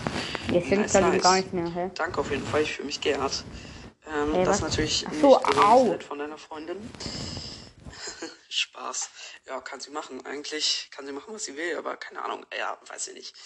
Jetzt 0.52 0.68
finde 0.68 0.82
Nice, 0.82 0.96
ich 0.96 1.02
nice. 1.02 1.22
gar 1.22 1.36
nicht 1.36 1.54
mehr, 1.54 1.70
hä? 1.70 1.92
Danke 1.94 2.20
auf 2.20 2.32
jeden 2.32 2.46
Fall, 2.46 2.64
ich 2.64 2.74
fühle 2.74 2.88
mich 2.88 3.00
geehrt. 3.00 3.44
Ähm, 4.08 4.34
Ey, 4.36 4.46
das 4.46 4.62
was? 4.62 4.70
natürlich 4.70 5.06
Ach 5.08 5.12
nicht 5.12 5.22
so, 5.22 5.38
gewünscht 5.38 5.60
au. 5.60 5.86
wird 5.88 6.04
von 6.04 6.20
deiner 6.20 6.38
Freundin. 6.38 6.92
Spaß. 8.50 9.10
Ja, 9.48 9.62
kann 9.62 9.80
sie 9.80 9.92
machen. 9.92 10.26
Eigentlich 10.26 10.90
kann 10.92 11.06
sie 11.06 11.12
machen, 11.12 11.34
was 11.34 11.46
sie 11.46 11.56
will, 11.56 11.78
aber 11.78 11.98
keine 11.98 12.24
Ahnung. 12.24 12.46
Ja, 12.58 12.78
weiß 12.88 13.10
ich 13.10 13.14
nicht. 13.16 13.38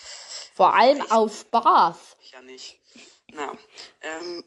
Vor 0.53 0.73
allem 0.73 1.01
auf 1.11 1.41
Spaß. 1.41 2.17
Ich 2.21 2.31
ja 2.31 2.41
nicht. 2.41 2.79
Na, 3.27 3.57
ähm, 4.01 4.43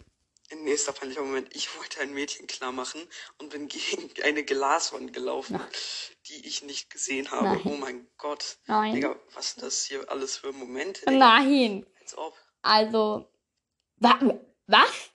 nächster 0.56 0.92
peinlicher 0.92 1.22
Moment. 1.22 1.54
Ich 1.54 1.76
wollte 1.78 2.00
ein 2.00 2.12
Mädchen 2.12 2.46
klar 2.46 2.72
machen 2.72 3.00
und 3.38 3.50
bin 3.50 3.68
gegen 3.68 4.10
eine 4.24 4.44
Glaswand 4.44 5.12
gelaufen, 5.12 5.60
die 6.28 6.46
ich 6.46 6.62
nicht 6.62 6.90
gesehen 6.90 7.30
habe. 7.30 7.44
Nein. 7.44 7.60
Oh 7.64 7.76
mein 7.76 8.08
Gott. 8.16 8.58
Nein. 8.66 8.94
Digga, 8.94 9.16
was 9.34 9.52
sind 9.52 9.62
das 9.62 9.84
hier 9.84 10.10
alles 10.10 10.38
für 10.38 10.52
Momente? 10.52 11.00
Digga? 11.06 11.18
Nein. 11.18 11.86
Als 12.00 12.16
ob. 12.16 12.36
Also. 12.62 13.30
Wa 13.96 14.18
was? 14.66 15.10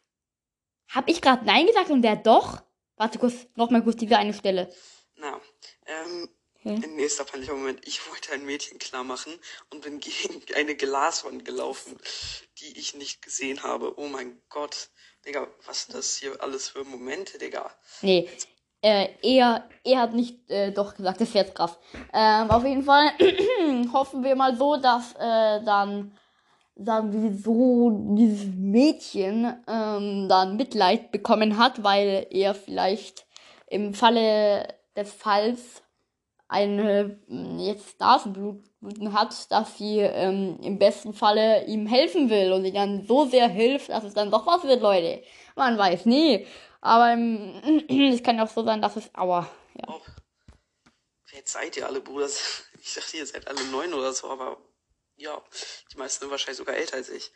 Hab 0.94 1.10
ich 1.10 1.22
gerade 1.22 1.46
Nein 1.46 1.66
gesagt 1.68 1.90
und 1.90 2.02
der 2.02 2.16
doch? 2.16 2.62
Warte 2.98 3.20
kurz, 3.20 3.34
nochmal 3.56 3.84
kurz 3.84 3.98
diese 3.98 4.18
eine 4.18 4.34
Stelle. 4.34 4.74
Na, 5.16 5.40
ähm, 5.86 6.30
Hm? 6.64 6.80
nächster 6.96 7.26
peinlicher 7.26 7.54
Moment. 7.54 7.86
Ich 7.86 8.10
wollte 8.10 8.32
ein 8.32 8.46
Mädchen 8.46 8.80
klar 8.80 9.04
machen 9.04 9.34
und 9.70 9.82
bin 9.82 10.00
gegen 10.00 10.42
eine 10.56 10.76
Glaswand 10.76 11.44
gelaufen, 11.44 11.98
die 12.60 12.80
ich 12.80 12.96
nicht 12.96 13.22
gesehen 13.22 13.64
habe. 13.64 14.00
Oh 14.00 14.08
mein 14.08 14.42
Gott. 14.50 14.90
Digga, 15.26 15.48
was 15.66 15.84
sind 15.86 15.98
das 15.98 16.16
hier 16.18 16.42
alles 16.42 16.70
für 16.70 16.84
Momente, 16.86 17.38
Digga? 17.38 17.70
Nee. 18.02 18.30
Äh, 18.82 19.10
er, 19.22 19.70
er 19.86 20.00
hat 20.00 20.14
nicht 20.14 20.50
äh, 20.50 20.72
doch 20.72 20.96
gesagt, 20.96 21.22
das 21.22 21.34
jetzt 21.34 21.56
krass. 21.56 21.78
Ähm, 22.14 22.50
auf 22.50 22.64
jeden 22.66 22.84
Fall 22.84 23.12
hoffen 23.94 24.24
wir 24.24 24.36
mal 24.36 24.58
so, 24.58 24.76
dass 24.78 25.14
äh, 25.14 25.64
dann 25.64 26.18
sagen 26.76 27.14
wir 27.14 27.38
so, 27.38 28.16
dieses 28.16 28.46
Mädchen 28.56 29.56
ähm, 29.68 30.28
dann 30.28 30.56
Mitleid 30.56 31.12
bekommen 31.12 31.58
hat, 31.58 31.84
weil 31.84 32.28
er 32.30 32.56
vielleicht 32.56 33.26
im 33.68 33.94
Falle 33.94 34.68
des 34.96 35.12
Falls 35.12 35.84
eine 36.48 37.20
ähm, 37.30 37.60
jetzt 37.60 38.00
Nasenbluten 38.00 39.14
hat, 39.14 39.52
dass 39.52 39.78
sie 39.78 40.00
ähm, 40.00 40.60
im 40.62 40.78
besten 40.78 41.14
Falle 41.14 41.66
ihm 41.66 41.88
helfen 41.88 42.30
will 42.30 42.52
und 42.52 42.64
sie 42.64 42.72
dann 42.72 43.06
so 43.08 43.26
sehr 43.26 43.48
hilft, 43.48 43.90
dass 43.90 44.04
es 44.04 44.14
dann 44.14 44.32
doch 44.32 44.46
was 44.46 44.64
wird, 44.64 44.82
Leute. 44.82 45.24
Man 45.56 45.78
weiß 45.78 46.06
nie. 46.06 46.46
Aber 46.82 47.12
ähm, 47.12 47.88
es 48.14 48.22
kann 48.22 48.38
ja 48.38 48.46
auch 48.46 48.50
so 48.50 48.64
sein, 48.64 48.82
dass 48.82 48.96
es. 48.96 49.10
Aua. 49.16 49.50
Ja. 49.76 49.96
Ob. 49.96 50.02
Wer 51.32 51.42
seid 51.46 51.78
ihr 51.78 51.88
alle, 51.88 52.02
Bruder? 52.02 52.28
Ich 52.86 52.96
dachte, 52.96 53.16
ihr 53.16 53.26
seid 53.26 53.48
alle 53.48 53.64
neun 53.72 53.94
oder 53.94 54.12
so, 54.12 54.30
aber 54.30 54.58
ja, 55.24 55.42
die 55.92 55.98
meisten 55.98 56.22
sind 56.22 56.32
wahrscheinlich 56.32 56.58
sogar 56.58 56.76
älter 56.76 56.96
als 56.98 57.10
ich. 57.10 57.32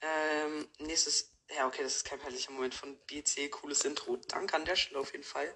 Ähm, 0.00 0.68
nächstes, 0.78 1.32
ja, 1.54 1.66
okay, 1.66 1.82
das 1.82 1.96
ist 1.96 2.04
kein 2.04 2.18
peinlicher 2.18 2.52
Moment 2.52 2.74
von 2.74 2.98
BC, 3.06 3.50
cooles 3.50 3.84
Intro. 3.84 4.16
Danke 4.28 4.54
an 4.56 4.64
der 4.64 4.76
Stelle 4.76 4.98
auf 5.00 5.12
jeden 5.12 5.24
Fall. 5.24 5.54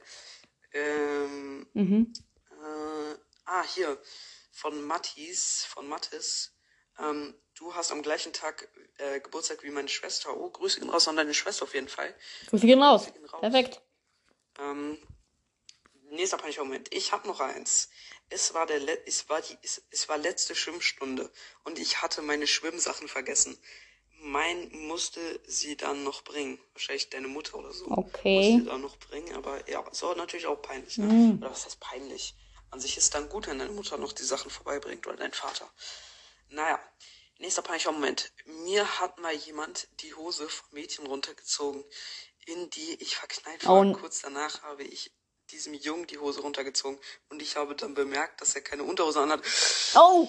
Ähm, 0.73 1.67
Mhm. 1.73 2.13
äh, 2.51 3.15
ah, 3.47 3.65
hier, 3.75 4.01
von 4.53 4.83
Mattis, 4.85 5.65
von 5.65 5.89
Mattis. 5.89 6.53
Ähm, 6.99 7.35
du 7.55 7.75
hast 7.75 7.91
am 7.93 8.03
gleichen 8.03 8.33
Tag 8.33 8.69
äh, 8.99 9.21
Geburtstag 9.21 9.63
wie 9.63 9.71
meine 9.71 9.89
Schwester. 9.89 10.37
Oh, 10.37 10.51
Grüße 10.51 10.81
gehen 10.81 10.91
raus 10.91 11.09
an 11.09 11.17
deine 11.17 11.35
Schwester 11.35 11.65
auf 11.65 11.75
jeden 11.75 11.89
Fall. 11.89 12.15
Grüße 12.49 12.67
gehen 12.67 12.83
raus. 12.83 13.05
Grüße 13.05 13.13
gehen 13.19 13.27
raus. 13.27 13.41
Perfekt. 13.41 13.81
Ähm, 14.59 14.99
nächster 16.11 16.37
peinlicher 16.37 16.65
Moment. 16.65 16.93
Ich 16.93 17.13
habe 17.13 17.27
noch 17.27 17.41
eins. 17.41 17.89
Es 18.31 18.55
war 18.55 18.67
der 18.67 18.79
Le 18.79 19.07
es 19.07 19.29
war 19.29 19.43
die 19.43 19.57
es, 19.63 19.83
es 19.91 20.09
war 20.09 20.17
letzte 20.19 20.55
Schwimmstunde 20.55 21.31
und 21.65 21.79
ich 21.79 22.01
hatte 22.01 22.23
meine 22.23 22.47
Schwimmsachen 22.47 23.09
vergessen. 23.09 23.59
Mein 24.23 24.71
musste 24.73 25.21
sie 25.47 25.77
dann 25.77 26.05
noch 26.05 26.23
bringen. 26.23 26.61
Wahrscheinlich 26.75 27.09
deine 27.09 27.29
Mutter 27.29 27.57
oder 27.57 27.73
so. 27.73 27.87
Okay. 27.91 28.37
Musste 28.37 28.65
sie 28.65 28.65
dann 28.67 28.83
noch 28.83 28.97
bringen, 28.99 29.35
aber 29.35 29.69
ja, 29.69 29.81
ist 29.89 30.03
auch 30.05 30.15
natürlich 30.15 30.47
auch 30.47 30.61
peinlich, 30.61 30.99
ne? 30.99 31.39
Oder 31.39 31.51
was 31.51 31.65
heißt 31.65 31.81
peinlich? 31.81 32.35
An 32.71 32.81
sich 32.81 32.97
ist 32.97 33.15
dann 33.15 33.29
gut, 33.29 33.47
wenn 33.47 33.59
deine 33.59 33.73
Mutter 33.73 33.97
noch 33.97 34.13
die 34.13 34.23
Sachen 34.23 34.51
vorbeibringt 34.51 35.07
oder 35.07 35.17
dein 35.17 35.33
Vater. 35.33 35.69
Naja, 36.51 36.79
nächster 37.39 37.63
peinlicher 37.63 37.93
Moment. 37.93 38.33
Mir 38.45 39.01
hat 39.01 39.19
mal 39.19 39.35
jemand 39.35 39.89
die 40.03 40.15
Hose 40.15 40.49
vom 40.49 40.69
Mädchen 40.73 41.07
runtergezogen, 41.07 41.85
in 42.47 42.71
die 42.71 43.03
ich 43.03 43.17
verknallt 43.17 43.67
war. 43.67 43.87
Oh 43.87 43.93
Kurz 43.93 44.21
danach 44.21 44.63
habe 44.63 44.85
ich 44.85 45.13
diesem 45.53 45.75
Jungen 45.75 46.07
die 46.07 46.19
Hose 46.19 46.41
runtergezogen 46.41 46.99
und 47.29 47.43
ich 47.43 47.57
habe 47.57 47.75
dann 47.75 47.95
bemerkt, 47.95 48.41
dass 48.41 48.55
er 48.55 48.63
keine 48.63 48.85
Unterhose 48.85 49.21
anhat. 49.21 49.41
Oh! 49.97 50.29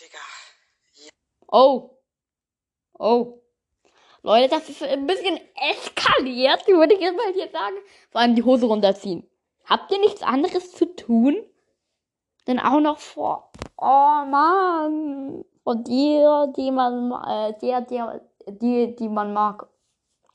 Digga, 0.00 0.18
Oh. 1.52 1.98
Oh. 2.98 3.40
Leute, 4.22 4.48
das 4.48 4.68
ist 4.68 4.82
ein 4.82 5.06
bisschen 5.06 5.40
eskaliert, 5.56 6.66
würde 6.68 6.94
ich 6.94 7.00
jetzt 7.00 7.16
mal 7.16 7.32
hier 7.32 7.50
sagen. 7.50 7.76
Vor 8.10 8.20
allem 8.20 8.34
die 8.34 8.44
Hose 8.44 8.66
runterziehen. 8.66 9.28
Habt 9.64 9.90
ihr 9.90 9.98
nichts 9.98 10.22
anderes 10.22 10.72
zu 10.72 10.84
tun? 10.94 11.36
Denn 12.46 12.60
auch 12.60 12.80
noch 12.80 12.98
vor. 12.98 13.50
Oh 13.76 14.24
Mann. 14.26 15.44
Von 15.64 15.84
dir, 15.84 16.52
die 16.56 16.70
man, 16.70 17.12
äh, 17.26 17.58
der, 17.60 17.80
der, 17.80 18.20
die, 18.46 18.94
die 18.94 19.08
man 19.08 19.32
mag. 19.32 19.68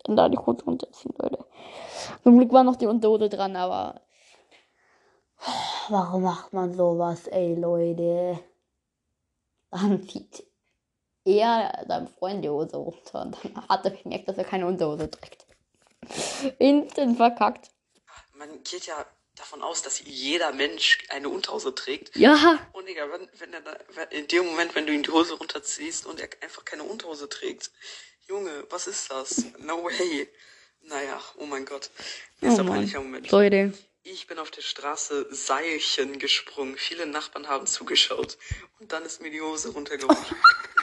Und 0.07 0.17
da 0.17 0.29
die 0.29 0.37
Hose 0.37 0.63
runterziehen, 0.65 1.13
Leute. 1.17 1.45
Zum 2.23 2.37
Glück 2.37 2.51
war 2.51 2.63
noch 2.63 2.75
die 2.75 2.87
Unterhose 2.87 3.29
dran, 3.29 3.55
aber. 3.55 4.01
Warum 5.89 6.23
macht 6.23 6.53
man 6.53 6.73
sowas, 6.73 7.27
ey, 7.27 7.55
Leute? 7.55 8.39
Dann 9.71 10.07
zieht 10.07 10.43
er 11.25 11.83
seinem 11.87 12.07
Freund 12.07 12.43
die 12.43 12.49
Hose 12.49 12.77
runter 12.77 13.21
und 13.21 13.37
dann 13.43 13.67
hat 13.67 13.85
er 13.85 13.91
gemerkt, 13.91 14.27
dass 14.27 14.37
er 14.37 14.45
keine 14.45 14.67
Unterhose 14.67 15.09
trägt. 15.09 15.45
Instant 16.59 17.17
verkackt. 17.17 17.69
man 18.33 18.63
geht 18.63 18.85
ja 18.85 19.05
davon 19.35 19.61
aus, 19.61 19.81
dass 19.81 20.01
jeder 20.05 20.53
Mensch 20.53 20.99
eine 21.09 21.29
Unterhose 21.29 21.73
trägt. 21.75 22.15
Ja, 22.15 22.59
Und 22.73 22.87
Digga, 22.87 23.07
wenn, 23.11 23.27
wenn 23.39 23.53
er 23.53 23.61
da, 23.61 23.73
in 24.11 24.27
dem 24.27 24.45
Moment, 24.45 24.75
wenn 24.75 24.85
du 24.87 24.93
ihm 24.93 25.03
die 25.03 25.11
Hose 25.11 25.33
runterziehst 25.33 26.05
und 26.05 26.19
er 26.19 26.29
einfach 26.41 26.63
keine 26.63 26.83
Unterhose 26.83 27.27
trägt, 27.27 27.71
Junge, 28.27 28.65
was 28.69 28.87
ist 28.87 29.11
das? 29.11 29.45
No 29.59 29.83
way. 29.83 30.29
Naja, 30.81 31.19
oh 31.37 31.45
mein 31.45 31.65
Gott. 31.65 31.89
Nächster 32.41 32.63
Oh 32.63 32.67
peinlicher 32.67 33.01
Moment. 33.01 33.29
Leute. 33.31 33.73
Ich 34.07 34.27
bin 34.27 34.37
auf 34.37 34.51
der 34.51 34.61
Straße 34.61 35.33
Seilchen 35.33 36.19
gesprungen. 36.19 36.77
Viele 36.77 37.07
Nachbarn 37.07 37.47
haben 37.47 37.65
zugeschaut. 37.65 38.37
Und 38.79 38.91
dann 38.91 39.03
ist 39.03 39.19
mir 39.19 39.31
die 39.31 39.41
Hose 39.41 39.69
runtergerutscht. 39.73 40.35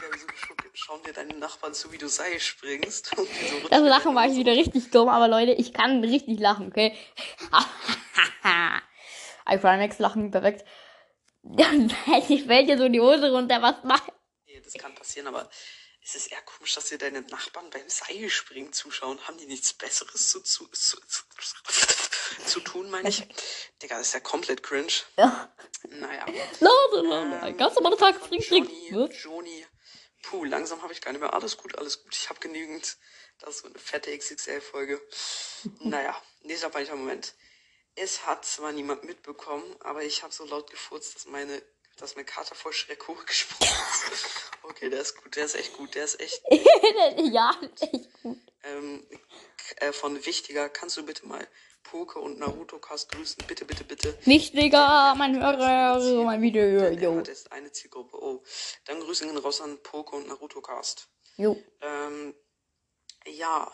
Schauen 0.73 1.01
dir 1.03 1.13
deine 1.13 1.33
Nachbarn 1.35 1.73
zu, 1.73 1.89
wie 1.93 1.97
du 1.97 2.09
Seil 2.09 2.37
springst? 2.41 3.17
Rutscht 3.17 3.31
Das 3.69 3.81
dir 3.81 3.87
Lachen 3.87 4.13
war 4.13 4.27
ich 4.27 4.35
wieder 4.35 4.51
richtig 4.51 4.91
dumm, 4.91 5.07
aber 5.07 5.29
Leute, 5.29 5.53
ich 5.53 5.71
kann 5.71 6.03
richtig 6.03 6.37
lachen, 6.41 6.67
okay? 6.67 6.97
iPrimex 9.47 9.99
lachen, 9.99 10.29
perfekt. 10.29 10.67
Dann 11.43 11.89
fällt 11.89 12.67
dir 12.67 12.77
so 12.77 12.89
die 12.89 12.99
Hose 12.99 13.31
runter, 13.31 13.61
was 13.61 13.85
macht. 13.85 14.11
Nee, 14.47 14.59
das 14.59 14.73
kann 14.73 14.93
passieren, 14.95 15.27
aber 15.27 15.49
es 16.03 16.15
ist 16.15 16.27
eher 16.27 16.41
komisch, 16.41 16.75
dass 16.75 16.89
dir 16.89 16.97
deine 16.97 17.21
Nachbarn 17.21 17.69
beim 17.69 17.87
Seilspringen 17.87 18.73
zuschauen. 18.73 19.25
Haben 19.25 19.37
die 19.37 19.45
nichts 19.45 19.71
Besseres 19.71 20.29
zu, 20.29 20.41
zu, 20.41 20.67
zu, 20.67 20.99
zu, 21.07 21.23
zu 22.45 22.59
tun, 22.59 22.89
meine 22.89 23.09
ich? 23.09 23.27
Digga, 23.81 23.97
das 23.97 24.07
ist 24.07 24.13
ja 24.13 24.19
komplett 24.19 24.63
cringe. 24.63 24.93
Ja. 25.17 25.53
Naja. 25.89 26.25
Leute, 26.59 27.07
Leute, 27.07 27.53
ganz 27.55 27.75
normaler 27.75 27.97
Tag, 27.97 28.15
spring, 28.23 28.41
spring. 28.41 28.69
Johnny, 28.89 29.13
Johnny. 29.13 29.65
Puh, 30.23 30.45
langsam 30.45 30.81
habe 30.81 30.93
ich 30.93 31.01
gar 31.01 31.11
nicht 31.11 31.21
mehr. 31.21 31.33
Alles 31.33 31.57
gut, 31.57 31.77
alles 31.77 32.01
gut. 32.01 32.15
Ich 32.15 32.29
habe 32.29 32.39
genügend. 32.39 32.97
Das 33.39 33.55
ist 33.55 33.61
so 33.61 33.67
eine 33.67 33.77
fette 33.77 34.17
XXL-Folge. 34.17 35.01
naja, 35.79 36.15
nächster 36.43 36.69
peinlicher 36.69 36.95
Moment. 36.95 37.35
Es 37.95 38.25
hat 38.25 38.45
zwar 38.45 38.71
niemand 38.71 39.03
mitbekommen, 39.03 39.75
aber 39.81 40.03
ich 40.03 40.23
habe 40.23 40.33
so 40.33 40.45
laut 40.45 40.69
gefurzt, 40.71 41.15
dass 41.15 41.25
meine, 41.25 41.61
dass 41.97 42.15
mein 42.15 42.25
Kater 42.25 42.55
vor 42.55 42.73
Schreck 42.73 43.07
hochgesprungen 43.07 43.73
ist. 44.11 44.25
Okay, 44.65 44.89
der 44.89 45.01
ist 45.01 45.21
gut, 45.21 45.35
der 45.35 45.43
ist 45.43 45.55
echt 45.55 45.73
gut, 45.73 45.93
der 45.93 46.05
ist 46.05 46.21
echt 46.21 46.41
ja, 47.17 47.51
echt 47.81 48.13
gut. 48.23 48.37
Ähm, 48.63 49.05
äh, 49.77 49.91
von 49.91 50.25
Wichtiger. 50.25 50.69
Kannst 50.69 50.97
du 50.97 51.05
bitte 51.05 51.25
mal 51.27 51.47
Poke 51.83 52.19
und 52.19 52.39
Naruto 52.39 52.79
Cast 52.79 53.11
grüßen? 53.11 53.43
Bitte, 53.47 53.65
bitte, 53.65 53.83
bitte. 53.83 54.17
Wichtiger, 54.25 55.13
mein 55.15 55.39
Hörer, 55.41 56.23
mein 56.23 56.41
Video, 56.41 56.63
yo. 56.91 57.17
hat 57.17 57.27
jetzt 57.27 57.51
eine 57.51 57.71
Zielgruppe. 57.71 58.17
Oh, 58.21 58.43
dann 58.85 58.99
Grüße 59.01 59.25
gehen 59.25 59.37
raus 59.37 59.61
an 59.61 59.81
Poke 59.83 60.15
und 60.15 60.27
Naruto 60.27 60.61
Cast. 60.61 61.07
Jo. 61.37 61.61
Ähm, 61.81 62.33
ja. 63.25 63.71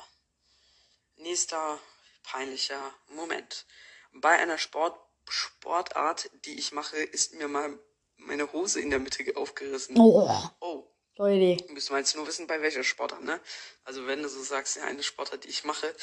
Nächster 1.18 1.80
peinlicher 2.24 2.94
Moment. 3.10 3.66
Bei 4.14 4.38
einer 4.38 4.58
Sport 4.58 4.98
Sportart, 5.28 6.30
die 6.46 6.58
ich 6.58 6.72
mache, 6.72 6.98
ist 6.98 7.36
mir 7.36 7.48
mal 7.48 7.78
meine 8.18 8.52
Hose 8.52 8.82
in 8.82 8.90
der 8.90 9.00
Mitte 9.00 9.24
ge- 9.24 9.36
aufgerissen. 9.36 9.96
Oh, 10.00 10.28
Oh, 10.60 10.89
Leute. 11.20 11.62
müssen 11.74 11.94
wir 11.94 12.00
jetzt 12.00 12.16
nur 12.16 12.26
wissen, 12.28 12.48
bei 12.48 12.62
welcher 12.62 12.84
Sportart, 12.84 13.24
ne? 13.24 13.42
Also 13.84 14.08
wenn 14.08 14.24
du 14.24 14.30
so 14.30 14.42
sagst, 14.42 14.78
ja, 14.78 14.84
eine 14.86 15.04
Sportart, 15.04 15.44
die 15.44 15.50
ich 15.50 15.66
mache, 15.66 15.94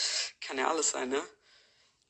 kann 0.42 0.58
ja 0.58 0.68
alles 0.68 0.90
sein, 0.90 1.08
ne? 1.08 1.22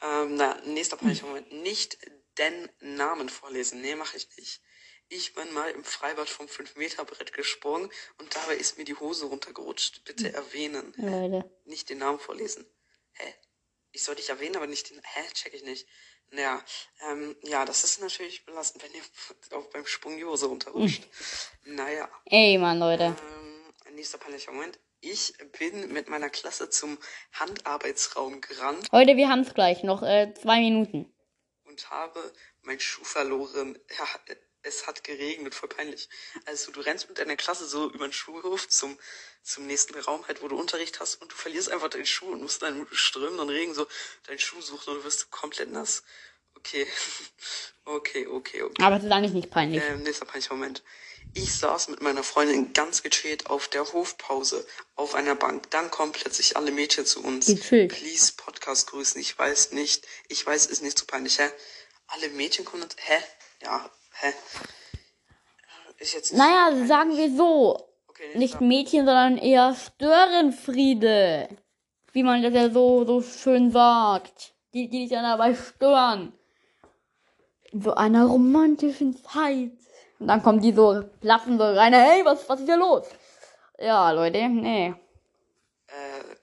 Ähm, 0.03 0.35
na, 0.35 0.61
nächster 0.65 0.97
peinlicher 0.97 1.27
Moment. 1.27 1.51
Nicht 1.53 1.99
den 2.37 2.69
Namen 2.81 3.29
vorlesen. 3.29 3.81
Nee, 3.81 3.95
mache 3.95 4.17
ich 4.17 4.29
nicht. 4.37 4.61
Ich 5.09 5.35
bin 5.35 5.53
mal 5.53 5.71
im 5.71 5.85
Freibad 5.85 6.29
vom 6.29 6.47
5-Meter-Brett 6.47 7.33
gesprungen 7.33 7.91
und 8.19 8.35
dabei 8.35 8.57
ist 8.57 8.77
mir 8.77 8.85
die 8.85 8.97
Hose 8.97 9.27
runtergerutscht. 9.27 10.05
Bitte 10.05 10.33
erwähnen. 10.33 10.93
Leute. 10.97 11.49
Nicht 11.65 11.89
den 11.89 11.99
Namen 11.99 12.19
vorlesen. 12.19 12.67
Hä? 13.13 13.35
Ich 13.93 14.03
soll 14.03 14.17
dich 14.17 14.31
erwähnen, 14.31 14.57
aber 14.57 14.67
nicht 14.67 14.91
den. 14.91 15.01
Hä? 15.01 15.21
Check 15.33 15.55
ich 15.55 15.63
nicht. 15.63 15.87
Naja, 16.31 16.61
ähm, 17.09 17.37
ja, 17.43 17.65
das 17.65 17.85
ist 17.85 18.01
natürlich 18.01 18.45
belastend, 18.45 18.83
wenn 18.85 18.93
dir 18.93 19.03
auch 19.57 19.67
beim 19.71 19.87
Sprung 19.87 20.17
die 20.17 20.25
Hose 20.25 20.47
runterrutscht. 20.47 21.05
Naja. 21.65 22.09
Ey, 22.27 22.59
Mann, 22.59 22.79
Leute. 22.79 23.17
Ähm, 23.87 23.95
nächster 23.95 24.19
peinlicher 24.19 24.53
Moment. 24.53 24.79
Ich 25.01 25.35
bin 25.59 25.93
mit 25.93 26.09
meiner 26.09 26.31
Klasse 26.31 26.69
zum 26.71 26.99
Handarbeitsraum 27.35 28.41
gerannt 28.41 28.89
Leute, 28.93 29.17
wir 29.17 29.29
haben 29.29 29.41
es 29.43 29.55
gleich. 29.55 29.83
Noch 29.83 30.03
äh, 30.03 30.33
zwei 30.35 30.59
Minuten. 30.61 31.13
und 31.65 31.91
habe 31.91 32.33
meinen 32.63 32.81
Schuh 32.81 33.05
verloren. 33.05 33.79
Ja, 33.99 34.35
es 34.67 34.87
hat 34.87 35.05
geregnet, 35.05 35.55
voll 35.55 35.69
peinlich. 35.69 36.09
Also 36.45 36.73
du 36.73 36.81
rennst 36.81 37.09
mit 37.09 37.19
deiner 37.19 37.37
Klasse 37.37 37.67
so 37.67 37.91
über 37.91 38.07
den 38.07 38.13
Schulhof 38.13 38.69
zum, 38.69 38.99
zum 39.43 39.67
nächsten 39.67 39.99
Raum, 39.99 40.27
halt, 40.27 40.43
wo 40.43 40.49
du 40.49 40.59
Unterricht 40.59 41.01
hast 41.01 41.23
und 41.23 41.31
du 41.33 41.37
verlierst 41.37 41.71
einfach 41.71 41.89
deinen 41.89 42.07
Schuh 42.07 42.33
und 42.33 42.43
musst 42.43 42.63
dann 42.63 42.81
im 42.81 42.89
strömenden 42.91 43.49
Regen 43.49 43.75
so 43.75 43.87
deinen 44.27 44.39
Schuh 44.39 44.61
suchen 44.61 44.91
und 44.91 44.99
du 44.99 45.05
wirst 45.05 45.31
komplett 45.31 45.71
nass. 45.71 46.03
Okay. 46.55 46.87
Okay, 47.89 48.27
okay, 48.27 48.63
okay. 48.63 48.83
Aber 48.83 48.97
es 48.97 49.05
ist 49.05 49.13
eigentlich 49.13 49.33
nicht 49.33 49.49
peinlich. 49.49 49.81
Ähm, 49.81 50.03
nächster 50.03 50.25
peinlicher 50.25 50.55
Moment. 50.55 50.83
Ich 51.35 51.55
saß 51.55 51.87
mit 51.87 52.03
meiner 52.03 52.25
Freundin 52.25 52.73
ganz 52.73 53.05
gechillt 53.05 53.47
auf 53.47 53.69
der 53.69 53.93
Hofpause 53.93 54.67
auf 54.97 55.15
einer 55.15 55.37
Bank. 55.37 55.71
Dann 55.71 55.89
kommen 55.93 56.11
plötzlich 56.11 56.57
alle 56.57 56.73
Mädchen 56.73 57.07
zu 57.07 57.23
uns. 57.23 57.47
Gechillt. 57.47 57.93
Please 57.93 58.33
Podcast 58.37 58.89
grüßen. 58.89 59.21
Ich 59.21 59.39
weiß 59.39 59.71
nicht. 59.71 60.05
Ich 60.27 60.45
weiß, 60.45 60.67
ist 60.67 60.83
nicht 60.83 60.99
so 60.99 61.07
peinlich. 61.07 61.39
Hä? 61.39 61.49
Alle 62.09 62.29
Mädchen 62.31 62.65
kommen 62.65 62.83
und, 62.83 62.97
hä? 62.99 63.23
Ja, 63.63 63.89
hä? 64.21 64.33
Ist 65.99 66.15
jetzt 66.15 66.33
nicht 66.33 66.39
Naja, 66.39 66.87
sagen 66.87 67.17
wir 67.17 67.35
so. 67.37 67.89
okay, 68.09 68.29
Nicht 68.39 68.61
nächster- 68.61 68.65
Mädchen, 68.65 69.07
sondern 69.07 69.39
eher 69.39 69.75
Störenfriede. 69.75 71.49
Wie 72.13 72.23
man 72.23 72.43
das 72.43 72.55
ja 72.55 72.71
so, 72.71 73.05
so 73.05 73.23
schön 73.23 73.71
sagt. 73.71 74.55
Die, 74.75 74.89
die 74.89 75.01
dich 75.01 75.11
dann 75.11 75.25
dabei 75.25 75.55
stören. 75.55 76.33
In 77.73 77.83
so 77.83 77.95
einer 77.95 78.27
romantischen 78.27 79.17
Zeit. 79.23 79.73
Und 80.19 80.29
dann 80.29 80.43
kommen 80.43 80.61
die 80.61 80.73
so, 80.73 81.03
platzen 81.21 81.59
so 81.59 81.65
rein. 81.65 81.93
Hey, 81.93 82.25
was, 82.25 82.49
was 82.49 82.61
ist 82.61 82.67
hier 82.67 82.77
los? 82.79 83.07
Ja, 83.79 84.11
Leute, 84.13 84.49
nee. 84.49 84.95
Äh, 85.89 86.37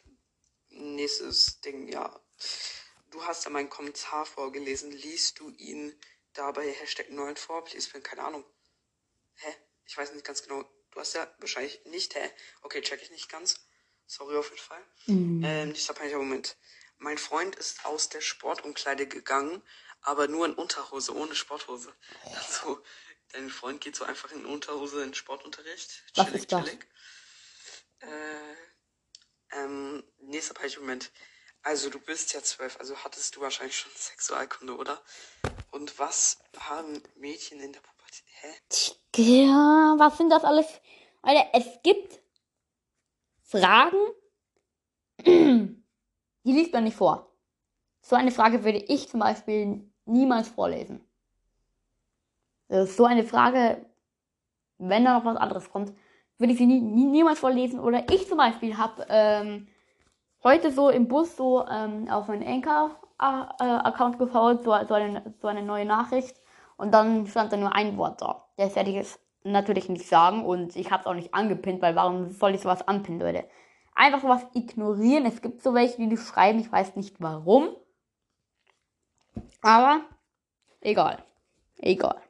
nächstes 0.70 1.60
Ding, 1.62 1.88
ja. 1.92 2.20
Du 3.12 3.22
hast 3.24 3.46
ja 3.46 3.52
meinen 3.52 3.70
Kommentar 3.70 4.26
vorgelesen. 4.26 4.92
Liest 4.92 5.40
du 5.40 5.50
ihn 5.58 5.94
dabei 6.34 6.72
Hashtag 6.72 7.10
9 7.10 7.36
vor? 7.38 7.64
Please, 7.64 7.90
bin 7.92 8.04
keine 8.04 8.24
Ahnung. 8.24 8.46
Hä? 9.36 9.56
Ich 9.86 9.98
weiß 9.98 10.14
nicht 10.14 10.26
ganz 10.26 10.44
genau. 10.44 10.64
Du 10.92 11.00
hast 11.00 11.14
ja 11.14 11.28
wahrscheinlich 11.40 11.84
nicht, 11.86 12.16
hä? 12.16 12.30
Okay, 12.62 12.82
check 12.82 13.02
ich 13.02 13.12
nicht 13.12 13.30
ganz. 13.30 13.56
Sorry 14.06 14.36
auf 14.38 14.50
jeden 14.50 14.62
Fall. 14.62 14.84
Ähm, 15.08 15.70
nächster 15.70 15.94
peinlicher 15.94 16.20
Moment. 16.20 16.58
Mein 16.98 17.18
Freund 17.18 17.56
ist 17.56 17.86
aus 17.86 18.10
der 18.10 18.22
Sportumkleide 18.22 19.08
gegangen, 19.08 19.62
aber 20.02 20.28
nur 20.28 20.46
in 20.46 20.54
Unterhose, 20.54 21.16
ohne 21.16 21.36
Sporthose. 21.36 21.94
Also, 22.36 22.84
dein 23.32 23.50
Freund 23.50 23.82
geht 23.82 23.96
so 23.96 24.06
einfach 24.06 24.32
in 24.32 24.46
Unterhose 24.46 25.04
in 25.04 25.14
Sportunterricht. 25.14 26.04
Was 26.16 26.26
Chillig, 26.28 26.42
ist 26.42 26.52
das? 26.52 26.66
chillig. 26.66 26.88
Äh, 28.00 28.56
ähm, 29.52 30.04
nächster 30.20 30.54
peinlicher 30.54 30.82
Moment. 30.82 31.12
Also 31.64 31.90
du 31.90 32.00
bist 32.00 32.34
ja 32.34 32.44
zwölf, 32.44 32.78
also 32.80 32.98
hattest 33.06 33.36
du 33.36 33.42
wahrscheinlich 33.42 33.78
schon 33.78 33.92
Sexualkunde, 33.96 34.76
oder? 34.76 35.02
Und 35.74 35.98
was 35.98 36.38
haben 36.56 37.02
Mädchen 37.16 37.60
in 37.60 37.74
der 37.74 37.80
Pubertät? 37.80 39.00
Ja, 39.16 39.96
was 39.98 40.18
sind 40.20 40.30
das 40.30 40.44
alles? 40.44 40.68
Alter, 41.24 41.48
es 41.54 41.82
gibt 41.82 42.22
Fragen, 43.42 43.98
die 45.26 45.82
liest 46.44 46.74
man 46.74 46.84
nicht 46.84 46.96
vor. 46.96 47.36
So 48.02 48.16
eine 48.16 48.30
Frage 48.30 48.64
würde 48.64 48.78
ich 48.78 49.10
zum 49.10 49.20
Beispiel 49.22 49.90
niemals 50.06 50.48
vorlesen. 50.48 51.04
Ist 52.68 52.96
so 52.96 53.06
eine 53.06 53.24
Frage, 53.24 53.84
wenn 54.78 55.06
da 55.06 55.18
noch 55.18 55.26
was 55.26 55.38
anderes 55.38 55.72
kommt, 55.72 55.92
würde 56.38 56.54
ich 56.54 56.60
sie 56.60 56.68
nie, 56.68 56.82
nie, 56.82 57.06
niemals 57.06 57.40
vorlesen. 57.40 57.80
Oder 57.80 58.08
ich 58.12 58.28
zum 58.28 58.38
Beispiel 58.38 58.78
habe 58.78 59.08
ähm, 59.10 59.68
heute 60.44 60.72
so 60.72 60.92
im 60.92 61.08
Bus 61.08 61.36
so 61.36 61.66
ähm, 61.66 62.10
auf 62.10 62.28
meinen 62.28 62.44
Anchor-Account 63.24 64.20
geschaut, 64.20 64.64
so, 64.64 64.76
so, 64.88 64.94
eine, 64.94 65.34
so 65.42 65.48
eine 65.48 65.64
neue 65.64 65.86
Nachricht. 65.86 66.36
Und 66.78 66.92
dann 66.92 67.28
stand 67.28 67.54
da 67.54 67.58
nur 67.58 67.74
ein 67.74 67.98
Wort 67.98 68.22
da. 68.22 68.48
Das 68.58 68.76
werde 68.76 68.90
ich 68.90 68.96
jetzt 68.96 69.20
natürlich 69.44 69.90
nicht 69.90 70.08
sagen 70.08 70.46
und 70.46 70.76
ich 70.76 70.92
habe 70.92 71.02
es 71.02 71.08
auch 71.08 71.14
nicht 71.14 71.34
angepinnt, 71.34 71.82
weil 71.82 71.96
warum 71.96 72.32
soll 72.32 72.56
ich 72.56 72.62
sowas 72.62 72.88
anpinnen, 72.88 73.20
Leute? 73.20 73.48
Einfach 73.96 74.22
sowas 74.22 74.46
ignorieren. 74.54 75.26
Es 75.26 75.42
gibt 75.42 75.62
so 75.62 75.74
welche, 75.74 75.98
die 75.98 76.10
das 76.10 76.28
schreiben, 76.28 76.60
ich 76.60 76.72
weiß 76.72 76.96
nicht 76.96 77.22
warum. 77.22 77.76
Aber 79.62 80.02
egal. 80.82 81.24
Egal. 81.78 82.22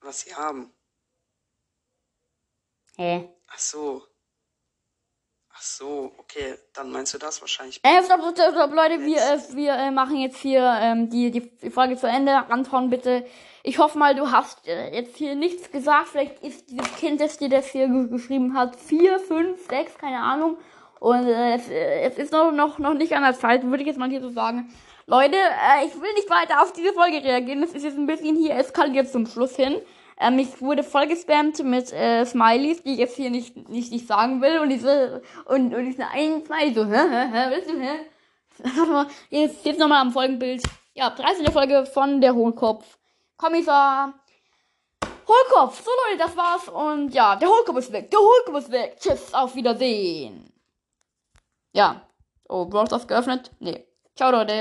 Was 0.00 0.20
sie 0.20 0.34
haben. 0.34 0.72
Hä? 2.96 3.28
Ach 3.46 3.58
so. 3.58 4.02
Ach 5.58 5.62
so, 5.62 6.12
okay, 6.18 6.54
dann 6.72 6.92
meinst 6.92 7.14
du 7.14 7.18
das 7.18 7.40
wahrscheinlich. 7.40 7.80
Äh, 7.82 8.00
stopp, 8.04 8.20
stopp, 8.20 8.52
stopp, 8.54 8.72
Leute, 8.72 9.00
wir, 9.00 9.16
äh, 9.16 9.56
wir 9.56 9.72
äh, 9.72 9.90
machen 9.90 10.16
jetzt 10.18 10.36
hier 10.36 10.62
ähm, 10.80 11.10
die, 11.10 11.32
die 11.32 11.70
Folge 11.70 11.96
zu 11.96 12.06
Ende. 12.06 12.48
Anton, 12.48 12.90
bitte. 12.90 13.26
Ich 13.64 13.80
hoffe 13.80 13.98
mal, 13.98 14.14
du 14.14 14.30
hast 14.30 14.68
äh, 14.68 14.94
jetzt 14.94 15.16
hier 15.16 15.34
nichts 15.34 15.72
gesagt. 15.72 16.10
Vielleicht 16.10 16.44
ist 16.44 16.70
dieses 16.70 16.94
Kind, 16.94 17.20
das 17.20 17.38
dir 17.38 17.48
das 17.48 17.66
hier 17.66 17.88
ge 17.88 18.06
geschrieben 18.06 18.56
hat, 18.56 18.76
vier, 18.76 19.18
fünf, 19.18 19.66
sechs, 19.66 19.98
keine 19.98 20.20
Ahnung. 20.20 20.58
Und 21.00 21.26
äh, 21.26 21.56
es, 21.56 21.68
äh, 21.68 22.02
es 22.02 22.18
ist 22.18 22.32
noch, 22.32 22.52
noch, 22.52 22.78
noch 22.78 22.94
nicht 22.94 23.14
an 23.16 23.24
der 23.24 23.34
Zeit, 23.34 23.64
würde 23.64 23.82
ich 23.82 23.88
jetzt 23.88 23.98
mal 23.98 24.08
hier 24.08 24.20
so 24.20 24.30
sagen. 24.30 24.72
Leute, 25.06 25.36
äh, 25.36 25.86
ich 25.86 25.94
will 26.00 26.12
nicht 26.14 26.30
weiter 26.30 26.62
auf 26.62 26.72
diese 26.72 26.92
Folge 26.92 27.16
reagieren. 27.16 27.62
Das 27.62 27.72
ist 27.72 27.82
jetzt 27.82 27.98
ein 27.98 28.06
bisschen 28.06 28.36
hier 28.36 28.54
eskaliert 28.54 29.10
zum 29.10 29.26
Schluss 29.26 29.56
hin. 29.56 29.80
Ähm, 30.20 30.38
ich 30.38 30.60
wurde 30.60 30.82
voll 30.82 31.06
gespammt 31.06 31.62
mit 31.62 31.92
äh, 31.92 32.24
Smileys, 32.24 32.82
die 32.82 32.92
ich 32.92 32.98
jetzt 32.98 33.16
hier 33.16 33.30
nicht, 33.30 33.68
nicht, 33.68 33.92
nicht 33.92 34.06
sagen 34.06 34.42
will. 34.42 34.58
Und 34.58 34.70
diese, 34.70 35.22
und, 35.44 35.74
und 35.74 35.84
diese 35.84 36.06
einen 36.08 36.44
Smiley 36.44 36.74
so, 36.74 36.84
hä, 36.86 36.98
hä, 37.10 37.28
hä, 37.32 37.50
willst 37.50 37.70
du, 37.70 37.80
hä? 37.80 37.98
Warte 38.58 39.10
jetzt, 39.30 39.64
jetzt 39.64 39.78
nochmal 39.78 40.00
am 40.00 40.12
Folgenbild. 40.12 40.62
Ja, 40.94 41.10
13. 41.10 41.46
Folge 41.52 41.86
von 41.86 42.20
der 42.20 42.34
Hohlkopf. 42.34 42.98
Kommissar. 43.36 44.14
Hohlkopf. 45.28 45.84
So 45.84 45.90
Leute, 46.08 46.24
das 46.24 46.36
war's. 46.36 46.68
Und 46.68 47.14
ja, 47.14 47.36
der 47.36 47.48
Hohlkopf 47.48 47.78
ist 47.78 47.92
weg. 47.92 48.10
Der 48.10 48.18
Hohlkopf 48.18 48.64
ist 48.64 48.72
weg. 48.72 48.96
Tschüss, 48.98 49.32
auf 49.32 49.54
Wiedersehen. 49.54 50.52
Ja. 51.72 52.02
Oh, 52.48 52.64
Brawl 52.64 52.88
geöffnet? 53.06 53.52
Nee. 53.60 53.86
Ciao, 54.16 54.32
Leute. 54.32 54.52